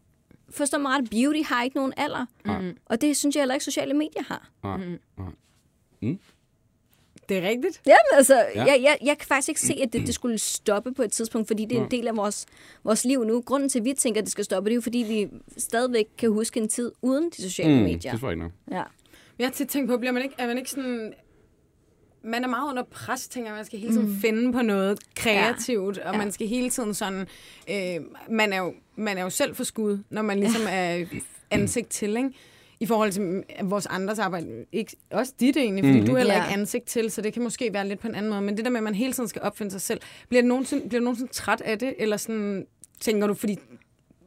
forstå 0.51 0.79
mig 0.79 0.91
ret, 0.91 1.11
beauty 1.11 1.41
har 1.45 1.63
ikke 1.65 1.77
nogen 1.77 1.93
alder. 1.97 2.27
Nej. 2.45 2.75
Og 2.87 3.01
det 3.01 3.17
synes 3.17 3.37
jeg 3.37 3.41
heller 3.43 3.55
ikke, 3.55 3.65
sociale 3.65 3.95
medier 3.95 4.23
har. 4.23 4.51
Nej. 4.65 4.79
Nej. 6.03 6.17
Det 7.29 7.37
er 7.39 7.49
rigtigt. 7.49 7.81
Jamen, 7.87 7.99
altså, 8.17 8.35
Ja. 8.35 8.43
ja. 8.55 8.65
jeg, 8.65 8.81
jeg, 8.83 8.99
jeg 9.05 9.19
kan 9.19 9.27
faktisk 9.27 9.49
ikke 9.49 9.61
se, 9.61 9.75
at 9.83 9.93
det, 9.93 10.07
det 10.07 10.15
skulle 10.15 10.39
stoppe 10.39 10.93
på 10.95 11.03
et 11.03 11.13
tidspunkt, 11.13 11.47
fordi 11.49 11.65
det 11.65 11.79
er 11.79 11.83
en 11.85 11.91
del 11.91 12.09
af 12.09 12.17
vores, 12.17 12.47
vores 12.85 13.05
liv 13.05 13.25
nu. 13.25 13.41
Grunden 13.41 13.69
til, 13.69 13.79
at 13.79 13.85
vi 13.85 13.93
tænker, 13.99 14.21
at 14.21 14.25
det 14.25 14.33
skal 14.33 14.45
stoppe, 14.45 14.69
det 14.71 14.73
er 14.73 14.77
jo, 14.77 14.81
fordi 14.81 14.99
vi 14.99 15.29
stadigvæk 15.61 16.07
kan 16.19 16.31
huske 16.31 16.61
en 16.61 16.69
tid 16.69 16.93
uden 17.03 17.31
de 17.37 17.43
sociale 17.43 17.77
Mm, 17.77 17.83
medier. 17.83 18.11
det 18.13 18.21
tror 18.21 18.29
jeg 18.29 18.33
ikke 18.33 18.43
nok. 18.43 18.53
Ja. 18.71 18.83
Jeg 19.39 19.47
har 19.47 19.53
tit 19.53 19.69
tænkt 19.69 19.91
på, 19.91 19.97
bliver 19.99 20.13
man 20.13 20.23
ikke, 20.23 20.35
er 20.39 20.47
man 20.47 20.59
ikke 20.59 20.71
sådan... 20.71 21.13
Man 22.23 22.45
er 22.45 22.49
meget 22.49 22.71
under 22.71 22.83
pres, 22.83 23.29
tænker. 23.29 23.55
Man 23.55 23.65
skal 23.65 23.79
hele 23.79 23.93
tiden 23.93 24.09
mm. 24.09 24.21
finde 24.21 24.53
på 24.53 24.63
noget 24.63 24.99
kreativt, 25.17 25.97
ja. 25.97 26.09
og 26.09 26.13
Ja. 26.15 26.19
man 26.19 26.33
skal 26.33 26.47
hele 26.47 26.71
tiden 26.71 26.95
sådan... 26.95 27.27
Øh, 27.71 27.97
man, 28.31 28.53
er 28.53 28.59
jo, 28.59 28.75
man 28.97 29.19
er 29.19 29.23
jo 29.23 29.31
selv 29.31 29.55
for 29.55 29.65
skud, 29.65 29.99
når 30.11 30.23
man 30.23 30.39
ligesom 30.41 30.63
er 30.69 31.05
ansigt 31.51 31.89
til, 31.89 32.17
ikke? 32.17 32.31
I 32.81 32.87
forhold 32.87 33.13
til 33.13 33.23
mm, 33.23 33.43
vores 33.63 33.87
andres 33.87 34.19
arbejde. 34.19 34.65
Ikke, 34.73 34.97
også 35.11 35.33
dit 35.41 35.57
egentlig, 35.57 35.85
fordi 35.85 36.01
mm. 36.01 36.07
du 36.07 36.13
er 36.13 36.19
heller 36.19 36.35
Ja. 36.35 36.45
ikke 36.45 36.53
ansigt 36.61 36.85
til, 36.87 37.11
så 37.11 37.21
det 37.23 37.33
kan 37.33 37.43
måske 37.43 37.73
være 37.73 37.89
lidt 37.89 38.01
på 38.01 38.09
en 38.09 38.15
anden 38.15 38.31
måde. 38.31 38.43
Men 38.43 38.57
det 38.57 38.65
der 38.65 38.71
med, 38.71 38.79
at 38.79 38.85
man 38.85 38.95
hele 38.95 39.13
tiden 39.13 39.29
skal 39.29 39.43
opfinde 39.43 39.71
sig 39.71 39.81
selv, 39.81 40.01
bliver 40.29 40.43
du 40.43 40.49
nogensinde, 40.49 40.89
bliver 40.89 41.01
du 41.01 41.05
nogensinde 41.05 41.33
træt 41.33 41.61
af 41.61 41.79
det? 41.79 41.95
Eller 41.99 42.17
sådan, 42.17 42.67
tænker 43.01 43.27
du, 43.27 43.35
fordi... 43.35 43.59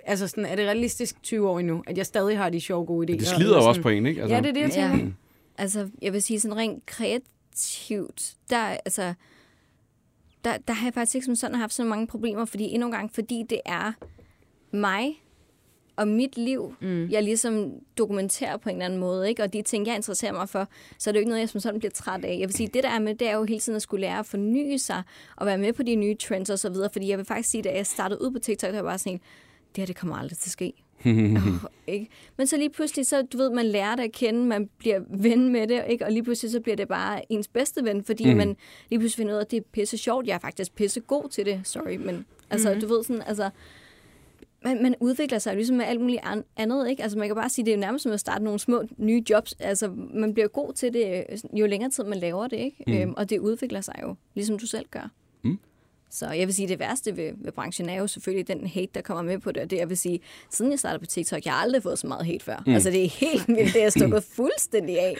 Altså 0.06 0.28
sådan, 0.28 0.46
er 0.46 0.56
det 0.56 0.66
realistisk 0.66 1.22
20 1.24 1.50
år 1.50 1.60
endnu, 1.60 1.84
at 1.88 1.98
jeg 1.98 2.06
stadig 2.06 2.38
har 2.38 2.50
de 2.50 2.62
sjove 2.62 2.86
gode 2.86 3.14
idéer? 3.14 3.18
Det 3.18 3.28
slider 3.28 3.44
Eller 3.52 3.58
jo 3.64 3.68
også 3.68 3.78
sådan- 3.80 3.84
på 3.84 3.90
en, 3.90 4.06
ikke? 4.06 4.22
Altså, 4.22 4.36
Ja, 4.36 4.42
det 4.42 4.50
er 4.50 4.54
det, 4.54 4.62
jeg 4.62 4.72
tænker. 4.72 5.06
Ja. 5.06 5.12
Altså, 5.58 5.90
jeg 6.02 6.14
vil 6.14 6.22
sige 6.22 6.40
sådan 6.40 6.58
rent 6.58 6.86
kreativt, 6.86 8.34
der, 8.50 8.58
altså, 8.58 9.14
der, 10.46 10.58
der 10.58 10.74
har 10.74 10.86
jeg 10.88 10.94
faktisk 10.94 11.16
ikke 11.16 11.26
som 11.26 11.36
sådan 11.36 11.56
haft 11.58 11.74
så 11.74 11.84
mange 11.84 12.08
problemer, 12.08 12.46
fordi 12.46 12.64
endnu 12.64 12.88
en 12.88 12.92
gang, 12.92 13.12
fordi 13.14 13.44
det 13.50 13.60
er 13.66 13.92
mig 14.72 15.22
og 16.02 16.08
mit 16.08 16.38
liv, 16.38 16.76
mm. 16.82 17.10
jeg 17.10 17.24
ligesom 17.24 17.72
dokumenterer 17.98 18.58
på 18.58 18.70
en 18.70 18.76
eller 18.76 18.86
anden 18.86 19.00
måde, 19.00 19.30
ikke? 19.30 19.44
og 19.44 19.54
de 19.54 19.62
ting, 19.62 19.88
jeg 19.88 19.96
interesserer 19.96 20.32
mig 20.34 20.50
for, 20.50 20.68
så 20.98 21.10
er 21.10 21.12
det 21.12 21.18
jo 21.18 21.22
ikke 21.22 21.30
noget, 21.30 21.40
jeg 21.40 21.50
som 21.50 21.60
sådan 21.60 21.80
bliver 21.80 21.92
træt 21.92 22.26
af. 22.26 22.38
Jeg 22.40 22.48
vil 22.48 22.56
sige, 22.56 22.70
det 22.74 22.84
der 22.84 22.90
er 22.90 23.00
med, 23.00 23.16
det 23.16 23.28
er 23.28 23.36
jo 23.36 23.44
hele 23.44 23.60
tiden 23.60 23.76
at 23.76 23.82
skulle 23.82 24.02
lære 24.02 24.20
at 24.20 24.26
forny 24.26 24.78
sig, 24.78 25.04
og 25.36 25.46
være 25.46 25.58
med 25.58 25.74
på 25.74 25.84
de 25.84 25.96
nye 25.96 26.16
trends 26.16 26.50
og 26.50 26.60
så 26.60 26.70
videre, 26.70 26.90
fordi 26.92 27.10
jeg 27.10 27.18
vil 27.18 27.26
faktisk 27.26 27.50
sige, 27.50 27.62
da 27.64 27.76
jeg 27.76 27.86
startede 27.86 28.22
ud 28.22 28.32
på 28.32 28.40
TikTok, 28.40 28.72
der 28.72 28.82
var 28.82 28.90
bare 28.90 28.98
sådan 28.98 29.14
en, 29.14 29.20
det 29.76 29.82
her, 29.82 29.86
det 29.86 29.96
kommer 29.96 30.16
aldrig 30.16 30.38
til 30.38 30.48
at 30.48 30.52
ske. 30.52 30.74
oh, 31.06 31.70
ikke? 31.88 32.08
Men 32.38 32.48
så 32.48 32.58
lige 32.58 32.70
pludselig, 32.70 33.06
så 33.06 33.22
du 33.22 33.38
ved, 33.38 33.50
man 33.50 33.66
lærer 33.66 33.96
det 33.96 34.04
at 34.04 34.12
kende, 34.12 34.46
man 34.46 34.70
bliver 34.78 35.00
ven 35.10 35.50
med 35.50 35.68
det, 35.68 35.84
ikke? 35.90 36.06
og 36.06 36.12
lige 36.12 36.24
pludselig 36.24 36.52
så 36.52 36.60
bliver 36.60 36.76
det 36.76 36.88
bare 36.88 37.22
ens 37.32 37.48
bedste 37.48 37.84
ven, 37.84 38.04
fordi 38.04 38.32
mm. 38.32 38.38
man 38.38 38.56
lige 38.90 39.00
pludselig 39.00 39.18
finder 39.24 39.34
ud 39.34 39.38
af, 39.40 39.42
at 39.44 39.52
det 39.52 39.58
er 39.58 39.62
pisse 39.72 39.98
sjovt. 39.98 40.28
Jeg 40.28 40.34
er 40.36 40.40
faktisk 40.40 40.76
pisse 40.76 41.00
god 41.00 41.30
til 41.30 41.46
det, 41.46 41.62
sorry, 41.64 41.96
men 41.96 42.26
altså, 42.50 42.72
Mhm. 42.72 42.82
du 42.82 42.88
ved 42.88 43.04
sådan, 43.04 43.22
altså, 43.22 43.50
man, 44.66 44.84
man 44.84 44.96
udvikler 45.00 45.40
sig 45.40 45.56
ligesom 45.56 45.76
med 45.76 45.86
alt 45.86 46.02
muligt 46.02 46.20
an- 46.24 46.44
andet, 46.58 46.90
ikke? 46.90 47.04
Altså 47.04 47.18
man 47.18 47.28
kan 47.28 47.36
bare 47.36 47.50
sige, 47.50 47.66
det 47.66 47.72
er 47.72 47.76
jo 47.76 47.80
nærmest 47.82 48.04
som 48.04 48.12
at 48.12 48.20
starte 48.20 48.44
nogle 48.44 48.60
små 48.60 48.84
nye 48.98 49.24
jobs. 49.30 49.54
Altså 49.60 49.92
man 50.14 50.34
bliver 50.34 50.48
god 50.48 50.74
til 50.74 50.94
det, 50.94 51.24
øh, 51.32 51.60
jo 51.60 51.66
længere 51.68 51.90
tid 51.92 52.04
man 52.04 52.18
laver 52.18 52.48
det, 52.48 52.58
ikke? 52.58 52.84
Mm. 52.88 52.94
Øhm, 52.94 53.14
og 53.18 53.30
det 53.30 53.40
udvikler 53.40 53.82
sig 53.82 53.96
jo, 54.02 54.16
ligesom 54.34 54.60
du 54.60 54.66
selv 54.68 54.86
gør. 54.92 55.12
Mm. 55.44 55.60
Så 56.10 56.30
jeg 56.32 56.48
vil 56.48 56.56
sige, 56.56 56.68
det 56.68 56.80
værste 56.80 57.18
ved, 57.18 57.32
ved 57.38 57.52
branchen 57.52 57.90
er 57.90 57.96
jo 57.96 58.08
selvfølgelig 58.08 58.48
den 58.48 58.68
hate, 58.68 58.92
der 58.96 59.02
kommer 59.02 59.24
med 59.24 59.40
på 59.40 59.52
det. 59.52 59.64
Og 59.64 59.70
det 59.70 59.78
jeg 59.78 59.90
vil 59.90 59.98
sige, 59.98 60.20
siden 60.50 60.72
jeg 60.72 60.80
startede 60.80 61.00
på 61.00 61.06
TikTok, 61.06 61.46
jeg 61.46 61.54
har 61.54 61.62
aldrig 61.62 61.84
fået 61.84 62.00
så 62.00 62.08
meget 62.08 62.26
hate 62.26 62.44
før. 62.46 62.64
Mm. 62.68 62.74
Altså 62.74 62.90
det 62.90 63.04
er 63.06 63.10
helt 63.10 63.48
vildt, 63.48 63.74
det 63.74 63.84
er 63.84 63.90
stukket 63.90 64.24
fuldstændig 64.38 65.00
af. 65.00 65.18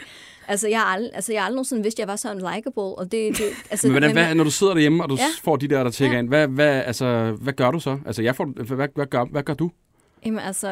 Altså 0.52 0.68
jeg 0.68 0.80
har 0.80 0.86
aldrig, 0.86 1.12
altså, 1.14 1.34
jeg 1.34 1.42
har 1.42 1.46
aldrig 1.46 1.56
nogensinde 1.56 1.84
vidst, 1.84 1.96
at 1.96 2.00
jeg 2.00 2.08
var 2.08 2.16
så 2.16 2.32
unlikable. 2.32 2.82
Og 2.84 3.12
det, 3.12 3.38
det, 3.38 3.44
altså, 3.72 3.88
Men 3.88 3.92
hvordan, 3.94 4.12
hvad, 4.12 4.36
når 4.36 4.44
du 4.44 4.52
sidder 4.52 4.74
derhjemme, 4.74 5.04
og 5.04 5.10
du 5.10 5.16
ja. 5.16 5.26
Får 5.44 5.56
de 5.56 5.68
der, 5.68 5.84
der 5.84 5.92
tækker 5.92 6.14
ja. 6.16 6.20
Ind, 6.20 6.28
hvad, 6.28 6.48
hvad, 6.48 6.84
altså, 6.86 7.32
hvad 7.42 7.54
gør 7.54 7.72
du 7.72 7.80
så? 7.80 8.00
Altså, 8.06 8.22
jeg 8.22 8.36
får, 8.36 8.46
hvad, 8.46 8.88
hvad, 8.96 9.06
gør, 9.08 9.26
hvad 9.26 9.44
gør 9.44 9.54
du? 9.54 9.72
Jamen 10.26 10.40
altså, 10.40 10.68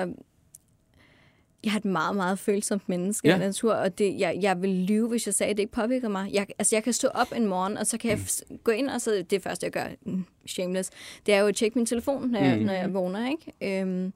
jeg 1.64 1.72
er 1.74 1.78
et 1.78 1.86
meget, 1.86 2.16
meget 2.16 2.40
følsomt 2.40 2.90
menneske 2.90 3.28
ja. 3.28 3.34
Af 3.34 3.40
natur, 3.40 3.74
og 3.74 3.98
det, 3.98 4.20
jeg, 4.20 4.38
jeg 4.42 4.62
vil 4.62 4.70
lyve, 4.70 5.08
hvis 5.10 5.26
jeg 5.26 5.34
sagde, 5.34 5.50
at 5.52 5.58
det 5.58 5.64
ikke 5.64 5.74
påvirker 5.74 6.10
mig. 6.10 6.30
Jeg, 6.34 6.48
altså, 6.60 6.76
jeg 6.76 6.84
kan 6.84 6.94
stå 6.94 7.08
op 7.08 7.28
en 7.36 7.46
morgen, 7.46 7.78
og 7.78 7.88
så 7.88 7.98
kan 7.98 8.10
jeg 8.12 8.20
f- 8.20 8.58
gå 8.64 8.72
ind, 8.72 8.90
og 8.90 9.02
så 9.02 9.24
det 9.30 9.44
første, 9.44 9.64
jeg 9.66 9.72
gør, 9.72 9.84
mm, 10.06 10.26
shameless, 10.48 10.90
det 11.26 11.34
er 11.34 11.40
jo 11.40 11.48
at 11.48 11.56
tjekke 11.56 11.80
min 11.80 11.86
telefon, 11.86 12.30
når 12.30 12.40
jeg, 12.40 12.58
Mm. 12.60 12.66
når 12.66 12.74
jeg 12.74 12.94
vågner, 12.94 13.30
ikke? 13.30 13.82
Øhm, 13.82 14.14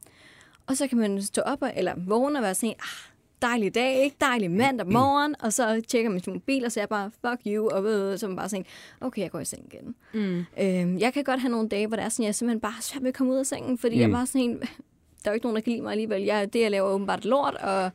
og 0.67 0.77
så 0.77 0.87
kan 0.87 0.97
man 0.97 1.21
stå 1.21 1.41
op, 1.41 1.61
og, 1.61 1.71
eller 1.75 1.93
vågne 2.07 2.39
og 2.39 2.43
være 2.43 2.55
sådan, 2.55 2.69
ah, 2.79 3.12
dejlig 3.43 3.75
dag, 3.75 4.03
ikke? 4.03 4.15
Dejlig 4.21 4.51
mandag 4.51 4.87
morgen, 4.87 5.35
og 5.39 5.53
så 5.53 5.81
tjekker 5.87 6.09
man 6.11 6.19
sin 6.19 6.33
mobil, 6.33 6.65
og 6.65 6.71
så 6.71 6.79
er 6.79 6.81
jeg 6.81 6.89
bare, 6.89 7.11
fuck 7.11 7.41
you, 7.47 7.69
og 7.69 7.85
øh, 7.85 8.17
så 8.19 8.27
man 8.27 8.35
bare 8.35 8.49
sådan, 8.49 8.65
okay, 9.01 9.21
jeg 9.21 9.31
går 9.31 9.39
i 9.39 9.45
seng 9.45 9.73
igen. 9.73 9.95
Mm. 10.13 10.45
Øhm, 10.61 10.97
jeg 10.99 11.13
kan 11.13 11.23
godt 11.23 11.39
have 11.41 11.51
nogle 11.51 11.69
dage, 11.69 11.87
hvor 11.87 11.95
det 11.97 12.05
er 12.05 12.09
sådan, 12.09 12.25
jeg 12.25 12.35
simpelthen 12.35 12.59
bare 12.61 12.81
svært 12.81 13.03
ved 13.03 13.09
at 13.09 13.15
komme 13.15 13.33
ud 13.33 13.37
af 13.37 13.45
sengen, 13.45 13.77
fordi 13.77 13.95
mm. 13.95 14.01
jeg 14.01 14.09
bare 14.11 14.25
sådan 14.25 14.41
en, 14.41 14.59
der 14.59 15.29
er 15.29 15.31
jo 15.31 15.33
ikke 15.33 15.45
nogen, 15.45 15.55
der 15.55 15.61
kan 15.61 15.71
lide 15.71 15.81
mig 15.83 15.91
alligevel. 15.91 16.21
Jeg, 16.21 16.53
det, 16.53 16.61
jeg 16.61 16.71
laver, 16.71 16.89
er 16.89 16.93
åbenbart 16.93 17.25
lort, 17.25 17.55
og 17.55 17.91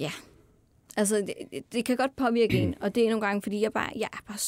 ja, 0.00 0.12
altså, 0.96 1.16
det, 1.16 1.62
det- 1.72 1.84
kan 1.84 1.96
godt 1.96 2.16
påvirke 2.16 2.58
en, 2.58 2.74
og 2.80 2.94
det 2.94 3.04
er 3.04 3.10
nogle 3.10 3.26
gange, 3.26 3.42
fordi 3.42 3.60
jeg 3.60 3.72
bare, 3.72 3.90
jeg 3.96 4.08
er 4.12 4.18
bare, 4.28 4.38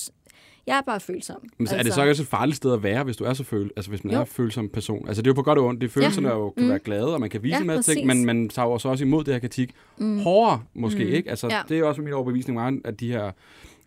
jeg 0.67 0.77
er 0.79 0.81
bare 0.87 1.01
følsom. 1.01 1.37
Men 1.43 1.51
altså, 1.61 1.77
er 1.77 1.83
det 1.83 1.93
så 1.95 2.09
også 2.09 2.23
et 2.23 2.29
farligt 2.29 2.57
sted 2.57 2.73
at 2.73 2.83
være, 2.83 3.05
hvis 3.05 3.17
du 3.17 3.25
er 3.25 3.33
så 3.35 3.45
føl 3.45 3.71
altså 3.77 3.91
hvis 3.91 4.05
man 4.05 4.15
jo. 4.15 4.21
Er 4.21 4.25
følsom 4.25 4.69
person? 4.69 5.09
Altså 5.09 5.23
det 5.23 5.27
er 5.27 5.31
jo 5.31 5.35
på 5.35 5.43
godt 5.43 5.59
og 5.59 5.65
ondt. 5.67 5.81
Det 5.81 5.87
er 5.87 5.91
følelserne, 5.91 6.29
ja. 6.29 6.35
jo 6.35 6.51
kan 6.51 6.63
mm. 6.65 6.71
være 6.71 6.79
glade, 6.79 7.15
og 7.15 7.21
man 7.21 7.31
kan 7.31 7.43
vise 7.43 7.55
Ja, 7.55 7.61
en 7.61 7.67
masse 7.67 7.95
ting, 7.95 8.07
men 8.07 8.25
man 8.25 8.49
tager 8.49 8.69
jo 8.69 8.79
så 8.79 8.89
også 8.89 9.05
imod 9.05 9.25
det 9.25 9.35
her 9.35 9.39
kritik. 9.39 9.71
Mm. 9.99 10.19
Hårdere 10.19 10.63
måske, 10.75 11.05
mm. 11.05 11.13
ikke? 11.13 11.31
Altså 11.31 11.47
Ja. 11.51 11.61
det 11.69 11.75
er 11.75 11.79
jo 11.79 11.89
også 11.89 12.03
min 12.03 12.13
overbevisning, 12.13 12.59
mange, 12.59 12.81
at 12.85 13.01
de 13.01 13.13
her 13.13 13.31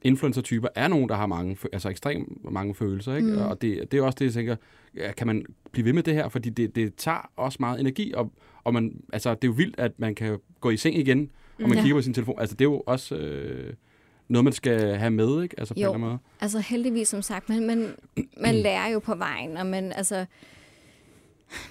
influencer-typer 0.03 0.67
er 0.75 0.87
nogen, 0.87 1.09
der 1.09 1.15
har 1.15 1.25
mange, 1.27 1.57
altså 1.73 1.89
ekstremt 1.89 2.51
mange 2.51 2.75
følelser, 2.75 3.15
ikke? 3.15 3.27
Mm. 3.27 3.37
Og 3.41 3.61
det, 3.61 3.91
det 3.91 3.99
er 3.99 4.03
også 4.03 4.15
det, 4.19 4.25
jeg 4.25 4.33
tænker, 4.33 4.55
ja, 4.95 5.11
kan 5.11 5.27
man 5.27 5.45
blive 5.71 5.85
ved 5.85 5.93
med 5.93 6.03
det 6.03 6.13
her? 6.13 6.29
Fordi 6.29 6.49
det, 6.49 6.75
det 6.75 6.95
tager 6.95 7.29
også 7.35 7.57
meget 7.59 7.79
energi, 7.79 8.13
og, 8.15 8.31
og 8.63 8.73
man, 8.73 8.91
altså, 9.13 9.29
det 9.33 9.43
er 9.43 9.47
jo 9.47 9.53
vildt, 9.53 9.75
at 9.79 9.91
man 9.97 10.15
kan 10.15 10.37
gå 10.61 10.69
i 10.69 10.77
seng 10.77 10.97
igen, 10.97 11.29
og 11.63 11.69
man 11.69 11.77
Ja. 11.77 11.81
kigger 11.83 11.97
på 11.97 12.01
sin 12.01 12.13
telefon. 12.13 12.35
Altså 12.39 12.55
det 12.55 12.65
er 12.65 12.69
jo 12.69 12.83
også 12.87 13.15
øh, 13.15 13.73
noget, 14.29 14.43
man 14.43 14.53
skal 14.53 14.95
have 14.97 15.11
med, 15.11 15.43
ikke? 15.43 15.55
Altså 15.59 15.73
på 15.73 15.79
Jo. 15.79 15.93
en 15.93 16.01
måde. 16.01 16.17
Altså 16.41 16.59
heldigvis, 16.59 17.07
som 17.07 17.21
sagt, 17.21 17.49
men 17.49 17.67
man, 17.67 17.95
man 18.41 18.55
lærer 18.65 18.87
jo 18.87 18.99
på 18.99 19.15
vejen, 19.15 19.57
og 19.57 19.65
man, 19.65 19.91
altså, 19.93 20.25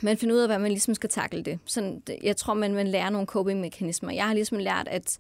man 0.01 0.16
finder 0.16 0.35
ud 0.35 0.40
af, 0.40 0.49
hvad 0.49 0.59
man 0.59 0.71
ligesom 0.71 0.94
skal 0.94 1.11
takle 1.11 1.42
det. 1.42 1.59
Sådan, 1.64 2.03
det- 2.07 2.16
jeg 2.23 2.37
tror, 2.37 2.55
man, 2.55 2.75
man 2.75 2.88
lærer 2.88 3.11
nogle 3.11 3.27
coping-mekanismer. 3.27 4.11
Jeg 4.12 4.25
har 4.27 4.35
ligesom 4.35 4.59
lært, 4.59 4.88
at 4.90 5.18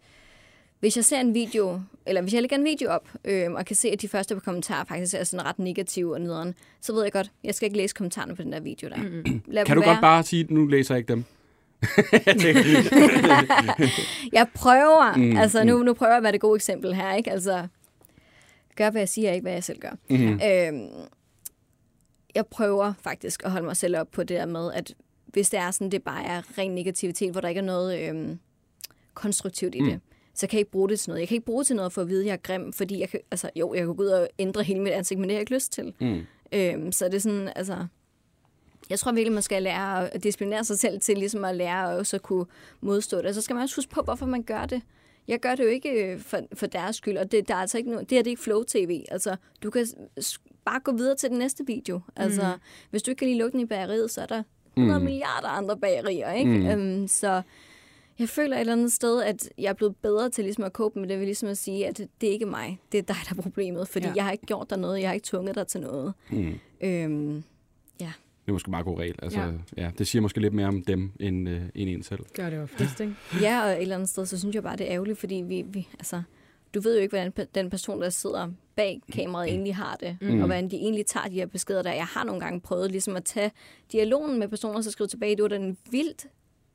hvis 0.80 0.96
jeg 0.96 1.04
ser 1.04 1.20
en 1.20 1.34
video, 1.34 1.80
eller 2.06 2.20
hvis 2.22 2.34
jeg 2.34 2.42
lægger 2.42 2.56
en 2.56 2.64
video 2.64 2.90
op, 2.90 3.08
øh, 3.24 3.52
og 3.52 3.64
kan 3.66 3.76
se, 3.76 3.88
at 3.90 4.02
de 4.02 4.08
første 4.08 4.40
kommentarer 4.40 4.84
faktisk 4.84 5.14
er 5.14 5.24
sådan 5.24 5.46
ret 5.46 5.58
negative 5.58 6.14
og 6.14 6.20
nederen, 6.20 6.54
så 6.80 6.92
ved 6.94 7.02
jeg 7.02 7.12
godt, 7.12 7.30
jeg 7.44 7.54
skal 7.54 7.66
ikke 7.66 7.76
læse 7.76 7.94
kommentarerne 7.94 8.36
på 8.36 8.42
den 8.42 8.52
der 8.52 8.60
video 8.60 8.88
der. 8.88 8.96
Mm-hmm. 8.96 9.42
Lad 9.46 9.64
Kan 9.64 9.76
du 9.76 9.82
være. 9.82 9.90
godt 9.90 10.00
bare 10.00 10.22
sige, 10.22 10.46
nu 10.50 10.66
læser 10.66 10.94
jeg 10.94 10.98
ikke 10.98 11.12
dem? 11.12 11.24
Jeg 14.32 14.46
prøver. 14.54 15.16
Mm, 15.16 15.22
Mm, 15.22 15.36
altså, 15.36 15.64
nu, 15.64 15.82
nu 15.82 15.94
prøver 15.94 16.10
jeg 16.12 16.16
at 16.16 16.22
være 16.22 16.32
det 16.32 16.40
gode 16.40 16.56
eksempel 16.56 16.94
her, 16.94 17.14
ikke? 17.14 17.30
Altså, 17.30 17.66
gør, 18.76 18.90
hvad 18.90 19.00
jeg 19.00 19.08
siger, 19.08 19.32
ikke 19.32 19.42
hvad 19.42 19.52
jeg 19.52 19.64
selv 19.64 19.78
gør. 19.80 19.90
Mm-hmm. 20.10 20.40
Øhm, 20.44 20.88
jeg 22.34 22.46
prøver 22.46 22.92
faktisk 23.02 23.42
at 23.44 23.50
holde 23.50 23.66
mig 23.66 23.76
selv 23.76 23.96
op 23.98 24.08
på 24.12 24.22
det 24.22 24.36
der 24.36 24.46
med, 24.46 24.72
at 24.72 24.94
hvis 25.26 25.50
det 25.50 25.60
er 25.60 25.70
sådan, 25.70 25.90
det 25.90 26.02
bare 26.02 26.24
er 26.24 26.58
ren 26.58 26.70
negativitet, 26.74 27.32
hvor 27.32 27.40
der 27.40 27.48
ikke 27.48 27.58
er 27.58 27.64
noget 27.64 28.08
øhm, 28.08 28.38
konstruktivt 29.14 29.74
i 29.74 29.80
Mm. 29.80 29.86
det, 29.90 30.00
så 30.34 30.46
kan 30.46 30.56
jeg 30.56 30.60
ikke 30.60 30.70
bruge 30.70 30.88
det 30.88 31.00
til 31.00 31.10
noget. 31.10 31.20
Jeg 31.20 31.28
kan 31.28 31.34
ikke 31.34 31.46
bruge 31.46 31.58
det 31.60 31.66
til 31.66 31.76
noget 31.76 31.92
for 31.92 32.02
at 32.02 32.08
vide, 32.08 32.20
at 32.20 32.26
jeg 32.26 32.32
er 32.32 32.36
grim, 32.36 32.72
fordi 32.72 33.00
jeg 33.00 33.08
kan, 33.08 33.20
altså, 33.30 33.50
jo, 33.56 33.74
jeg 33.74 33.86
kan 33.86 33.96
gå 33.96 34.02
ud 34.02 34.08
og 34.08 34.28
ændre 34.38 34.62
hele 34.62 34.80
mit 34.80 34.92
ansigt, 34.92 35.20
men 35.20 35.28
det 35.28 35.34
har 35.34 35.36
jeg 35.38 35.42
ikke 35.42 35.54
lyst 35.54 35.72
til. 35.72 35.92
Mm. 36.00 36.20
Øhm, 36.52 36.92
så 36.92 37.04
det 37.04 37.14
er 37.14 37.18
sådan, 37.18 37.48
altså... 37.56 37.86
Jeg 38.90 38.98
tror 38.98 39.12
virkelig, 39.12 39.32
man 39.32 39.42
skal 39.42 39.62
lære 39.62 40.14
at 40.14 40.24
disciplinere 40.24 40.64
sig 40.64 40.78
selv 40.78 41.00
til 41.00 41.18
ligesom 41.18 41.44
at 41.44 41.56
lære 41.56 41.92
at 41.92 41.98
også 41.98 42.18
kunne 42.18 42.46
modstå 42.80 43.16
det. 43.18 43.26
Og 43.26 43.34
så 43.34 43.40
skal 43.40 43.54
man 43.54 43.62
også 43.62 43.76
huske 43.76 43.90
på, 43.90 44.02
hvorfor 44.02 44.26
man 44.26 44.42
gør 44.42 44.66
det. 44.66 44.82
Jeg 45.28 45.40
gør 45.40 45.54
det 45.54 45.64
jo 45.64 45.68
ikke 45.68 45.90
øh, 45.90 46.20
for, 46.20 46.40
for 46.54 46.66
deres 46.66 46.96
skyld, 46.96 47.16
og 47.16 47.32
det, 47.32 47.48
der 47.48 47.54
er 47.54 47.58
altså 47.58 47.78
ikke 47.78 47.90
noget, 47.90 48.10
det 48.10 48.16
her 48.16 48.22
det 48.22 48.30
er 48.30 48.32
ikke 48.32 48.42
flow-tv. 48.42 49.04
Altså, 49.10 49.36
du 49.62 49.70
kan 49.70 49.86
bare 50.64 50.80
gå 50.80 50.92
videre 50.92 51.16
til 51.16 51.30
den 51.30 51.38
næste 51.38 51.66
video. 51.66 52.00
Altså, 52.16 52.42
mm. 52.42 52.60
hvis 52.90 53.02
du 53.02 53.10
ikke 53.10 53.18
kan 53.18 53.28
lide 53.28 53.38
lugten 53.38 53.60
i 53.60 53.66
bageriet, 53.66 54.10
så 54.10 54.20
er 54.20 54.26
der 54.26 54.42
100 54.76 54.98
mm. 54.98 55.04
milliarder 55.04 55.48
andre 55.48 55.76
bagerier, 55.76 56.32
ikke? 56.32 56.50
Mm. 56.50 56.66
Øhm, 56.66 57.08
så 57.08 57.42
jeg 58.18 58.28
føler 58.28 58.56
et 58.56 58.60
eller 58.60 58.72
andet 58.72 58.92
sted, 58.92 59.22
at 59.22 59.50
jeg 59.58 59.68
er 59.68 59.72
blevet 59.72 59.96
bedre 59.96 60.30
til 60.30 60.44
ligesom 60.44 60.64
at 60.64 60.72
cope 60.72 61.00
med 61.00 61.08
det, 61.08 61.18
ved 61.18 61.26
ligesom 61.26 61.48
at 61.48 61.58
sige, 61.58 61.86
at 61.86 61.98
det 62.20 62.28
er 62.28 62.32
ikke 62.32 62.46
mig, 62.46 62.80
det 62.92 62.98
er 62.98 63.02
dig, 63.02 63.16
der 63.28 63.38
er 63.38 63.42
problemet, 63.42 63.88
fordi 63.88 64.06
ja. 64.06 64.12
jeg 64.16 64.24
har 64.24 64.32
ikke 64.32 64.46
gjort 64.46 64.70
dig 64.70 64.78
noget, 64.78 65.00
jeg 65.00 65.08
har 65.08 65.14
ikke 65.14 65.26
tvunget 65.26 65.54
dig 65.54 65.66
til 65.66 65.80
noget. 65.80 66.14
Mm. 66.30 66.54
Øhm, 66.80 67.44
Det 68.48 68.52
er 68.52 68.54
måske 68.54 68.70
meget 68.70 68.84
god 68.84 68.98
regel. 68.98 69.14
Altså, 69.22 69.40
ja. 69.40 69.82
Ja. 69.82 69.90
Det 69.98 70.06
siger 70.06 70.22
måske 70.22 70.40
lidt 70.40 70.54
mere 70.54 70.66
om 70.66 70.82
dem, 70.82 71.12
end, 71.20 71.48
øh, 71.48 71.62
end 71.74 71.90
en 71.90 72.02
selv. 72.02 72.20
Gør 72.34 72.50
det 72.50 72.60
oftest, 72.60 73.00
ikke? 73.00 73.14
Ja, 73.42 73.64
og 73.64 73.70
et 73.70 73.82
eller 73.82 73.94
andet 73.94 74.08
sted, 74.08 74.26
så 74.26 74.38
synes 74.38 74.54
jeg 74.54 74.62
bare, 74.62 74.76
det 74.76 74.86
er 74.88 74.94
ærgerligt, 74.94 75.18
fordi 75.18 75.34
vi, 75.34 75.64
vi 75.68 75.88
altså, 75.92 76.22
du 76.74 76.80
ved 76.80 76.94
jo 76.96 77.02
ikke, 77.02 77.16
hvordan 77.16 77.48
den 77.54 77.70
person, 77.70 78.02
der 78.02 78.10
sidder 78.10 78.48
bag 78.76 79.00
kameraet, 79.12 79.48
egentlig 79.48 79.76
har 79.76 79.96
det, 80.00 80.16
mm. 80.20 80.40
og 80.40 80.46
hvordan 80.46 80.70
de 80.70 80.76
egentlig 80.76 81.06
tager 81.06 81.28
de 81.28 81.34
her 81.34 81.46
beskeder 81.46 81.82
der. 81.82 81.92
Jeg 81.92 82.06
har 82.06 82.24
nogle 82.24 82.40
gange 82.40 82.60
prøvet 82.60 82.90
ligesom 82.90 83.16
at 83.16 83.24
tage 83.24 83.50
dialogen 83.92 84.38
med 84.38 84.48
personer, 84.48 84.76
og 84.76 84.84
så 84.84 84.90
skrive 84.90 85.08
tilbage, 85.08 85.36
det 85.36 85.42
var 85.42 85.48
da 85.48 85.56
en 85.56 85.76
vildt 85.90 86.26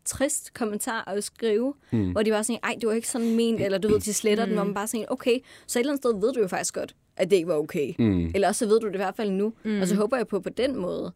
trist 0.06 0.54
kommentar 0.54 1.10
at 1.10 1.24
skrive, 1.24 1.74
mm. 1.92 2.12
hvor 2.12 2.24
de 2.24 2.32
var 2.32 2.42
sådan, 2.42 2.60
ej, 2.64 2.76
det 2.82 2.88
var 2.88 2.94
ikke 2.94 3.08
sådan 3.08 3.36
ment, 3.36 3.62
eller 3.62 3.78
du 3.78 3.88
ved, 3.88 4.00
de 4.00 4.14
sletter 4.14 4.46
mm. 4.46 4.50
den, 4.50 4.58
hvor 4.58 4.66
man 4.66 4.74
bare 4.74 4.88
sådan, 4.88 5.06
okay, 5.10 5.40
så 5.68 5.80
et 5.80 5.82
eller 5.82 5.92
andet 5.94 6.04
sted 6.04 6.20
ved 6.22 6.34
du 6.34 6.40
jo 6.40 6.48
faktisk 6.48 6.74
godt, 6.74 6.96
at 7.18 7.30
det 7.30 7.36
ikke 7.36 7.48
var 7.48 7.56
okay. 7.56 7.94
Mm. 8.00 8.32
Eller 8.36 8.48
også 8.48 8.60
så 8.60 8.68
ved 8.68 8.80
du 8.80 8.88
det 8.88 8.94
i 8.94 8.98
hvert 8.98 9.16
fald 9.16 9.32
nu, 9.32 9.54
mm. 9.64 9.82
og 9.82 9.88
så 9.88 9.96
håber 9.96 10.18
jeg 10.18 10.28
på 10.28 10.40
på 10.40 10.50
den 10.50 10.76
måde, 10.76 11.12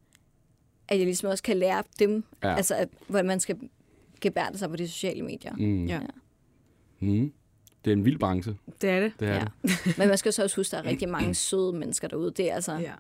at 0.88 0.98
jeg 0.98 1.06
ligesom 1.06 1.30
også 1.30 1.44
kan 1.44 1.58
lære 1.58 1.84
dem, 2.00 2.24
Ja. 2.44 2.50
ja. 2.50 2.56
altså, 2.56 2.76
at, 2.76 2.90
hvordan 3.08 3.26
man 3.28 3.40
skal 3.40 3.58
gebærde 4.22 4.58
sig 4.58 4.70
på 4.70 4.76
de 4.76 4.88
sociale 4.88 5.22
medier. 5.24 5.56
Mm. 5.56 5.86
Ja. 5.86 6.00
Mm. 7.00 7.32
Det 7.86 7.92
er 7.92 7.96
en 7.96 8.06
vild 8.06 8.20
branche. 8.20 8.56
Det 8.82 8.90
er 8.90 9.00
det. 9.00 9.12
Det 9.20 9.28
er, 9.28 9.34
Ja. 9.34 9.46
det. 9.64 9.98
Men 9.98 10.08
man 10.08 10.18
skal 10.18 10.34
så 10.34 10.44
også 10.44 10.56
huske, 10.56 10.78
at 10.78 10.84
der 10.84 10.88
er 10.88 10.92
rigtig 10.92 11.10
mange 11.10 11.34
søde 11.34 11.74
mennesker 11.74 12.08
derude. 12.08 12.32
Det 12.38 12.52
er 12.52 12.56
altså, 12.56 12.78
Ja. 12.78 12.94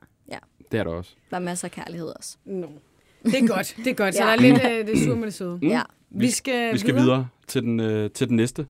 det 0.71 0.79
er 0.79 0.83
der 0.83 0.91
også. 0.91 1.15
der 1.29 1.35
er 1.35 1.41
masser 1.41 1.67
af 1.67 1.71
kærlighed 1.71 2.07
også. 2.17 2.37
No. 2.45 2.67
Det 3.23 3.35
er 3.43 3.47
godt, 3.47 3.75
det 3.77 3.87
er 3.87 3.93
godt. 3.93 4.15
Så 4.15 4.23
Ja. 4.23 4.27
der 4.29 4.35
er 4.37 4.41
lidt 4.41 4.61
øh, 4.65 4.87
det 4.95 5.03
sur 5.03 5.15
med 5.15 5.25
det 5.25 5.33
søde. 5.33 5.59
Ja. 5.61 5.81
Vi 6.09 6.29
skal, 6.31 6.73
Vi 6.73 6.77
skal 6.77 6.95
videre 6.95 7.27
til 7.47 7.61
den, 7.63 7.79
øh, 7.79 8.11
til 8.11 8.27
den 8.29 8.35
næste. 8.35 8.65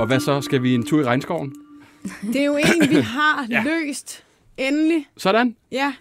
Og 0.00 0.06
hvad 0.06 0.20
så? 0.20 0.40
Skal 0.40 0.62
vi 0.62 0.74
en 0.74 0.86
tur 0.86 1.00
i 1.00 1.04
regnskoven? 1.04 1.54
Det 2.22 2.36
er 2.36 2.44
jo 2.44 2.56
en, 2.56 2.88
vi 2.90 2.94
har 2.94 3.46
ja. 3.50 3.62
løst. 3.64 4.24
Endelig. 4.56 5.06
Sådan. 5.16 5.56
Ja. 5.72 5.94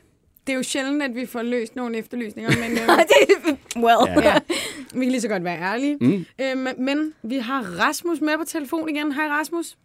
Det 0.47 0.53
er 0.53 0.57
jo 0.57 0.63
sjældent, 0.63 1.03
at 1.03 1.15
vi 1.15 1.25
får 1.25 1.41
løst 1.41 1.75
nogle 1.75 1.97
efterlysninger, 1.97 2.51
men 2.57 2.71
øh, 2.81 3.83
well. 3.83 4.23
ja, 4.25 4.35
vi 4.99 5.05
kan 5.05 5.11
lige 5.11 5.21
så 5.21 5.27
godt 5.27 5.43
være 5.43 5.59
ærlige. 5.61 5.97
Mm. 6.01 6.25
Øh, 6.41 6.77
men 6.77 7.13
vi 7.23 7.37
har 7.37 7.61
Rasmus 7.61 8.21
med 8.21 8.37
på 8.37 8.43
telefon 8.47 8.89
igen. 8.89 9.11
Hej 9.11 9.27
Rasmus. 9.27 9.77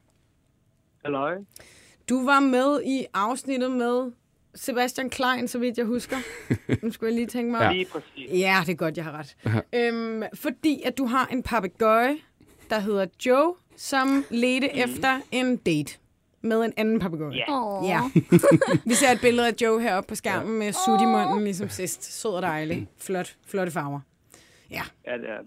Halløj. 1.04 1.34
Du 2.08 2.24
var 2.24 2.40
med 2.40 2.82
i 2.84 3.04
afsnittet 3.14 3.70
med 3.70 4.12
Sebastian 4.54 5.10
Klein, 5.10 5.48
så 5.48 5.58
vidt 5.58 5.78
jeg 5.78 5.86
husker. 5.86 6.16
Nu 6.82 6.90
skulle 6.92 7.10
jeg 7.10 7.14
lige 7.14 7.26
tænke 7.26 7.50
mig 7.50 7.60
Ja. 7.60 7.72
Lige 7.72 7.84
præcis. 7.84 8.30
Ja, 8.40 8.62
det 8.66 8.72
er 8.72 8.76
godt, 8.76 8.96
jeg 8.96 9.04
har 9.04 9.18
ret. 9.18 9.36
øhm, 9.72 10.22
fordi 10.34 10.82
at 10.84 10.98
du 10.98 11.06
har 11.06 11.26
en 11.26 11.42
papegøje, 11.42 12.16
der 12.70 12.78
hedder 12.78 13.06
Joe, 13.26 13.54
som 13.76 14.24
ledte 14.30 14.70
mm. 14.74 14.80
efter 14.80 15.20
en 15.32 15.56
date 15.56 15.98
med 16.42 16.60
en 16.64 16.72
anden 16.76 17.00
papegøje. 17.00 17.36
Ja. 17.36 17.44
Åh. 17.52 17.88
Ja. 17.88 18.00
Vi 18.84 18.94
ser 18.94 19.10
et 19.10 19.20
billede 19.20 19.48
af 19.48 19.54
Joe 19.62 19.82
heroppe 19.82 20.08
på 20.08 20.14
skærmen 20.14 20.58
med 20.58 20.72
sut 20.72 21.00
i 21.02 21.04
munden, 21.04 21.44
ligesom 21.44 21.68
sidst. 21.68 22.20
Sød 22.20 22.30
og 22.30 22.42
dejlig. 22.42 22.88
Flot. 22.98 23.36
Flotte 23.46 23.72
farver. 23.72 24.00
Ja, 24.70 24.82
Ja, 25.06 25.12
det 25.18 25.30
er 25.30 25.38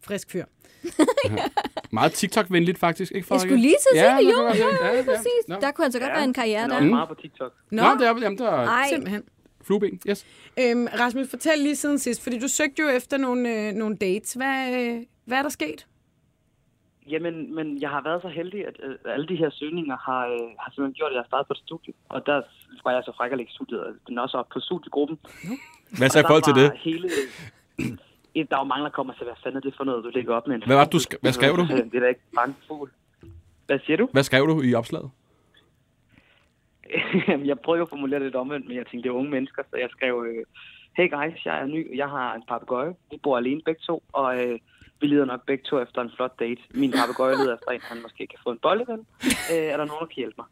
frisk 0.00 0.30
fyr. 0.30 0.44
Meget 1.90 2.12
TikTok-venligt 2.12 2.78
faktisk, 2.78 3.12
ikke? 3.14 3.26
Jeg 3.30 3.40
skulle 3.40 3.56
lige 3.62 3.76
til 3.92 3.98
at 3.98 4.04
Ja, 4.04 4.16
sige 4.18 4.28
det, 4.28 4.34
det 4.36 4.58
jo, 4.60 4.64
jo, 4.64 4.68
være. 4.80 4.86
Ja, 4.92 4.96
ja. 4.96 5.02
præcis. 5.02 5.48
Nå. 5.48 5.56
Der 5.60 5.70
kunne 5.70 5.84
altså 5.84 5.98
godt 6.00 6.12
være 6.12 6.24
en 6.24 6.32
karriere 6.34 6.60
Han 6.60 6.70
er 6.70 6.74
der. 6.74 6.80
også 6.80 6.90
meget 6.90 7.08
på 7.08 7.14
TikTok. 7.14 7.52
Nå, 7.70 7.82
Nå, 7.82 7.88
det 7.98 8.06
er, 8.06 8.14
jamen, 8.22 8.38
der 8.38 8.50
er 8.50 8.66
Ej, 8.66 8.88
simpelthen. 8.88 9.22
flueben. 9.62 10.00
Yes. 10.08 10.26
Øhm, 10.58 10.86
Rasmus, 10.98 11.28
fortæl 11.30 11.58
lige 11.58 11.76
siden 11.76 11.98
sidst, 11.98 12.22
fordi 12.22 12.38
du 12.38 12.48
søgte 12.48 12.82
jo 12.82 12.88
efter 12.88 13.16
nogle, 13.16 13.68
øh, 13.68 13.72
nogle 13.74 13.96
dates. 13.96 14.32
Hvad, 14.32 14.74
øh, 14.80 15.02
hvad 15.24 15.38
er 15.38 15.42
der 15.42 15.48
sket? 15.48 15.86
Jamen, 17.08 17.54
men 17.54 17.80
jeg 17.82 17.90
har 17.90 18.02
været 18.02 18.22
så 18.22 18.28
heldig, 18.28 18.66
at 18.66 18.76
øh, 18.82 18.94
alle 19.04 19.26
de 19.28 19.36
her 19.36 19.50
søgninger 19.50 19.96
har, 19.96 20.26
øh, 20.26 20.48
har 20.58 20.70
simpelthen 20.70 20.94
gjort, 20.94 21.10
at 21.10 21.14
jeg 21.14 21.20
har 21.22 21.26
startet 21.26 21.46
på 21.46 21.52
et 21.52 21.58
studie. 21.66 21.94
Og 22.08 22.26
der 22.26 22.42
var 22.84 22.92
jeg 22.92 23.02
så 23.04 23.12
fræk 23.16 23.32
at 23.32 23.38
lægge 23.38 23.52
studiet, 23.52 23.98
den 24.08 24.18
også 24.18 24.36
op 24.36 24.48
på 24.52 24.60
studiegruppen. 24.60 25.18
Hvad 25.98 26.08
så 26.08 26.18
i 26.18 26.22
Og 26.22 26.26
forhold 26.28 26.42
til 26.42 26.54
det? 26.62 26.72
Hele, 26.78 27.08
Ja, 28.34 28.42
der 28.50 28.56
er 28.56 28.60
jo 28.60 28.64
mange, 28.64 28.84
der 28.84 28.90
kommer 28.90 29.12
til, 29.12 29.24
hvad 29.24 29.34
fanden 29.42 29.56
er 29.56 29.60
det 29.60 29.74
for 29.76 29.84
noget, 29.84 30.04
du 30.04 30.10
lægger 30.14 30.34
op 30.34 30.46
med 30.46 30.56
en 30.56 30.62
Hvad 30.66 30.76
var 30.76 30.84
du 30.84 30.96
sk- 30.96 31.18
hvad 31.20 31.32
skrev 31.32 31.56
du? 31.56 31.62
Det 31.66 31.94
er 31.94 32.00
da 32.00 32.06
ikke 32.06 32.20
bange 32.34 32.54
fugl. 32.68 32.90
Hvad 33.66 33.78
siger 33.86 33.96
du? 33.96 34.08
Hvad 34.12 34.22
skrev 34.22 34.46
du 34.46 34.62
i 34.62 34.74
opslaget? 34.74 35.10
Jeg 37.50 37.58
prøver 37.64 37.76
jo 37.76 37.82
at 37.82 37.88
formulere 37.88 38.20
det 38.20 38.26
lidt 38.26 38.36
omvendt, 38.36 38.68
men 38.68 38.76
jeg 38.76 38.86
tænkte, 38.86 39.08
det 39.08 39.14
er 39.14 39.18
unge 39.18 39.30
mennesker, 39.30 39.62
så 39.70 39.76
jeg 39.76 39.88
skrev, 39.90 40.26
øh, 40.28 40.44
hey 40.96 41.10
guys, 41.10 41.46
jeg 41.46 41.60
er 41.62 41.66
ny, 41.66 41.96
jeg 41.96 42.08
har 42.08 42.34
en 42.34 42.42
papegøje, 42.48 42.94
vi 43.10 43.16
bor 43.22 43.36
alene 43.36 43.60
begge 43.64 43.80
to, 43.86 44.02
og 44.12 44.38
øh, 44.46 44.58
vi 45.02 45.06
lider 45.06 45.24
nok 45.24 45.46
begge 45.46 45.64
to 45.64 45.80
efter 45.82 46.00
en 46.02 46.10
flot 46.16 46.38
date. 46.40 46.60
Min 46.70 46.92
papegøje 46.92 47.36
lider 47.36 47.54
efter 47.54 47.70
en, 47.70 47.80
han 47.82 48.02
måske 48.02 48.26
kan 48.26 48.38
få 48.44 48.50
en 48.50 48.58
bolleven. 48.62 49.00
Øh, 49.52 49.56
er 49.56 49.76
der 49.76 49.84
nogen, 49.84 50.00
der 50.00 50.06
kan 50.06 50.16
hjælpe 50.16 50.34
mig? 50.38 50.46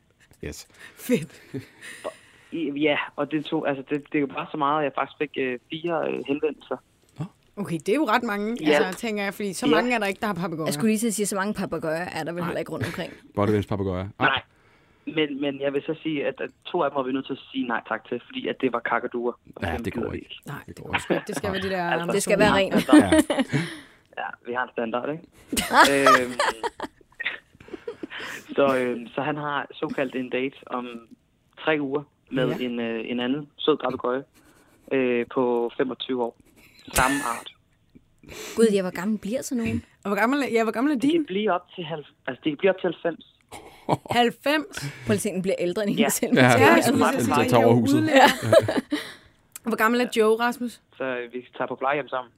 Yes. 0.45 0.69
Fedt. 0.97 1.43
Ja, 2.77 2.97
og 3.17 3.31
det 3.31 3.45
tog, 3.45 3.69
altså 3.69 3.85
det, 3.91 4.03
det 4.13 4.15
er 4.19 4.21
jo 4.21 4.27
bare 4.27 4.47
så 4.51 4.57
meget, 4.57 4.79
at 4.79 4.85
jeg 4.85 4.93
faktisk 4.95 5.19
fik 5.19 5.31
øh, 5.39 5.59
fire 5.71 6.09
øh, 6.09 6.21
henvendelser. 6.29 6.77
Okay, 7.57 7.79
det 7.87 7.89
er 7.89 7.95
jo 7.95 8.05
ret 8.09 8.23
mange, 8.23 8.57
Ja. 8.61 8.71
altså, 8.71 9.01
tænker 9.01 9.23
jeg, 9.25 9.35
fordi 9.35 9.53
så 9.53 9.67
Ja. 9.67 9.75
mange 9.75 9.95
er 9.95 9.99
der 9.99 10.07
ikke, 10.07 10.21
der 10.21 10.27
har 10.27 10.35
papegøjer. 10.35 10.67
Jeg 10.67 10.75
skulle 10.75 10.89
lige 10.91 10.99
til 10.99 11.07
at 11.07 11.15
sige, 11.15 11.27
så 11.27 11.37
mange 11.37 11.55
papegøjer 11.55 12.05
er 12.19 12.25
der 12.25 12.33
vel 12.33 12.45
heller 12.45 12.59
ikke 12.59 12.73
rundt 12.73 12.87
omkring. 12.87 13.13
Bottevims 13.35 13.67
papegøjer. 13.67 14.05
Ah, 14.19 14.27
Nej. 14.27 14.43
Men, 15.07 15.41
men 15.41 15.61
jeg 15.61 15.73
vil 15.73 15.83
så 15.83 15.95
sige, 16.03 16.27
at, 16.27 16.41
at 16.41 16.51
to 16.67 16.83
af 16.83 16.91
dem 16.91 16.97
var 16.97 17.03
vi 17.03 17.13
nødt 17.13 17.27
til 17.27 17.33
at 17.33 17.39
sige 17.53 17.67
nej 17.69 17.81
tak 17.89 18.09
til, 18.09 18.21
fordi 18.27 18.49
at 18.49 18.57
det 18.61 18.73
var 18.73 18.79
kakaduer. 18.81 19.33
Ja, 19.63 19.77
det 19.85 19.93
går 19.93 20.13
ikke. 20.13 20.35
Nej, 20.47 20.57
Det 20.67 20.77
det, 20.77 20.85
går 20.85 20.95
ikke. 20.95 21.23
det 21.27 21.37
skal 21.37 21.53
være 21.53 21.63
de 21.63 21.69
der... 21.71 21.91
Altså, 21.91 22.13
Det 22.13 22.23
skal 22.23 22.39
være 22.39 22.53
rent. 22.55 22.89
Ja. 22.93 23.11
Ja, 24.19 24.27
vi 24.47 24.53
har 24.53 24.63
en 24.63 24.71
standard, 24.73 25.09
ikke? 25.11 25.25
øhm, 25.93 26.33
så, 28.57 28.77
øhm, 28.77 29.07
så 29.15 29.21
han 29.23 29.37
har 29.37 29.67
såkaldt 29.73 30.15
en 30.15 30.31
date 30.31 30.57
om 30.67 30.87
tre 31.65 31.77
uger 31.81 32.03
med 32.31 32.49
Ja. 32.49 32.57
ja. 32.57 32.65
en, 32.65 32.81
øh, 32.81 33.11
en 33.11 33.21
anden 33.21 33.49
sød 33.59 33.77
papegøje 33.85 34.25
øh, 34.93 35.27
på 35.35 35.71
25 35.77 36.23
år. 36.23 36.37
Samme 36.95 37.17
art. 37.39 37.51
Gud, 38.57 38.67
jeg 38.75 38.85
var 38.85 38.91
gammel 38.91 39.19
bliver 39.19 39.43
sådan 39.43 39.65
nogen. 39.65 39.85
Og 40.05 40.09
hvor 40.11 40.17
gammel, 40.17 40.39
ja, 40.53 40.63
hvor 40.63 40.73
gammel 40.73 40.93
er 40.95 40.99
din? 40.99 41.27
blive 41.27 41.53
op 41.53 41.67
til, 41.75 41.85
halv, 41.85 42.05
altså, 42.27 42.41
de 42.45 42.51
kan 42.51 42.57
blive 42.59 42.71
op 42.71 42.81
til 42.81 42.95
90. 43.03 43.27
90? 44.11 44.67
Prøv 45.07 45.13
lige 45.13 45.15
at 45.15 45.21
se, 45.21 45.29
den 45.29 45.43
bliver 45.43 45.55
ældre 45.59 45.83
end 45.87 45.91
Ja. 45.91 45.97
hende 45.97 46.11
selv. 46.11 46.35
Ja, 46.35 46.41
Ja, 46.41 46.49
ja, 46.49 46.53
jeg 46.53 46.85
ja, 46.99 47.09
at 47.09 47.15
den 47.15 47.25
sige, 47.25 47.49
tager 47.49 47.65
over 47.65 47.75
er 47.77 47.81
huset. 47.81 47.97
udlært. 47.97 48.31
Hvor 49.63 49.77
gammel 49.77 50.01
er 50.01 50.07
Joe, 50.17 50.37
Rasmus? 50.41 50.81
Så 50.97 51.05
øh, 51.05 51.33
vi 51.33 51.47
tager 51.57 51.69
på 51.69 51.75
plejehjem 51.75 52.09
sammen. 52.09 52.33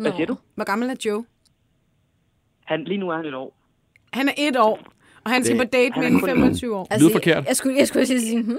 Hvad 0.00 0.12
siger 0.12 0.26
du? 0.26 0.36
Hvor 0.54 0.64
gammel 0.64 0.90
er 0.90 0.94
Joe? 1.04 1.24
Han, 2.64 2.84
lige 2.84 2.98
nu 2.98 3.08
er 3.10 3.16
han 3.16 3.24
et 3.26 3.34
år. 3.34 3.56
Han 4.12 4.28
er 4.28 4.32
et 4.38 4.56
år, 4.56 4.78
og 5.24 5.30
han 5.30 5.44
skal 5.44 5.56
på 5.56 5.64
date 5.64 5.92
han 5.92 6.02
med 6.02 6.10
en 6.12 6.20
kun- 6.20 6.28
25 6.28 6.76
år. 6.76 6.98
Lyder 7.00 7.12
forkert. 7.12 7.36
Jeg, 7.36 7.44
jeg, 7.48 7.56
skulle, 7.56 7.76
jeg 7.78 7.88
skulle 7.88 8.06
sige, 8.06 8.42
hmm, 8.42 8.58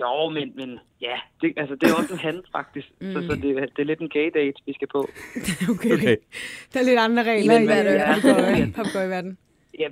Jo, 0.00 0.28
men, 0.28 0.52
men 0.56 0.78
ja, 1.00 1.16
det, 1.40 1.52
altså, 1.56 1.74
det 1.74 1.90
er 1.90 1.94
også 1.94 2.12
en 2.12 2.18
han, 2.18 2.42
faktisk. 2.52 2.88
Mm. 3.00 3.12
Så, 3.12 3.20
så 3.26 3.34
det, 3.34 3.42
det 3.76 3.78
er 3.78 3.84
lidt 3.84 4.00
en 4.00 4.08
gay 4.08 4.30
date, 4.34 4.54
vi 4.66 4.72
skal 4.72 4.88
på. 4.88 5.08
Okay. 5.74 5.92
Okay. 5.94 6.16
Der 6.74 6.80
er 6.80 6.84
lidt 6.84 6.98
andre 6.98 7.22
regler 7.22 7.52
Men 7.54 7.62
i 7.62 7.66
hvad 7.66 7.78
er 7.78 7.82
det? 7.82 7.94
øh, 7.94 8.00
papegøje- 8.00 8.72
papegøjeverdenen. 8.76 9.38
Ja, 9.78 9.88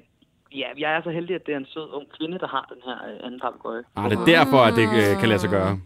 ja, 0.53 0.67
jeg 0.79 0.93
er 0.97 1.03
så 1.03 1.11
heldig, 1.11 1.35
at 1.35 1.47
det 1.47 1.53
er 1.55 1.59
en 1.59 1.67
sød 1.67 1.89
ung 1.93 2.07
kvinde, 2.19 2.39
der 2.39 2.47
har 2.49 2.67
den 2.75 2.83
her 2.85 2.99
øh, 3.13 3.27
anden 3.27 3.41
papegøje. 3.41 3.83
Ah, 3.97 4.11
det 4.11 4.19
er 4.19 4.25
derfor, 4.25 4.59
at 4.59 4.75
det 4.75 4.83
øh, 5.01 5.21
kan 5.21 5.29
lade 5.29 5.39
sig 5.41 5.51
gøre. 5.51 5.81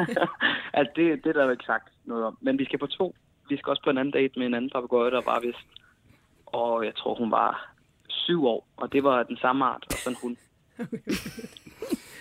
altså, 0.78 0.92
det, 0.96 1.24
det 1.24 1.26
er 1.26 1.32
der 1.32 1.44
jo 1.44 1.50
ikke 1.50 1.64
sagt 1.64 1.88
noget 2.04 2.24
om. 2.24 2.38
Men 2.40 2.58
vi 2.58 2.64
skal 2.64 2.78
på 2.78 2.86
to. 2.86 3.14
Vi 3.48 3.56
skal 3.56 3.70
også 3.70 3.82
på 3.84 3.90
en 3.90 3.98
anden 3.98 4.12
date 4.12 4.38
med 4.38 4.46
en 4.46 4.54
anden 4.54 4.70
papegøje, 4.70 5.10
der 5.10 5.20
var 5.24 5.40
vist. 5.40 5.66
Og 6.46 6.84
jeg 6.84 6.94
tror, 6.96 7.14
hun 7.14 7.30
var 7.30 7.72
syv 8.08 8.46
år, 8.46 8.66
og 8.76 8.92
det 8.92 9.04
var 9.04 9.22
den 9.22 9.36
samme 9.36 9.64
art, 9.64 9.84
og 9.86 9.92
sådan 9.92 10.16
hun. 10.22 10.36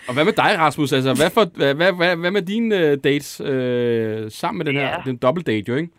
Og 0.08 0.14
hvad 0.14 0.26
med 0.26 0.34
dig, 0.34 0.52
Rasmus? 0.58 0.94
Altså, 0.94 1.14
hvad, 1.16 1.30
for, 1.30 1.46
hvad, 1.58 1.76
hvad, 1.76 1.94
hvad, 1.94 2.16
hvad 2.16 2.32
med 2.32 2.42
dine 2.42 2.78
øh, 2.78 2.98
dates 3.04 3.42
øh, 3.42 4.32
sammen 4.32 4.58
med 4.58 4.66
den 4.66 4.76
her 4.76 4.88
Ja. 4.90 5.02
den 5.06 5.18
dobbelt 5.18 5.48
date, 5.48 5.72
jo, 5.72 5.76
ikke? 5.76 5.92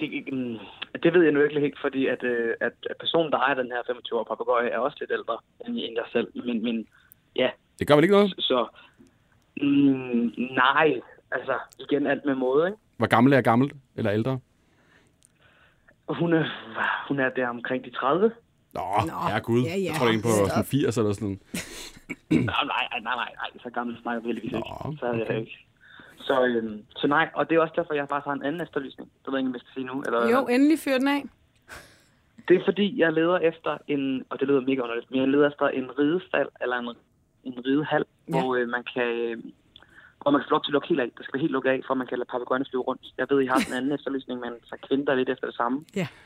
Det, 0.00 0.32
mm, 0.32 0.56
det 1.02 1.14
ved 1.14 1.22
jeg 1.22 1.32
nu 1.32 1.40
ikke 1.42 1.60
helt, 1.60 1.78
fordi 1.80 2.06
at, 2.06 2.22
øh, 2.22 2.54
at 2.60 2.72
at 2.90 2.96
personen, 3.00 3.32
der 3.32 3.38
ejer 3.38 3.54
den 3.54 3.66
her 3.72 3.82
25-årige 3.82 4.28
papegøje, 4.28 4.68
er 4.68 4.78
også 4.78 4.96
lidt 5.00 5.10
ældre 5.12 5.38
end, 5.66 5.76
jeg 5.78 6.04
selv. 6.12 6.28
Men, 6.46 6.62
men 6.62 6.86
ja, 7.36 7.50
Det 7.78 7.86
gør 7.86 7.94
vel 7.94 8.04
ikke 8.04 8.14
noget? 8.14 8.34
så 8.38 8.66
mm, 9.56 10.32
nej, 10.54 11.00
altså 11.32 11.54
igen 11.78 12.06
alt 12.06 12.24
med 12.24 12.34
måde, 12.34 12.66
ikke? 12.66 12.78
Hvor 12.96 13.06
gammel 13.06 13.32
er 13.32 13.40
gammel 13.40 13.70
eller 13.96 14.12
ældre? 14.12 14.40
Hun 16.08 16.32
er, 16.32 16.44
hun 17.08 17.20
er 17.20 17.28
der 17.28 17.48
omkring 17.48 17.84
de 17.84 17.90
30. 17.90 18.32
Nå, 18.72 18.80
Nå, 19.06 19.12
ja, 19.28 19.38
gud. 19.38 19.62
ja, 19.62 19.76
ja. 19.76 19.84
Jeg 19.84 19.94
tror, 19.98 20.06
det 20.06 20.12
er 20.12 20.16
en 20.16 20.22
på 20.22 20.28
sådan 20.48 20.64
80 20.64 20.98
eller 20.98 21.12
sådan. 21.12 21.40
Nej, 22.30 22.64
nej, 22.64 22.86
nej, 22.90 23.00
nej, 23.00 23.14
nej, 23.14 23.62
så 23.62 23.70
gammel 23.70 23.96
snakker 24.02 24.20
vi 24.22 24.26
heldigvis 24.26 24.52
ikke. 24.52 24.68
Så 25.00 25.06
er 25.06 25.12
jeg 25.12 25.22
okay. 25.22 25.40
ikke. 25.40 25.66
Så, 26.20 26.44
øhm, 26.44 26.82
så 26.96 27.06
nej, 27.06 27.28
og 27.34 27.50
det 27.50 27.56
er 27.56 27.60
også 27.60 27.74
derfor, 27.76 27.94
jeg 27.94 28.06
faktisk 28.08 28.26
har 28.26 28.32
en 28.32 28.42
anden 28.42 28.60
efterlysning. 28.62 29.08
Det 29.24 29.32
ved 29.32 29.38
jeg 29.38 29.40
ikke, 29.40 29.48
om 29.48 29.54
jeg 29.54 29.60
skal 29.60 29.74
sige 29.74 29.86
nu. 29.86 30.02
Eller, 30.06 30.30
Jo, 30.30 30.46
endelig 30.46 30.78
fyr 30.78 30.98
den 30.98 31.08
af. 31.08 31.22
Det 32.48 32.56
er 32.56 32.64
fordi, 32.64 33.00
jeg 33.00 33.12
leder 33.12 33.38
efter 33.38 33.78
en, 33.88 34.24
og 34.30 34.40
det 34.40 34.48
lyder 34.48 34.60
mega 34.60 34.80
underligt, 34.80 35.10
men 35.10 35.20
jeg 35.20 35.28
leder 35.28 35.48
efter 35.48 35.66
en 35.68 35.98
ridestald, 35.98 36.48
eller 36.62 36.76
en, 36.76 36.88
en 37.44 37.54
ridehal, 37.66 38.04
Ja. 38.28 38.36
ja. 38.36 38.42
hvor 38.42 38.56
øh, 38.56 38.68
man 38.68 38.82
kan... 38.94 39.02
Øh, 39.02 39.36
hvor 40.22 40.30
man 40.30 40.40
kan 40.40 40.48
få 40.48 40.54
lov 40.54 40.62
til 40.64 40.70
at 40.70 40.76
lukke 40.76 40.88
helt 40.88 41.00
af. 41.00 41.08
Der 41.18 41.22
skal 41.24 41.34
være 41.34 41.40
helt 41.46 41.52
lukket 41.56 41.70
af, 41.70 41.80
for 41.86 41.94
man 41.94 42.06
kan 42.06 42.18
lade 42.18 42.28
papegøjerne 42.32 42.66
flyve 42.70 42.82
rundt. 42.82 43.02
Jeg 43.18 43.26
ved, 43.30 43.38
I 43.42 43.46
har 43.46 43.58
den 43.66 43.74
anden 43.78 43.92
efterlysning, 43.92 44.40
men 44.40 44.52
så 44.70 44.74
kvinder 44.86 45.04
der 45.04 45.14
lidt 45.14 45.28
efter 45.34 45.46
det 45.46 45.56
samme. 45.56 45.76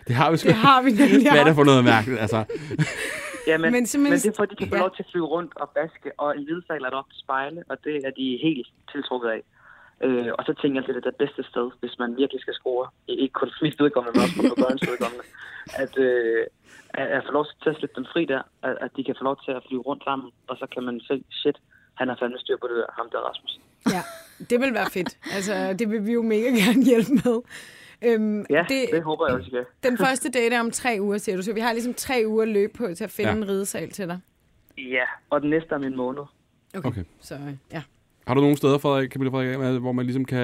Det 0.09 0.15
har 0.21 0.31
vi 0.31 0.37
sgu. 0.37 0.47
Det 0.49 0.57
har 0.69 0.79
vi 0.83 0.91
nemlig 0.91 1.31
Hvad 1.33 1.41
er 1.41 1.45
det 1.51 1.55
for 1.61 1.65
noget 1.73 1.85
mærkeligt? 1.95 2.21
Altså, 2.25 2.41
Ja, 3.51 3.57
men, 3.59 3.63
Men 3.63 3.73
men, 3.73 3.87
simpelthen- 3.87 4.13
men 4.15 4.21
det 4.25 4.31
er 4.33 4.37
for, 4.39 4.43
at 4.47 4.51
de 4.51 4.57
kan 4.57 4.69
få 4.69 4.77
ja. 4.77 4.81
lov 4.85 4.93
til 4.97 5.03
at 5.07 5.11
flyve 5.13 5.27
rundt 5.35 5.53
og 5.63 5.67
baske, 5.77 6.09
og 6.23 6.29
en 6.39 6.45
hvidesal 6.47 6.83
er 6.87 6.91
der 6.91 6.97
op 7.03 7.11
til 7.13 7.21
spejle, 7.25 7.61
og 7.71 7.77
det 7.85 7.97
er 8.07 8.13
de 8.21 8.27
helt 8.47 8.67
tiltrukket 8.93 9.29
af. 9.37 9.41
Øh, 10.03 10.29
og 10.39 10.45
så 10.45 10.53
tænker 10.61 10.81
jeg, 10.81 10.89
at 10.89 10.95
det 10.95 11.07
er 11.07 11.11
det 11.11 11.19
bedste 11.25 11.43
sted, 11.51 11.67
hvis 11.81 11.99
man 11.99 12.17
virkelig 12.17 12.41
skal 12.41 12.55
score, 12.55 12.89
ikke 13.09 13.33
kun 13.33 13.51
for 13.59 13.65
mit 13.65 13.81
vedkommende, 13.81 14.13
men 14.19 14.23
også 14.25 14.37
for 14.49 14.63
børns 14.65 14.83
vedkommende, 14.91 15.25
at, 15.83 15.99
øh, 15.99 16.47
at, 17.01 17.07
at 17.17 17.23
få 17.27 17.33
lov 17.33 17.47
til 17.63 17.71
at 17.71 17.77
slippe 17.79 17.97
dem 17.97 18.07
fri 18.13 18.25
der, 18.25 18.43
at, 18.63 18.75
at 18.85 18.91
de 18.97 19.05
kan 19.05 19.15
få 19.19 19.25
lov 19.25 19.37
til 19.45 19.53
at 19.59 19.63
flyve 19.69 19.83
rundt 19.83 20.05
sammen, 20.05 20.29
og 20.49 20.57
så 20.61 20.67
kan 20.75 20.83
man 20.89 21.01
se, 21.09 21.25
shit, 21.31 21.57
han 21.95 22.09
har 22.09 22.17
fandme 22.21 22.39
styr 22.39 22.57
på 22.63 22.67
det 22.71 22.77
der, 22.77 22.87
ham 22.99 23.07
der 23.13 23.19
Rasmus. 23.29 23.53
Ja, 23.95 24.03
det 24.51 24.61
vil 24.61 24.75
være 24.75 24.91
fedt. 24.91 25.13
Altså, 25.37 25.55
det 25.79 25.91
vil 25.91 26.07
vi 26.07 26.13
jo 26.13 26.23
mega 26.23 26.49
gerne 26.65 26.83
hjælpe 26.91 27.13
med. 27.25 27.39
Øhm, 28.07 28.47
Ja, 28.51 28.65
det, 28.69 28.81
det 28.93 29.03
håber 29.03 29.27
jeg 29.27 29.37
også, 29.37 29.51
kan. 29.51 29.65
Den 29.91 29.99
første 29.99 30.31
date 30.31 30.55
er 30.55 30.61
om 30.61 30.71
tre 30.71 30.97
uger, 31.01 31.19
siger 31.19 31.37
du. 31.37 31.43
Så 31.43 31.53
vi 31.53 31.61
har 31.61 31.73
ligesom 31.73 31.95
tre 31.95 32.23
uger 32.27 32.45
løb 32.45 32.77
på 32.77 32.95
til 32.95 33.05
at 33.05 33.11
finde 33.11 33.31
Ja. 33.31 33.37
ja. 33.37 33.43
en 33.43 33.49
ridesal 33.49 33.91
til 33.91 34.09
dig. 34.09 34.21
Ja, 34.79 35.05
og 35.31 35.41
den 35.41 35.51
næste 35.51 35.75
er 35.75 35.79
min 35.79 35.97
måned. 35.97 36.23
Okay. 36.85 37.05
Så 37.21 37.35
øh, 37.35 37.55
ja. 37.73 37.83
Har 38.27 38.35
du 38.35 38.41
nogle 38.41 38.57
steder, 38.57 38.79
Frederik, 38.79 39.11
Camilla 39.11 39.31
Frederik, 39.39 39.81
hvor 39.81 39.93
man 39.93 40.05
ligesom 40.07 40.25
kan 40.25 40.39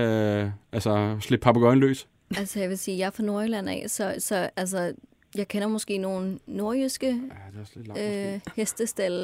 altså, 0.72 1.16
slippe 1.20 1.44
papegøjen 1.44 1.78
løs? 1.80 2.08
Altså, 2.36 2.60
jeg 2.60 2.68
vil 2.68 2.78
sige, 2.78 2.98
jeg 2.98 3.06
er 3.06 3.10
fra 3.10 3.22
Nordjylland 3.22 3.68
af, 3.68 3.84
så, 3.88 4.14
så 4.18 4.50
altså, 4.56 4.94
jeg 5.34 5.48
kender 5.48 5.68
måske 5.68 5.98
nogle 5.98 6.38
nordjyske 6.46 7.06
Ja, 7.06 7.12
det 7.12 7.56
er 7.56 7.60
også 7.60 7.72
lidt 7.76 7.86
langt. 7.86 8.00
øh, 8.02 8.06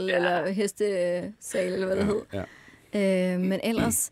ja. 0.09 0.16
eller 0.16 0.51
hestesal, 0.51 1.73
eller 1.73 1.87
hvad 1.87 1.97
det 1.97 2.05
hed. 2.05 2.21
ja. 2.95 3.35
Øh, 3.35 3.40
men 3.40 3.61
ellers, 3.64 4.11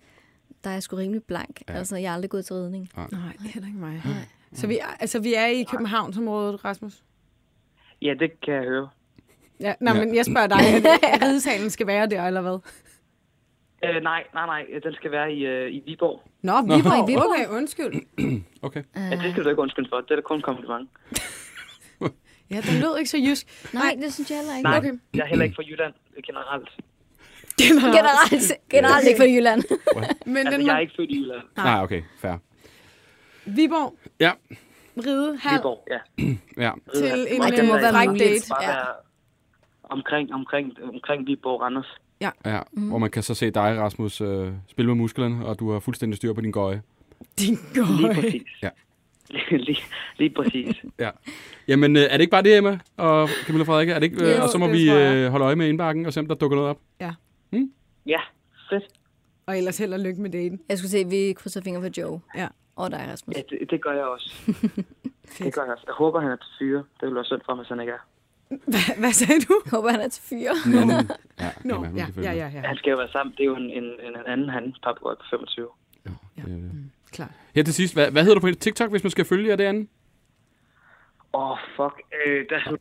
der 0.65 0.71
er 0.71 0.75
jeg 0.75 0.83
sgu 0.83 0.97
rimelig 0.97 1.23
blank. 1.23 1.63
Ja. 1.69 1.73
Ja. 1.73 1.79
Altså, 1.79 1.97
jeg 1.97 2.11
har 2.11 2.15
aldrig 2.15 2.31
gået 2.31 2.45
til 2.47 2.57
ridning. 2.57 2.89
Nej, 2.97 3.07
det 3.11 3.19
er 3.47 3.49
heller 3.55 3.67
ikke 3.69 3.79
mig. 3.81 4.03
Nej. 4.05 4.15
Så 4.53 4.67
vi, 4.67 4.79
er- 4.79 4.97
altså, 5.01 5.19
vi 5.19 5.35
er 5.35 5.47
i 5.47 5.63
Københavnsområdet, 5.71 6.65
Rasmus? 6.65 7.03
Ja, 8.03 8.15
det 8.19 8.41
kan 8.45 8.55
jeg 8.55 8.63
høre. 8.63 8.89
Ja, 9.61 9.75
nej, 9.81 9.97
Ja. 9.97 10.05
men 10.05 10.15
jeg 10.15 10.25
spørger 10.25 10.47
dig, 10.47 10.59
at 10.59 11.23
ridesalen 11.23 11.71
skal 11.71 11.87
være 11.87 12.07
der, 12.07 12.23
eller 12.23 12.41
hvad? 12.41 12.59
Øh, 13.91 14.03
nej, 14.03 14.25
nej, 14.35 14.47
nej, 14.47 14.67
den 14.85 14.95
skal 14.95 15.11
være 15.11 15.33
i, 15.33 15.47
øh, 15.47 15.73
i 15.73 15.83
Viborg. 15.87 16.23
Nå, 16.43 16.53
Viborg. 16.63 17.09
i 17.09 17.13
Viborg. 17.13 17.31
Okay, 17.31 17.47
undskyld. 17.59 17.93
Okay. 18.67 18.83
Ja, 18.97 19.17
det 19.23 19.31
skal 19.33 19.45
du 19.45 19.49
ikke 19.49 19.63
undskylde 19.63 19.89
for. 19.89 20.01
Det 20.01 20.11
er 20.11 20.15
da 20.15 20.21
kun 20.23 20.41
kompliment. 20.43 20.91
Ja, 22.51 22.61
den 22.61 22.81
lød 22.81 22.99
ikke 22.99 23.11
så 23.11 23.19
jysk. 23.19 23.75
Nej, 23.75 23.97
det 24.03 24.15
synes 24.15 24.31
jeg 24.31 24.39
heller 24.39 24.57
ikke. 24.57 24.69
Nej, 24.69 24.79
Okay. 24.79 24.93
jeg 25.15 25.21
er 25.23 25.27
heller 25.27 25.45
ikke 25.45 25.55
fra 25.55 25.63
Jylland 25.63 25.95
generelt. 26.27 26.69
Generelt, 27.61 28.53
generelt 28.71 29.07
ikke 29.07 29.19
for 29.21 29.25
Jylland. 29.37 29.63
Men 30.27 30.37
Altså, 30.37 30.59
den 30.59 30.67
jeg 30.67 30.75
er 30.75 30.79
ikke 30.79 30.93
født 30.97 31.11
i 31.11 31.19
Jylland. 31.21 31.43
Nej, 31.57 31.83
okay, 31.83 32.03
fair. 32.21 32.35
Viborg, 33.47 33.95
Ja, 34.21 34.33
ridehal 34.97 35.59
Viborg, 35.59 35.87
ja. 35.91 35.99
ja. 36.65 36.73
til 36.95 37.35
en 37.35 37.43
Ej, 37.43 37.51
det 37.51 37.65
må 37.65 37.77
øh, 37.77 37.83
være 37.83 38.19
date. 38.19 38.55
Ja. 38.63 38.77
omkring, 39.83 40.35
omkring, 40.35 40.73
omkring 40.95 41.27
Viborg 41.27 41.61
Randers. 41.61 41.97
Ja. 42.45 42.61
Mm. 42.73 42.89
Hvor 42.89 42.99
man 42.99 43.11
kan 43.11 43.23
så 43.23 43.35
se 43.35 43.51
dig, 43.51 43.79
Rasmus, 43.79 44.21
øh, 44.21 44.53
spille 44.69 44.87
med 44.89 44.97
musklerne, 44.97 45.47
og 45.47 45.59
du 45.59 45.73
har 45.73 45.79
fuldstændig 45.81 46.17
styr 46.17 46.33
på 46.33 46.41
din 46.41 46.53
gøje. 46.53 46.83
Din 47.39 47.59
Lige 47.75 48.03
gøj. 48.03 48.15
præcis. 48.15 48.43
Ja. 48.63 48.69
lige, 49.67 49.79
lige 50.19 50.31
præcis. 50.31 50.85
Ja. 50.99 51.11
Jamen, 51.69 51.97
øh, 51.97 52.03
er 52.03 52.09
det 52.13 52.21
ikke 52.21 52.31
bare 52.31 52.43
det, 52.43 52.57
Emma 52.57 52.79
og 52.97 53.29
Camilla 53.47 53.65
Frederik? 53.65 53.89
Er 53.89 53.95
det 53.95 54.03
ikke, 54.03 54.25
øh, 54.25 54.37
Jo, 54.37 54.43
og 54.43 54.49
så 54.49 54.59
må 54.59 54.69
vi 54.69 54.91
øh, 54.91 55.31
holde 55.31 55.45
øje 55.45 55.57
med 55.57 55.69
indbakken 55.69 56.07
og 56.07 56.13
se, 56.13 56.21
om 56.21 56.27
der 56.27 56.35
dukker 56.35 56.57
noget 56.57 56.71
op. 56.71 56.81
Ja, 58.07 58.21
fedt. 58.71 58.85
Og 59.47 59.59
ellers 59.59 59.79
held 59.79 59.93
og 59.93 60.01
lykke 60.01 60.23
med 60.23 60.31
daten. 60.31 60.61
Jeg 60.69 60.79
skulle 60.79 60.91
se, 60.91 60.99
at 60.99 61.11
vi 61.11 61.33
krydser 61.33 61.61
fingre 61.63 61.83
for 61.83 62.01
Joe. 62.01 62.21
Ja. 62.37 62.49
Og 62.77 62.91
dig, 62.91 63.07
Rasmus. 63.13 63.37
Ja, 63.37 63.43
det, 63.51 63.71
det 63.71 63.83
gør 63.83 63.93
jeg 63.93 64.05
også. 64.05 64.35
det 65.45 65.55
gør 65.55 65.63
jeg 65.63 65.73
også. 65.73 65.85
Jeg 65.87 65.95
håber, 65.95 66.21
han 66.21 66.31
er 66.31 66.37
til 66.37 66.47
fyre. 66.59 66.85
Det 67.01 67.09
vil 67.09 67.15
være 67.15 67.25
synd 67.25 67.41
for 67.47 67.55
mig, 67.55 67.63
hvis 67.63 67.69
han 67.69 67.81
ikke 67.81 67.93
er. 67.93 68.07
Hvad, 68.67 68.99
hvad 68.99 69.13
sagde 69.13 69.41
du? 69.41 69.61
Jeg 69.65 69.71
håber, 69.71 69.91
han 69.91 70.01
er 70.01 70.09
til 70.09 70.23
fyre. 70.23 70.55
Ja, 71.41 71.51
Nå, 71.65 71.75
ja, 71.85 71.91
ja, 71.97 72.07
med. 72.17 72.25
ja, 72.25 72.33
ja. 72.33 72.49
Han 72.49 72.77
skal 72.77 72.91
jo 72.91 72.97
være 72.97 73.09
sammen. 73.13 73.33
Det 73.37 73.41
er 73.41 73.45
jo 73.45 73.57
en, 73.57 73.71
en, 73.71 73.85
en 73.85 74.15
anden 74.27 74.49
han, 74.49 74.75
papegøje 74.85 75.17
på 75.17 75.23
25. 75.31 75.69
Ja, 76.07 76.11
det 76.37 76.43
er 76.43 76.57
det. 76.57 76.91
Klar. 77.13 77.31
Her 77.55 77.63
til 77.63 77.75
sidst, 77.75 77.95
hvad, 77.95 78.11
hvad 78.11 78.23
hedder 78.23 78.35
du 78.35 78.41
på 78.41 78.51
TikTok, 78.61 78.91
hvis 78.91 79.05
man 79.05 79.11
skal 79.11 79.25
følge 79.25 79.49
jer 79.49 79.57
derinde? 79.57 79.89
Åh, 81.35 81.51
oh, 81.51 81.59
fuck. 81.77 81.97
Øh, 82.27 82.45
der... 82.51 82.77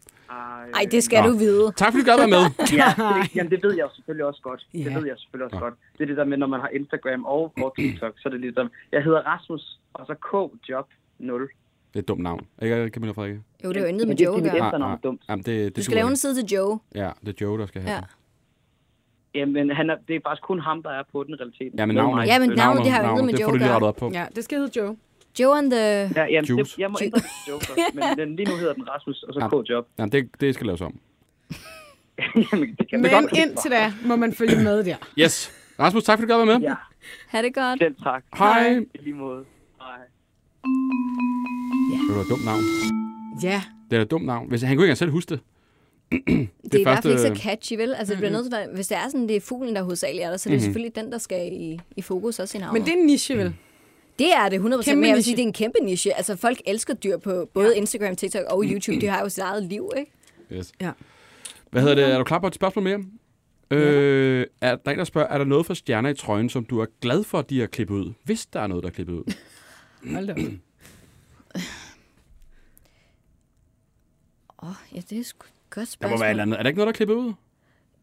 Ej, 0.74 0.86
det 0.92 1.04
skal 1.04 1.24
Nå. 1.24 1.30
du 1.30 1.38
vide. 1.38 1.72
Tak 1.76 1.92
fordi 1.94 2.04
du 2.04 2.10
gad 2.12 2.18
være 2.18 2.28
med. 2.38 2.46
Ja, 2.82 2.90
det, 3.22 3.36
jamen, 3.36 3.52
det 3.52 3.64
ved 3.64 3.74
jeg 3.76 3.84
jo 3.84 3.90
selvfølgelig 3.96 4.26
også 4.26 4.42
godt. 4.42 4.62
Det 4.72 4.80
Ja. 4.80 4.98
ved 4.98 5.06
jeg 5.08 5.16
selvfølgelig 5.18 5.46
også 5.46 5.60
godt. 5.66 5.74
Det 5.98 6.02
er 6.04 6.08
det 6.08 6.18
der 6.18 6.24
med, 6.26 6.38
når 6.38 6.48
man 6.48 6.60
har 6.60 6.68
Instagram 6.68 7.26
og, 7.26 7.54
og 7.58 7.74
TikTok, 7.80 8.14
så 8.20 8.30
er 8.30 8.32
det 8.32 8.40
ligesom... 8.42 8.72
Jeg 8.92 9.04
hedder 9.04 9.22
Rasmus, 9.22 9.80
og 9.94 10.06
så 10.06 10.14
K-Job 10.28 10.88
0. 11.20 11.50
Det 11.94 12.00
er 12.00 12.04
et 12.04 12.08
dumt 12.08 12.22
navn. 12.24 12.42
Ikke, 12.62 12.90
Camilla 12.94 13.14
Frederik? 13.14 13.36
Jo, 13.64 13.70
det 13.70 13.78
er 13.78 13.82
jo 13.82 13.88
intet 13.88 14.08
med 14.08 14.16
Men 14.16 14.18
det 14.18 14.24
er 14.24 14.30
Joe 14.30 14.38
at 14.38 14.44
gøre. 14.44 14.56
efternavn 14.68 14.94
er 14.94 14.98
dumt. 14.98 15.22
Jamen, 15.30 15.44
det, 15.46 15.66
det 15.66 15.76
Du 15.78 15.84
skal 15.84 15.96
lave 15.96 16.08
en 16.08 16.16
side 16.16 16.36
til 16.36 16.46
Joe. 16.58 16.80
Ja, 16.96 17.10
det 17.22 17.30
er 17.30 17.34
Joe, 17.46 17.60
der 17.60 17.66
skal 17.66 17.82
have 17.82 17.94
Ja. 17.94 18.00
det. 18.00 18.08
Jamen, 19.36 19.70
han 19.70 19.90
er, 19.90 19.96
det 20.08 20.16
er 20.16 20.20
faktisk 20.28 20.44
kun 20.44 20.60
ham, 20.60 20.84
der 20.84 20.90
er 20.90 21.04
på 21.12 21.24
den 21.24 21.34
i 21.34 21.36
realiteten. 21.36 21.80
Ja, 21.80 21.86
men 21.86 21.96
navnet. 21.96 22.28
Ja, 22.28 22.40
men 22.40 22.50
navnet, 22.50 22.84
det 22.84 22.92
har 22.92 23.04
jo 23.04 23.10
intet 23.10 23.26
med 23.26 23.34
det 23.34 23.40
Joe 23.40 23.46
får 23.48 23.52
du 23.52 23.58
lige 23.58 23.74
at 23.74 23.80
gøre. 23.80 23.88
op 23.90 23.96
på. 23.96 24.10
Ja, 24.14 24.26
det 24.36 24.44
skal 24.44 24.58
hedde 24.58 24.80
Joe. 24.80 24.96
Joe 25.40 25.58
and 25.58 25.72
the... 25.72 25.80
Ja, 25.80 26.26
jamen, 26.26 26.46
Juice. 26.46 26.72
det, 26.72 26.80
jeg 26.80 26.92
må 26.92 26.98
ændre 27.02 27.20
det 27.20 27.26
til 27.46 27.52
Joker, 27.52 27.74
men 27.94 28.04
den, 28.28 28.36
lige 28.36 28.50
nu 28.50 28.56
hedder 28.56 28.74
den 28.74 28.90
Rasmus, 28.90 29.24
og 29.24 29.34
så 29.34 29.40
Ja. 29.40 29.48
K-job. 29.62 29.88
Ja, 30.00 30.06
det, 30.06 30.30
det 30.42 30.54
skal 30.56 30.68
laves 30.68 30.82
om. 30.82 31.00
jamen, 32.52 32.76
det 32.80 32.90
kan 32.90 33.02
Men 33.02 33.12
godt. 33.12 33.38
indtil 33.38 33.72
da 33.72 33.94
må 34.06 34.16
man 34.16 34.34
følge 34.34 34.64
med 34.64 34.84
der. 34.84 34.96
Yes. 35.20 35.52
Rasmus, 35.80 36.04
tak 36.04 36.20
fordi 36.20 36.32
du 36.32 36.38
gad 36.38 36.46
være 36.46 36.60
med. 36.60 36.68
Ja, 36.68 36.76
Ha' 37.28 37.42
det 37.42 37.54
godt. 37.56 37.80
selv 37.80 37.96
tak. 38.04 38.24
Hej. 38.38 38.78
I 38.94 38.98
lige 39.04 39.14
måde. 39.14 39.46
Hej. 40.64 41.98
Det 42.08 42.16
var 42.16 42.22
et 42.22 42.30
dumt 42.30 42.46
navn. 42.46 42.62
Ja. 43.44 43.62
Det 43.92 43.98
er 43.98 44.02
et 44.02 44.12
dumt 44.12 44.26
navn. 44.26 44.50
Hvis, 44.50 44.62
han 44.62 44.70
kunne 44.78 44.84
ikke 44.84 44.84
engang 44.88 44.98
selv 44.98 45.12
huske 45.12 45.30
det. 45.30 45.40
Det 46.64 46.74
er 46.76 46.80
i 46.80 46.84
hvert 46.84 47.04
fald 47.04 47.14
ikke 47.14 47.22
første- 47.28 47.36
så 47.36 47.42
catchy, 47.44 47.74
vel? 47.74 47.94
Altså, 47.94 48.14
det 48.14 48.18
bliver 48.20 48.32
nødt 48.32 48.46
til 48.46 48.56
at 48.56 48.70
hvis 48.76 48.88
det 48.88 48.98
er 48.98 49.08
sådan, 49.10 49.28
det 49.28 49.36
er 49.36 49.40
fuglen, 49.42 49.76
der 49.76 49.84
hovedsageligt 49.84 50.26
er 50.26 50.30
der, 50.30 50.38
så 50.38 50.50
det 50.50 50.56
er 50.56 50.60
Mhm. 50.60 50.64
selvfølgelig 50.64 50.96
den, 50.96 51.12
der 51.12 51.18
skal 51.18 51.54
i, 51.54 51.80
i 51.96 52.02
fokus 52.02 52.40
også 52.40 52.58
i 52.58 52.62
navnet. 52.62 52.74
Men 52.82 52.88
det 52.88 52.94
er 52.94 53.00
en 53.02 53.06
niche, 53.06 53.38
vel? 53.38 53.54
Det 54.20 54.34
er 54.34 54.50
det 54.50 54.60
100%, 54.60 54.84
Kæmpe 54.86 55.00
men 55.02 55.08
jeg 55.10 55.16
vil 55.16 55.24
sige, 55.24 55.36
det 55.36 55.44
er 55.44 55.48
en 55.48 55.54
kæmpe 55.54 55.78
niche. 55.84 56.14
Altså, 56.14 56.36
folk 56.36 56.62
elsker 56.68 56.94
dyr 56.94 57.18
på 57.18 57.50
både 57.54 57.78
Instagram, 57.78 58.16
TikTok 58.16 58.44
og 58.50 58.64
YouTube. 58.66 59.02
De 59.02 59.08
har 59.08 59.20
jo 59.22 59.30
sit 59.30 59.40
eget 59.44 59.64
liv, 59.64 59.90
ikke? 59.98 60.12
Yes. 60.54 60.72
Ja. 60.82 60.92
Hvad 61.72 61.82
hedder 61.82 61.96
det? 61.96 62.06
Er 62.14 62.18
du 62.18 62.24
klar 62.24 62.40
på 62.40 62.48
et 62.48 62.56
spørgsmål 62.56 62.84
mere? 62.84 63.00
Øh, 63.72 64.46
er 64.62 64.76
der 64.76 64.92
en, 64.92 64.98
der 64.98 65.04
spørger, 65.04 65.28
er 65.28 65.38
der 65.38 65.46
noget 65.46 65.66
fra 65.66 65.76
stjerner 65.76 66.10
i 66.10 66.14
trøjen, 66.14 66.50
som 66.50 66.66
du 66.66 66.80
er 66.80 66.86
glad 67.02 67.24
for, 67.24 67.40
at 67.40 67.50
de 67.50 67.60
har 67.60 67.68
klippet 67.68 67.96
ud? 67.96 68.14
Hvis 68.24 68.46
der 68.46 68.60
er 68.60 68.68
noget, 68.68 68.84
der 68.84 68.90
er 68.90 68.94
klippet 68.94 69.14
ud. 69.14 69.34
Hold 70.12 70.28
da. 70.28 70.34
Åh, 74.64 74.70
oh, 74.70 74.76
ja, 74.96 75.02
det 75.10 75.20
er 75.20 75.24
sgu 75.24 75.46
et 75.46 75.52
godt 75.70 75.76
Der 75.76 75.82
må 75.82 75.86
spørgsmål. 75.86 76.20
være 76.20 76.30
et 76.30 76.32
eller 76.32 76.44
andet. 76.44 76.58
Er 76.58 76.64
der 76.64 76.70
ikke 76.70 76.78
noget, 76.78 76.88
der 76.88 76.92
er 76.94 76.96
klippet 76.96 77.16
ud? 77.16 77.34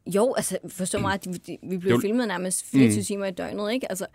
Jo, 0.07 0.35
altså, 0.35 0.59
forstå 0.69 0.99
mig, 0.99 1.15
at 1.15 1.25
de, 1.25 1.59
vi 1.63 1.77
blev 1.77 1.93
Jo. 1.93 2.01
filmet 2.01 2.29
nærmest 2.29 2.65
24 2.65 3.01
mm. 3.01 3.05
timer 3.05 3.27
i 3.27 3.31
døgnet, 3.31 3.73
ikke? 3.73 3.91
Altså, 3.91 4.07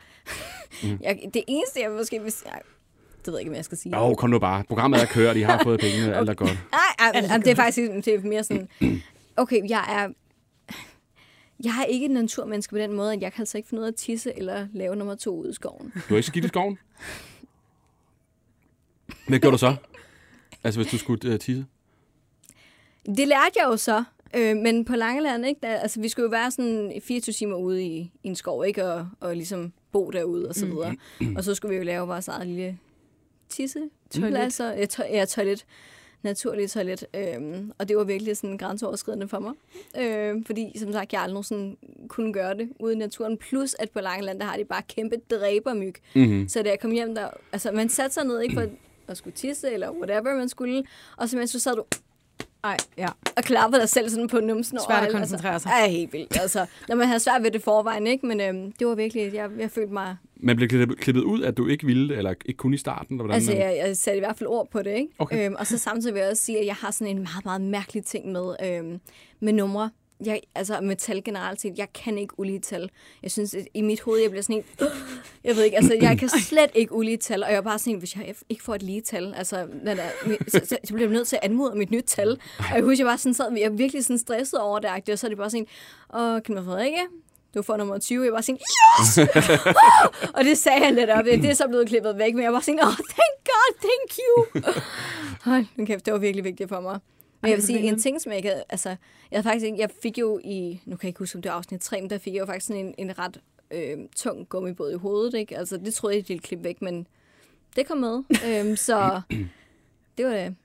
mm. 0.83 0.97
jeg, 1.03 1.19
det 1.33 1.43
eneste, 1.47 1.79
jeg 1.81 1.91
måske 1.91 2.21
vil 2.21 2.31
sige... 2.31 2.49
Ej, 2.49 2.61
det 3.17 3.27
ved 3.27 3.33
jeg 3.33 3.39
ikke, 3.39 3.49
hvad 3.49 3.57
jeg 3.57 3.65
skal 3.65 3.77
sige. 3.77 3.97
Jo, 3.97 4.13
kom 4.15 4.29
nu 4.29 4.39
bare. 4.39 4.63
Programmet 4.63 5.01
er 5.01 5.05
kørt, 5.05 5.35
de 5.35 5.43
har 5.43 5.63
fået 5.63 5.79
pengene, 5.79 6.15
alt 6.17 6.29
er 6.29 6.33
godt. 6.33 6.57
Nej, 6.71 6.79
ej, 6.99 7.21
ej, 7.29 7.37
det 7.37 7.47
er 7.47 7.55
faktisk 7.55 7.91
det 8.05 8.07
er 8.07 8.21
mere 8.21 8.43
sådan... 8.43 8.69
Okay, 9.37 9.69
jeg 9.69 9.85
er... 9.89 10.09
Jeg 11.63 11.73
er 11.81 11.85
ikke 11.85 12.05
et 12.05 12.11
naturmenneske 12.11 12.71
på 12.71 12.77
den 12.77 12.93
måde, 12.93 13.13
at 13.13 13.21
jeg 13.21 13.33
kan 13.33 13.41
altså 13.41 13.57
ikke 13.57 13.69
finde 13.69 13.81
ud 13.81 13.85
af 13.85 13.91
at 13.91 13.95
tisse 13.95 14.37
eller 14.37 14.67
lave 14.73 14.95
nummer 14.95 15.15
to 15.15 15.37
ud 15.41 15.49
i 15.49 15.53
skoven. 15.53 15.91
Du 15.95 15.99
har 16.07 16.15
ikke 16.15 16.27
skidt 16.27 16.45
i 16.45 16.47
skoven? 16.47 16.77
Hvad 19.27 19.39
gjorde 19.39 19.53
du 19.53 19.57
så? 19.57 19.75
Altså, 20.63 20.79
hvis 20.79 20.91
du 20.91 20.97
skulle 20.97 21.33
uh, 21.33 21.39
tisse? 21.39 21.65
Det 23.05 23.27
lærte 23.27 23.51
jeg 23.55 23.65
jo 23.65 23.77
så, 23.77 24.03
øh, 24.35 24.57
men 24.57 24.85
på 24.85 24.95
Langeland, 24.95 25.45
ikke? 25.45 25.59
Der, 25.63 25.75
altså, 25.75 26.01
vi 26.01 26.09
skulle 26.09 26.23
jo 26.23 26.29
være 26.29 26.51
sådan 26.51 27.01
24 27.03 27.33
timer 27.33 27.55
ude 27.55 27.83
i, 27.83 28.11
i 28.23 28.27
en 28.27 28.35
skov, 28.35 28.65
ikke? 28.65 28.85
Og, 28.85 29.09
og 29.19 29.35
ligesom 29.35 29.73
bo 29.91 30.09
derude 30.09 30.49
og 30.49 30.55
så 30.55 30.65
videre. 30.65 30.95
Og 31.35 31.43
så 31.43 31.55
skulle 31.55 31.69
vi 31.69 31.77
jo 31.77 31.83
lave 31.83 32.07
vores 32.07 32.27
eget 32.27 32.47
lille 32.47 32.77
tisse, 33.49 33.79
toilet. 34.11 34.59
Ja, 34.59 34.85
to, 34.85 35.03
ja, 35.09 35.25
toilet. 35.25 35.65
Naturligt 36.21 36.71
toilet. 36.71 37.05
Øhm, 37.13 37.71
og 37.77 37.89
det 37.89 37.97
var 37.97 38.03
virkelig 38.03 38.37
sådan 38.37 38.57
grænseoverskridende 38.57 39.27
for 39.27 39.39
mig. 39.39 39.53
Øh, 39.99 40.45
fordi, 40.45 40.79
som 40.79 40.91
sagt, 40.91 41.13
jeg 41.13 41.21
aldrig 41.21 41.33
nogensinde 41.33 41.75
kunne 42.07 42.33
gøre 42.33 42.57
det 42.57 42.69
ude 42.79 42.93
i 42.93 42.97
naturen. 42.97 43.37
Plus, 43.37 43.75
at 43.79 43.89
på 43.89 43.99
Langeland, 43.99 44.39
der 44.39 44.45
har 44.45 44.57
de 44.57 44.65
bare 44.65 44.81
kæmpe 44.87 45.15
dræbermyg. 45.31 45.95
Mm-hmm. 46.15 46.47
Så 46.47 46.63
da 46.63 46.69
jeg 46.69 46.79
kom 46.79 46.91
hjem, 46.91 47.15
der, 47.15 47.29
altså 47.51 47.71
man 47.71 47.89
satte 47.89 48.13
sig 48.13 48.25
ned, 48.25 48.41
ikke 48.41 48.53
for 48.53 48.67
at 49.07 49.17
skulle 49.17 49.33
tisse, 49.33 49.71
eller 49.71 49.91
whatever 49.91 50.35
man 50.37 50.49
skulle. 50.49 50.83
Og 51.17 51.29
så 51.29 51.37
mens 51.37 51.51
du 51.51 51.59
sad 51.59 51.75
du 51.75 51.83
Ej, 52.63 52.77
ja. 52.97 53.07
og 53.37 53.43
klappede 53.43 53.81
dig 53.81 53.89
selv 53.89 54.09
sådan 54.09 54.27
på 54.27 54.39
numsen. 54.39 54.79
Svært 54.87 55.03
at 55.03 55.09
over- 55.09 55.17
koncentrere 55.19 55.59
sig. 55.59 55.71
Altså, 55.71 55.85
ja, 55.91 55.97
helt 55.97 56.13
vildt. 56.13 56.41
Altså, 56.41 56.65
når 56.87 56.95
man 56.95 57.07
havde 57.07 57.19
svært 57.19 57.43
ved 57.43 57.51
det 57.51 57.61
forvejen, 57.63 58.07
ikke? 58.07 58.25
Men 58.25 58.41
øhm, 58.41 58.71
det 58.71 58.87
var 58.87 58.95
virkelig, 58.95 59.33
jeg, 59.33 59.49
jeg 59.59 59.71
følte 59.71 59.93
mig... 59.93 60.15
Men 60.35 60.55
blev 60.57 60.69
klippet- 60.69 61.23
ud, 61.23 61.43
at 61.43 61.57
du 61.57 61.67
ikke 61.67 61.85
ville, 61.85 62.15
eller 62.17 62.33
ikke 62.45 62.57
kunne 62.57 62.73
i 62.75 62.77
starten? 62.77 63.13
Eller 63.15 63.23
hvordan? 63.23 63.35
Altså, 63.35 63.51
jeg, 63.53 63.77
jeg 63.85 63.97
satte 63.97 64.17
i 64.17 64.19
hvert 64.19 64.37
fald 64.37 64.49
ord 64.49 64.67
på 64.71 64.81
det, 64.81 64.91
ikke? 64.95 65.07
Okay. 65.19 65.45
Øhm, 65.45 65.55
og 65.59 65.67
så 65.67 65.77
samtidig 65.77 66.13
vil 66.13 66.19
jeg 66.21 66.29
også 66.31 66.43
sige, 66.43 66.59
at 66.59 66.65
jeg 66.65 66.75
har 66.75 66.91
sådan 66.91 67.17
en 67.17 67.21
meget, 67.23 67.45
meget 67.45 67.61
mærkelig 67.61 68.05
ting 68.05 68.31
med, 68.31 68.55
øhm, 68.63 68.99
med 69.39 69.53
numre. 69.53 69.89
Jeg, 70.25 70.41
altså 70.55 70.81
med 70.81 70.95
tal 70.95 71.23
generelt 71.23 71.61
set, 71.61 71.77
jeg 71.77 71.93
kan 71.93 72.17
ikke 72.17 72.39
ulige 72.39 72.59
tal. 72.59 72.89
Jeg 73.23 73.31
synes, 73.31 73.53
at 73.53 73.67
i 73.73 73.81
mit 73.81 74.01
hoved, 74.01 74.21
jeg 74.21 74.29
bliver 74.29 74.43
sådan 74.43 74.55
en... 74.55 74.87
Jeg 75.43 75.55
ved 75.55 75.63
ikke, 75.63 75.77
altså 75.77 75.97
jeg 76.01 76.19
kan 76.19 76.29
slet 76.49 76.71
ikke 76.75 76.93
ulige 76.93 77.17
tal, 77.17 77.43
og 77.43 77.49
jeg 77.49 77.57
er 77.57 77.61
bare 77.61 77.79
sådan 77.79 77.93
en, 77.93 77.99
hvis 77.99 78.15
jeg 78.15 78.35
ikke 78.49 78.63
får 78.63 78.75
et 78.75 78.83
lige 78.83 79.01
tal, 79.01 79.33
altså, 79.37 79.67
der, 79.85 79.95
så, 80.47 80.61
så, 80.65 80.77
så, 80.83 80.93
bliver 80.93 81.07
jeg 81.07 81.13
nødt 81.13 81.27
til 81.27 81.35
at 81.35 81.43
anmode 81.43 81.71
om 81.71 81.81
et 81.81 81.91
nyt 81.91 82.03
tal. 82.07 82.39
Og 82.59 82.75
jeg 82.75 82.83
husker, 82.83 83.05
jeg 83.05 83.11
var 83.11 83.17
sådan, 83.17 83.33
sad, 83.33 83.51
jeg 83.51 83.61
er 83.61 83.69
virkelig 83.69 84.03
sådan 84.03 84.19
stresset 84.19 84.59
over 84.59 84.79
det, 84.79 85.09
og 85.09 85.19
så 85.19 85.27
er 85.27 85.29
det 85.29 85.37
bare 85.37 85.49
sådan, 85.49 85.67
åh, 86.15 86.41
Kim 86.41 86.65
Frederikke, 86.65 87.01
du 87.55 87.61
får 87.61 87.77
nummer 87.77 87.97
20. 87.97 88.23
Jeg 88.23 88.33
var 88.33 88.41
sådan, 88.41 88.59
yes! 88.59 89.17
og 90.35 90.43
det 90.43 90.57
sagde 90.57 90.85
han 90.85 90.95
lidt 90.95 91.09
op. 91.09 91.25
Det 91.25 91.45
er 91.45 91.53
så 91.53 91.67
blevet 91.67 91.87
klippet 91.87 92.17
væk, 92.17 92.33
men 92.35 92.43
jeg 92.43 92.53
var 92.53 92.59
sådan, 92.59 92.79
oh, 92.79 92.93
thank 92.93 93.35
God, 93.45 93.71
thank 93.85 94.11
you. 94.25 94.61
Hold 95.51 95.65
nu 95.75 95.85
kæft, 95.85 96.05
det 96.05 96.13
var 96.13 96.19
virkelig 96.19 96.43
vigtigt 96.43 96.69
for 96.69 96.79
mig. 96.79 96.99
Men 97.41 97.49
jeg 97.49 97.57
vil 97.57 97.65
sige, 97.65 97.79
en 97.79 97.99
ting, 97.99 98.21
som 98.21 98.31
jeg 98.31 98.37
ikke 98.37 98.49
havde, 98.49 98.63
altså, 98.69 98.89
jeg 98.89 98.97
havde 99.31 99.43
faktisk 99.43 99.71
jeg 99.77 99.89
fik 100.01 100.17
jo 100.17 100.39
i, 100.43 100.81
nu 100.85 100.95
kan 100.95 101.03
jeg 101.03 101.09
ikke 101.09 101.19
huske, 101.19 101.35
om 101.35 101.41
det 101.41 101.49
var 101.49 101.57
afsnit 101.57 101.81
3, 101.81 102.01
men 102.01 102.09
der 102.09 102.17
fik 102.17 102.33
jeg 102.33 102.39
jo 102.39 102.45
faktisk 102.45 102.67
sådan 102.67 102.85
en, 102.85 102.95
en 102.97 103.19
ret 103.19 103.41
øh, 103.71 103.97
tung 104.15 104.49
gummibåd 104.49 104.91
i 104.91 104.95
hovedet, 104.95 105.33
ikke? 105.33 105.57
Altså, 105.57 105.77
det 105.77 105.93
troede 105.93 106.15
jeg, 106.15 106.23
de 106.23 106.27
ville 106.27 106.41
klippe 106.41 106.63
væk, 106.63 106.81
men 106.81 107.07
det 107.75 107.87
kom 107.87 107.97
med. 107.97 108.23
øhm, 108.47 108.75
så 108.75 109.21
det 110.17 110.25
var 110.25 110.31
det 110.31 110.55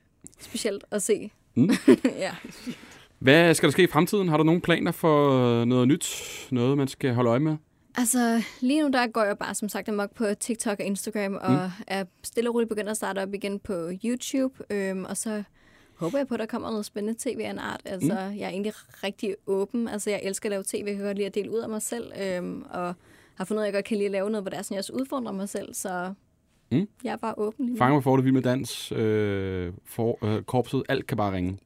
specielt 0.40 0.84
at 0.90 1.02
se. 1.02 1.30
Mm. 1.54 1.70
ja. 2.04 2.34
Hvad 3.18 3.54
skal 3.54 3.66
der 3.66 3.72
ske 3.72 3.82
i 3.82 3.86
fremtiden? 3.86 4.28
Har 4.28 4.36
du 4.36 4.42
nogle 4.42 4.60
planer 4.60 4.92
for 4.92 5.30
øh, 5.60 5.66
noget 5.66 5.88
nyt? 5.88 6.08
Noget, 6.50 6.78
man 6.78 6.88
skal 6.88 7.14
holde 7.14 7.30
øje 7.30 7.40
med? 7.40 7.56
Altså, 7.96 8.42
lige 8.60 8.82
nu 8.82 8.88
der 8.88 9.06
går 9.06 9.24
jeg 9.24 9.38
bare 9.38 9.54
som 9.54 9.68
sagt 9.68 9.88
amok 9.88 10.14
på 10.14 10.24
TikTok 10.40 10.80
og 10.80 10.86
Instagram, 10.86 11.34
og 11.34 11.52
mm. 11.52 11.84
er 11.86 12.04
stille 12.22 12.50
og 12.50 12.54
roligt 12.54 12.68
begyndt 12.68 12.90
at 12.90 12.96
starte 12.96 13.18
op 13.18 13.34
igen 13.34 13.58
på 13.58 13.90
YouTube, 14.04 14.54
øhm, 14.70 15.04
og 15.04 15.16
så 15.16 15.42
håber 16.00 16.18
jeg 16.18 16.28
på, 16.28 16.34
at 16.34 16.40
der 16.40 16.46
kommer 16.46 16.70
noget 16.70 16.84
spændende 16.86 17.18
tv 17.18 17.38
af 17.44 17.50
en 17.50 17.58
art. 17.58 17.80
Altså, 17.84 18.12
mm. 18.12 18.36
jeg 18.38 18.44
er 18.44 18.48
egentlig 18.48 18.72
rigtig 19.04 19.34
åben. 19.46 19.88
Altså, 19.88 20.10
jeg 20.10 20.20
elsker 20.22 20.46
at 20.46 20.50
lave 20.50 20.62
tv. 20.66 20.84
Jeg 20.86 20.96
kan 20.96 21.04
godt 21.04 21.16
lide 21.16 21.26
at 21.26 21.34
dele 21.34 21.50
ud 21.50 21.58
af 21.58 21.68
mig 21.68 21.82
selv, 21.82 22.12
øhm, 22.22 22.64
og 22.70 22.94
har 23.34 23.44
fundet 23.44 23.60
ud 23.60 23.64
af, 23.64 23.68
at 23.68 23.72
jeg 23.72 23.74
godt 23.74 23.84
kan 23.84 23.96
lide 23.96 24.06
at 24.06 24.12
lave 24.12 24.30
noget, 24.30 24.42
hvor 24.44 24.50
det 24.50 24.58
er 24.58 24.62
sådan, 24.62 24.74
jeg 24.74 24.78
også 24.78 24.92
udfordrer 24.92 25.32
mig 25.32 25.48
selv, 25.48 25.74
så 25.74 26.12
Mm. 26.72 26.88
jeg 27.04 27.12
er 27.12 27.16
bare 27.16 27.34
åben 27.36 27.64
lige 27.66 27.74
nu. 27.74 27.78
Fanger 27.78 27.94
mig 27.94 28.02
for 28.04 28.16
det 28.16 28.24
vild 28.24 28.34
med 28.34 28.42
dans, 28.42 28.92
øh, 28.92 29.72
for, 29.86 30.18
øh, 30.24 30.42
korpset, 30.42 30.82
alt 30.88 31.06
kan 31.06 31.16
bare 31.16 31.32
ringe. 31.32 31.58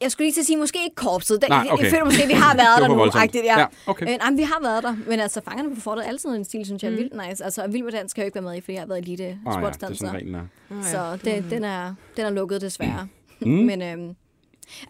Jeg 0.00 0.10
skulle 0.12 0.24
lige 0.26 0.32
til 0.34 0.40
at 0.40 0.46
sige, 0.46 0.56
måske 0.56 0.78
ikke 0.84 0.94
korpset. 0.96 1.42
Den, 1.42 1.50
Nej, 1.50 1.66
okay. 1.70 1.82
Jeg 1.84 1.90
føler 1.92 2.04
måske, 2.04 2.22
at 2.22 2.28
vi 2.28 2.34
har 2.34 2.56
været 2.64 2.82
der 2.82 2.88
nu. 2.88 3.10
Agtigt, 3.14 3.44
ja. 3.44 3.58
Ja, 3.60 3.66
okay. 3.86 4.06
Øh, 4.12 4.18
nej, 4.18 4.30
men 4.30 4.38
vi 4.38 4.42
har 4.42 4.58
været 4.62 4.82
der. 4.82 4.96
Men 5.08 5.20
altså, 5.20 5.40
fangerne 5.44 5.74
på 5.74 5.80
fortet 5.80 6.04
er 6.04 6.08
altid 6.08 6.30
en 6.30 6.44
stil, 6.44 6.64
synes 6.64 6.82
jeg 6.82 6.92
er 6.92 6.96
vildt 6.96 7.12
nice. 7.28 7.44
Altså, 7.44 7.66
Vild 7.66 7.82
med 7.82 7.92
Dans 7.92 8.10
skal 8.10 8.20
jeg 8.20 8.24
jo 8.24 8.28
ikke 8.28 8.34
være 8.34 8.42
med 8.52 8.54
i, 8.56 8.60
fordi 8.60 8.72
jeg 8.72 8.80
har 8.82 8.86
været 8.86 8.98
elite 8.98 9.24
Ah, 9.24 9.28
ja, 9.30 9.34
det 9.50 9.56
er 9.56 9.60
sportsdanser. 9.60 10.06
sådan 10.06 10.14
reglen 10.14 10.34
er. 10.34 10.46
Oh, 10.70 10.82
Så 10.84 11.18
det, 11.24 11.44
den, 11.50 11.64
er, 11.64 11.94
den 12.16 12.24
er 12.26 12.30
lukket 12.30 12.60
desværre. 12.60 13.02
Mm. 13.02 13.08
Men 13.40 13.82
øhm, 13.82 14.16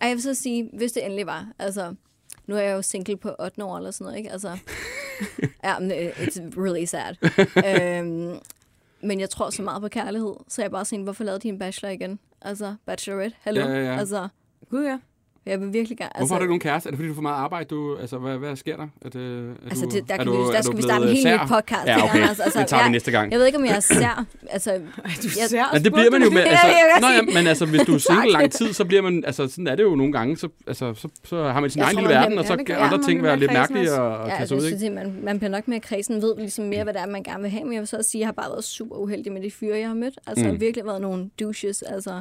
ej, 0.01 0.09
jeg 0.09 0.15
vil 0.15 0.23
så 0.23 0.35
sige, 0.35 0.71
hvis 0.73 0.93
det 0.93 1.05
endelig 1.05 1.27
var, 1.27 1.49
altså, 1.59 1.95
nu 2.47 2.57
er 2.57 2.61
jeg 2.61 2.73
jo 2.73 2.83
single 2.83 3.17
på 3.17 3.35
8 3.41 3.65
år 3.65 3.77
eller 3.77 3.91
sådan 3.91 4.05
noget, 4.05 4.19
ikke? 4.19 4.33
Altså, 4.33 4.59
ja, 5.65 5.79
men 5.79 5.91
øh, 5.91 6.11
it's 6.11 6.61
really 6.61 6.85
sad. 6.85 7.15
øhm, 8.01 8.39
men 9.01 9.21
jeg 9.21 9.31
tror 9.31 9.51
så 9.51 9.63
meget 9.63 9.83
på 9.83 9.89
kærlighed, 9.89 10.35
så 10.49 10.63
jeg 10.63 10.67
er 10.67 10.71
bare 10.71 10.85
sådan, 10.85 11.03
hvorfor 11.03 11.25
lavede 11.25 11.41
de 11.41 11.49
en 11.49 11.59
bachelor 11.59 11.91
igen? 11.91 12.19
Altså, 12.43 12.75
bachelorette, 12.87 13.37
hallo? 13.41 13.61
Ja, 13.61 13.73
ja, 13.73 13.85
ja. 13.85 13.99
Altså, 13.99 14.29
Gud, 14.71 14.85
ja. 14.85 14.99
Jeg 15.47 15.61
vil 15.61 15.73
virkelig 15.73 15.99
gerne... 15.99 16.11
Hvorfor 16.17 16.21
altså, 16.23 16.35
har 16.35 16.39
du 16.39 16.43
ikke 16.45 16.51
nogen 16.51 16.61
kæreste? 16.61 16.87
Er 16.87 16.91
det 16.91 16.97
fordi, 16.99 17.09
du 17.09 17.15
får 17.15 17.23
meget 17.23 17.37
arbejde? 17.37 17.65
Du, 17.69 17.97
altså, 17.97 18.19
hvad, 18.19 18.37
hvad 18.39 18.57
sker 18.57 18.77
der? 18.77 18.87
Er 19.05 19.09
det, 19.09 19.49
er 19.49 19.69
Altså, 19.71 19.85
du, 19.85 19.91
det, 19.91 20.09
der, 20.09 20.15
er 20.15 20.19
kan 20.19 20.27
du, 20.27 20.33
vi, 20.33 20.39
er 20.39 20.47
der 20.53 20.57
du 20.61 20.63
skal 20.67 20.77
vi 20.77 20.83
starte 20.83 21.03
en 21.03 21.09
helt 21.09 21.23
sær? 21.23 21.45
ny 21.45 21.49
podcast. 21.49 21.87
Ja, 21.87 22.05
okay. 22.05 22.15
Anders. 22.21 22.41
Altså, 22.41 22.59
det 22.59 22.67
tager 22.69 22.81
vi 22.81 22.85
jeg, 22.85 22.91
næste 22.91 23.11
gang. 23.11 23.31
Jeg 23.33 23.39
ved 23.39 23.47
ikke, 23.47 23.59
om 23.59 23.65
jeg 23.65 23.77
er 23.77 23.81
sær. 23.81 24.25
Altså, 24.57 24.71
Ej, 24.71 24.79
du 25.23 25.29
Jeg- 25.41 25.49
ser 25.51 25.65
Men 25.73 25.85
det 25.85 25.93
bliver 25.93 26.11
man 26.11 26.23
jo 26.23 26.31
med. 26.31 26.43
Ja, 26.47 26.51
Altså, 26.51 26.67
jeg 26.67 26.99
nå, 27.01 27.07
ja, 27.09 27.39
men 27.39 27.47
altså, 27.47 27.67
hvis 27.67 27.81
du 27.81 27.95
er 27.95 27.99
single 28.09 28.33
lang 28.33 28.53
tid, 28.53 28.73
så 28.73 28.85
bliver 28.85 29.03
man, 29.03 29.25
altså, 29.27 29.49
sådan 29.49 29.67
er 29.67 29.75
det 29.75 29.83
jo 29.83 29.95
nogle 29.95 30.13
gange, 30.13 30.37
så, 30.37 30.49
altså, 30.67 30.95
så, 30.95 31.09
så 31.25 31.43
har 31.45 31.61
man 31.61 31.71
sin 31.71 31.79
Jeg 31.79 31.87
egen 31.87 31.97
lille 31.97 32.11
verden, 32.11 32.39
og 32.39 32.45
så 32.45 32.53
ja, 32.59 32.63
kan 32.63 32.77
andre 32.77 32.97
ja, 32.97 33.03
ting 33.03 33.21
bliver 33.21 33.23
være 33.23 33.39
lidt 33.39 33.53
mærkelige 33.53 33.91
Ja, 33.93 34.25
kaste 34.29 34.41
altså, 34.41 34.55
ud, 34.55 34.63
jeg 34.63 34.79
synes, 34.79 34.95
man, 34.95 35.19
man 35.23 35.39
bliver 35.39 35.51
nok 35.51 35.69
mere 35.69 35.81
kredsen, 35.81 36.23
ved 36.23 36.35
ligesom 36.39 36.65
mere, 36.65 36.83
hvad 36.85 36.95
det 36.95 37.03
er, 37.03 37.07
man 37.07 37.23
gerne 37.23 37.43
vil 37.43 37.51
have. 37.51 37.65
Men 37.65 37.73
jeg 37.73 37.81
vil 37.81 37.89
så 37.89 38.03
sige, 38.03 38.19
at 38.19 38.21
jeg 38.21 38.27
har 38.27 38.33
bare 38.33 38.51
været 38.51 38.65
super 38.65 38.97
uheldig 38.97 39.33
med 39.33 39.43
de 39.43 39.51
fyre, 39.51 39.79
jeg 39.79 39.89
har 39.89 39.95
mødt. 39.95 40.19
Altså, 40.27 40.45
Mm. 40.53 40.61
virkelig 40.61 40.87
været 40.87 41.01
nogle 41.01 41.31
douches. 41.41 41.83
Altså. 41.83 42.21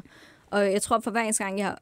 Og 0.51 0.71
jeg 0.71 0.81
tror, 0.81 0.99
for 0.99 1.11
hver 1.11 1.21
eneste 1.21 1.43
gang, 1.43 1.57
jeg 1.59 1.65
har, 1.65 1.79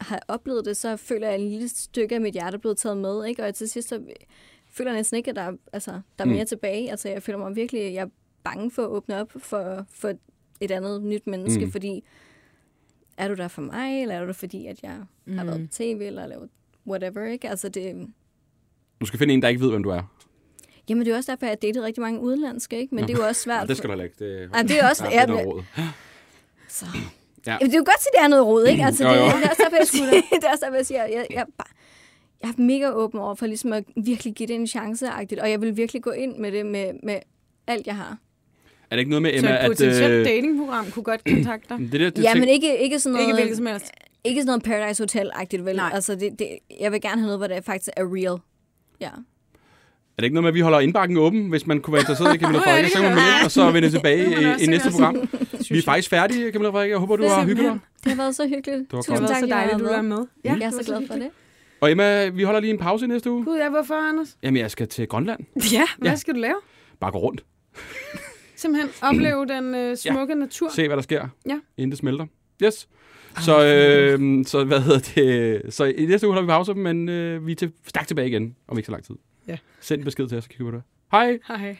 har 0.00 0.22
oplevet 0.28 0.64
det, 0.64 0.76
så 0.76 0.96
føler 0.96 1.26
jeg, 1.26 1.34
at 1.34 1.40
en 1.40 1.48
lille 1.48 1.68
stykke 1.68 2.14
af 2.14 2.20
mit 2.20 2.32
hjerte 2.32 2.54
er 2.54 2.58
blevet 2.58 2.78
taget 2.78 2.96
med. 2.98 3.24
Ikke? 3.24 3.44
Og 3.44 3.54
til 3.54 3.68
sidst, 3.68 3.88
så 3.88 4.00
føler 4.72 4.90
jeg 4.90 4.98
næsten 4.98 5.16
ikke, 5.16 5.30
at 5.30 5.36
der, 5.36 5.42
er- 5.42 5.56
altså, 5.72 5.90
der 5.90 6.00
er 6.18 6.24
Mm. 6.24 6.30
mere 6.32 6.44
tilbage. 6.44 6.90
Altså, 6.90 7.08
jeg 7.08 7.22
føler 7.22 7.38
mig 7.38 7.56
virkelig, 7.56 7.94
jeg 7.94 8.02
er 8.02 8.08
bange 8.44 8.70
for 8.70 8.82
at 8.82 8.88
åbne 8.88 9.20
op 9.20 9.32
for, 9.38 9.86
for 9.90 10.12
et 10.60 10.70
andet 10.70 11.02
nyt 11.02 11.26
menneske, 11.26 11.60
Mm. 11.60 11.66
mm. 11.66 11.72
fordi 11.72 12.04
er 13.16 13.28
du 13.28 13.34
der 13.34 13.48
for 13.48 13.62
mig, 13.62 14.02
eller 14.02 14.14
er 14.14 14.20
du 14.20 14.26
der 14.26 14.32
fordi, 14.32 14.66
at 14.66 14.82
jeg 14.82 14.96
mm. 15.24 15.38
har 15.38 15.44
været 15.44 15.60
på 15.68 15.74
tv, 15.74 16.00
eller 16.06 16.26
lavet 16.26 16.48
whatever, 16.86 17.26
ikke? 17.26 17.48
Altså, 17.48 17.68
det, 17.68 18.06
Du 19.00 19.06
skal 19.06 19.18
finde 19.18 19.34
en, 19.34 19.42
der 19.42 19.48
ikke 19.48 19.60
ved, 19.60 19.70
hvem 19.70 19.82
du 19.82 19.88
er. 19.90 20.02
Jamen, 20.88 21.06
det 21.06 21.12
er 21.12 21.16
også 21.16 21.32
derfor, 21.32 21.46
jeg 21.46 21.50
har 21.50 21.56
datet 21.56 21.82
rigtig 21.82 22.00
mange 22.02 22.20
udenlandske, 22.20 22.78
ikke? 22.80 22.94
Men 22.94 23.04
det 23.08 23.14
er 23.14 23.18
jo 23.18 23.24
også 23.26 23.42
svært. 23.42 23.60
Ja, 23.62 23.66
det 23.66 23.76
skal 23.76 23.88
du 23.88 23.92
heller 23.92 24.04
ikke. 24.04 24.16
Det, 24.24 24.50
Ej, 24.54 24.62
det 24.62 24.78
er 24.80 24.88
også- 24.88 25.04
ja, 25.04 25.20
ja, 25.20 25.26
det 25.26 25.40
er. 25.76 25.92
Så. 26.68 26.86
Ja. 27.46 27.52
Jamen, 27.52 27.66
det 27.70 27.74
er 27.74 27.78
jo 27.78 27.84
godt, 27.86 27.96
at 28.06 28.06
det 28.18 28.24
er 28.24 28.28
noget 28.28 28.46
rod, 28.46 28.66
ikke? 28.66 28.84
Altså, 28.88 29.04
Jo, 29.08 29.10
det, 29.14 29.18
jo. 29.20 29.24
det, 29.26 29.32
er 29.44 29.48
også 29.50 29.62
derfor, 29.64 29.76
jeg 29.76 29.86
siger, 29.96 30.06
det 30.10 30.44
er 30.44 30.50
også 30.50 30.64
derfor, 30.64 30.76
jeg 30.76 30.86
siger, 30.86 31.04
jeg, 31.04 31.26
jeg, 31.30 31.40
er 31.40 31.44
bare, 31.58 31.68
jeg 32.42 32.48
er 32.48 32.62
mega 32.62 32.90
åben 32.90 33.20
over 33.20 33.34
for 33.34 33.46
ligesom 33.46 33.72
at 33.72 33.84
virkelig 33.96 34.34
give 34.34 34.46
det 34.46 34.54
en 34.56 34.66
chance 34.66 35.06
-agtigt, 35.06 35.42
og 35.42 35.50
jeg 35.50 35.60
vil 35.60 35.76
virkelig 35.76 36.02
gå 36.02 36.10
ind 36.10 36.36
med 36.36 36.52
det 36.52 36.66
med, 36.66 36.90
med 37.02 37.18
alt, 37.66 37.86
jeg 37.86 37.96
har. 37.96 38.18
Er 38.90 38.96
det 38.96 38.98
ikke 38.98 39.10
noget 39.10 39.22
med, 39.22 39.30
Så 39.32 39.36
Emma, 39.38 39.50
et 39.50 39.56
at... 39.58 39.70
potentielt 39.70 40.12
øh, 40.12 40.24
datingprogram 40.24 40.86
kunne 40.90 41.02
godt 41.02 41.24
kontakte 41.24 41.68
dig. 41.68 41.78
det 41.92 42.00
der, 42.00 42.10
det 42.10 42.22
Ja, 42.24 42.28
ting- 42.28 42.40
men 42.40 42.48
ikke, 42.48 42.78
ikke 42.78 42.98
sådan 42.98 43.12
noget... 43.12 43.26
Ikke 43.26 43.34
hvilket 43.34 43.56
som 43.56 43.66
helst. 43.66 43.90
Ikke 44.24 44.40
sådan 44.42 44.46
noget 44.46 44.62
Paradise 44.62 45.02
Hotel-agtigt, 45.02 45.64
vel? 45.64 45.76
Nej. 45.76 45.90
Altså, 45.94 46.14
det, 46.14 46.38
det, 46.38 46.48
jeg 46.80 46.92
vil 46.92 47.00
gerne 47.00 47.16
have 47.20 47.26
noget, 47.26 47.38
hvor 47.40 47.46
det 47.46 47.64
faktisk 47.64 47.88
er 47.96 48.04
real. 48.04 48.38
Ja. 49.00 49.10
Er 50.20 50.22
det 50.22 50.26
ikke 50.26 50.34
noget 50.34 50.42
med, 50.44 50.48
at 50.48 50.54
vi 50.54 50.60
holder 50.60 50.80
indbakken 50.80 51.16
åben, 51.16 51.48
hvis 51.48 51.66
man 51.66 51.80
kunne 51.80 51.92
være 51.92 52.02
interesseret 52.02 52.34
i 52.34 52.38
Camilla 52.38 52.62
Ja, 52.66 52.72
Frederik? 52.72 52.86
Så 52.90 52.94
kan 52.98 53.02
man 53.02 53.14
melde, 53.14 53.44
og 53.44 53.50
så 53.50 53.70
vende 53.70 53.90
tilbage 53.90 54.24
Det 54.26 54.34
kan 54.34 54.42
man 54.42 54.60
i, 54.60 54.62
i 54.64 54.66
næste 54.66 54.90
program. 54.90 55.14
Vi 55.70 55.78
er 55.78 55.82
faktisk 55.82 56.10
færdige, 56.10 56.52
Camilla 56.52 56.70
Frederik. 56.70 56.90
Jeg 56.90 56.98
håber, 56.98 57.16
du 57.16 57.28
har 57.28 57.44
hygget 57.44 57.64
dig. 57.64 57.78
Det 58.04 58.12
har 58.12 58.16
været 58.16 58.34
så 58.36 58.48
hyggeligt. 58.48 58.92
var 58.92 58.98
Tusind 58.98 59.16
godt. 59.16 59.28
Det 59.28 59.28
var 59.28 59.34
tak, 59.34 59.40
så 59.40 59.46
dejligt, 59.46 59.78
du 59.78 59.84
var 59.84 60.02
med. 60.02 60.26
Ja, 60.44 60.54
jeg 60.60 60.66
er 60.66 60.70
så 60.70 60.82
glad 60.86 61.06
for 61.06 61.14
det. 61.14 61.28
Og 61.80 61.90
Emma, 61.90 62.28
vi 62.28 62.42
holder 62.42 62.60
lige 62.60 62.70
en 62.70 62.78
pause 62.78 63.04
i 63.04 63.08
næste 63.08 63.30
uge. 63.30 63.44
Gud, 63.44 63.56
ja, 63.56 63.68
hvorfor, 63.70 63.94
Anders? 64.08 64.36
Jamen, 64.42 64.60
jeg 64.60 64.70
skal 64.70 64.88
til 64.88 65.08
Grønland. 65.08 65.40
Ja, 65.72 65.82
hvad 65.98 66.10
Ja. 66.10 66.16
skal 66.16 66.34
du 66.34 66.38
lave? 66.40 66.56
Bare 67.00 67.10
gå 67.12 67.18
rundt. 67.18 67.44
Simpelthen 68.56 68.90
opleve 69.02 69.46
den 69.46 69.74
øh, 69.74 69.96
smukke 69.96 70.34
natur. 70.34 70.68
Se, 70.74 70.86
hvad 70.86 70.96
der 70.96 71.02
sker, 71.02 71.28
Ja. 71.48 71.58
inden 71.76 71.90
det 71.90 71.98
smelter. 71.98 72.26
Yes. 72.64 72.88
Så, 73.40 73.64
øh, 73.66 74.44
så 74.46 74.64
hvad 74.64 74.80
hedder 74.80 74.98
det? 75.14 75.74
Så 75.74 75.84
i 75.84 76.06
næste 76.06 76.26
uge 76.26 76.34
holder 76.34 76.46
vi 76.46 76.50
pause, 76.50 76.74
men 76.74 77.08
øh, 77.08 77.46
vi 77.46 77.52
er 77.52 77.56
til, 77.56 77.72
stærkt 77.88 78.08
tilbage 78.08 78.28
igen 78.28 78.54
om 78.68 78.78
ikke 78.78 78.86
så 78.86 78.92
lang 78.92 79.04
tid. 79.04 79.14
Ja. 79.50 79.58
Send 79.80 80.00
en 80.00 80.04
besked 80.04 80.28
til 80.28 80.38
os, 80.38 80.44
så 80.44 80.50
kigger 80.50 80.64
vi 80.64 80.70
på 80.70 80.76
det. 80.76 80.82
Hej! 81.12 81.38
Hej. 81.48 81.76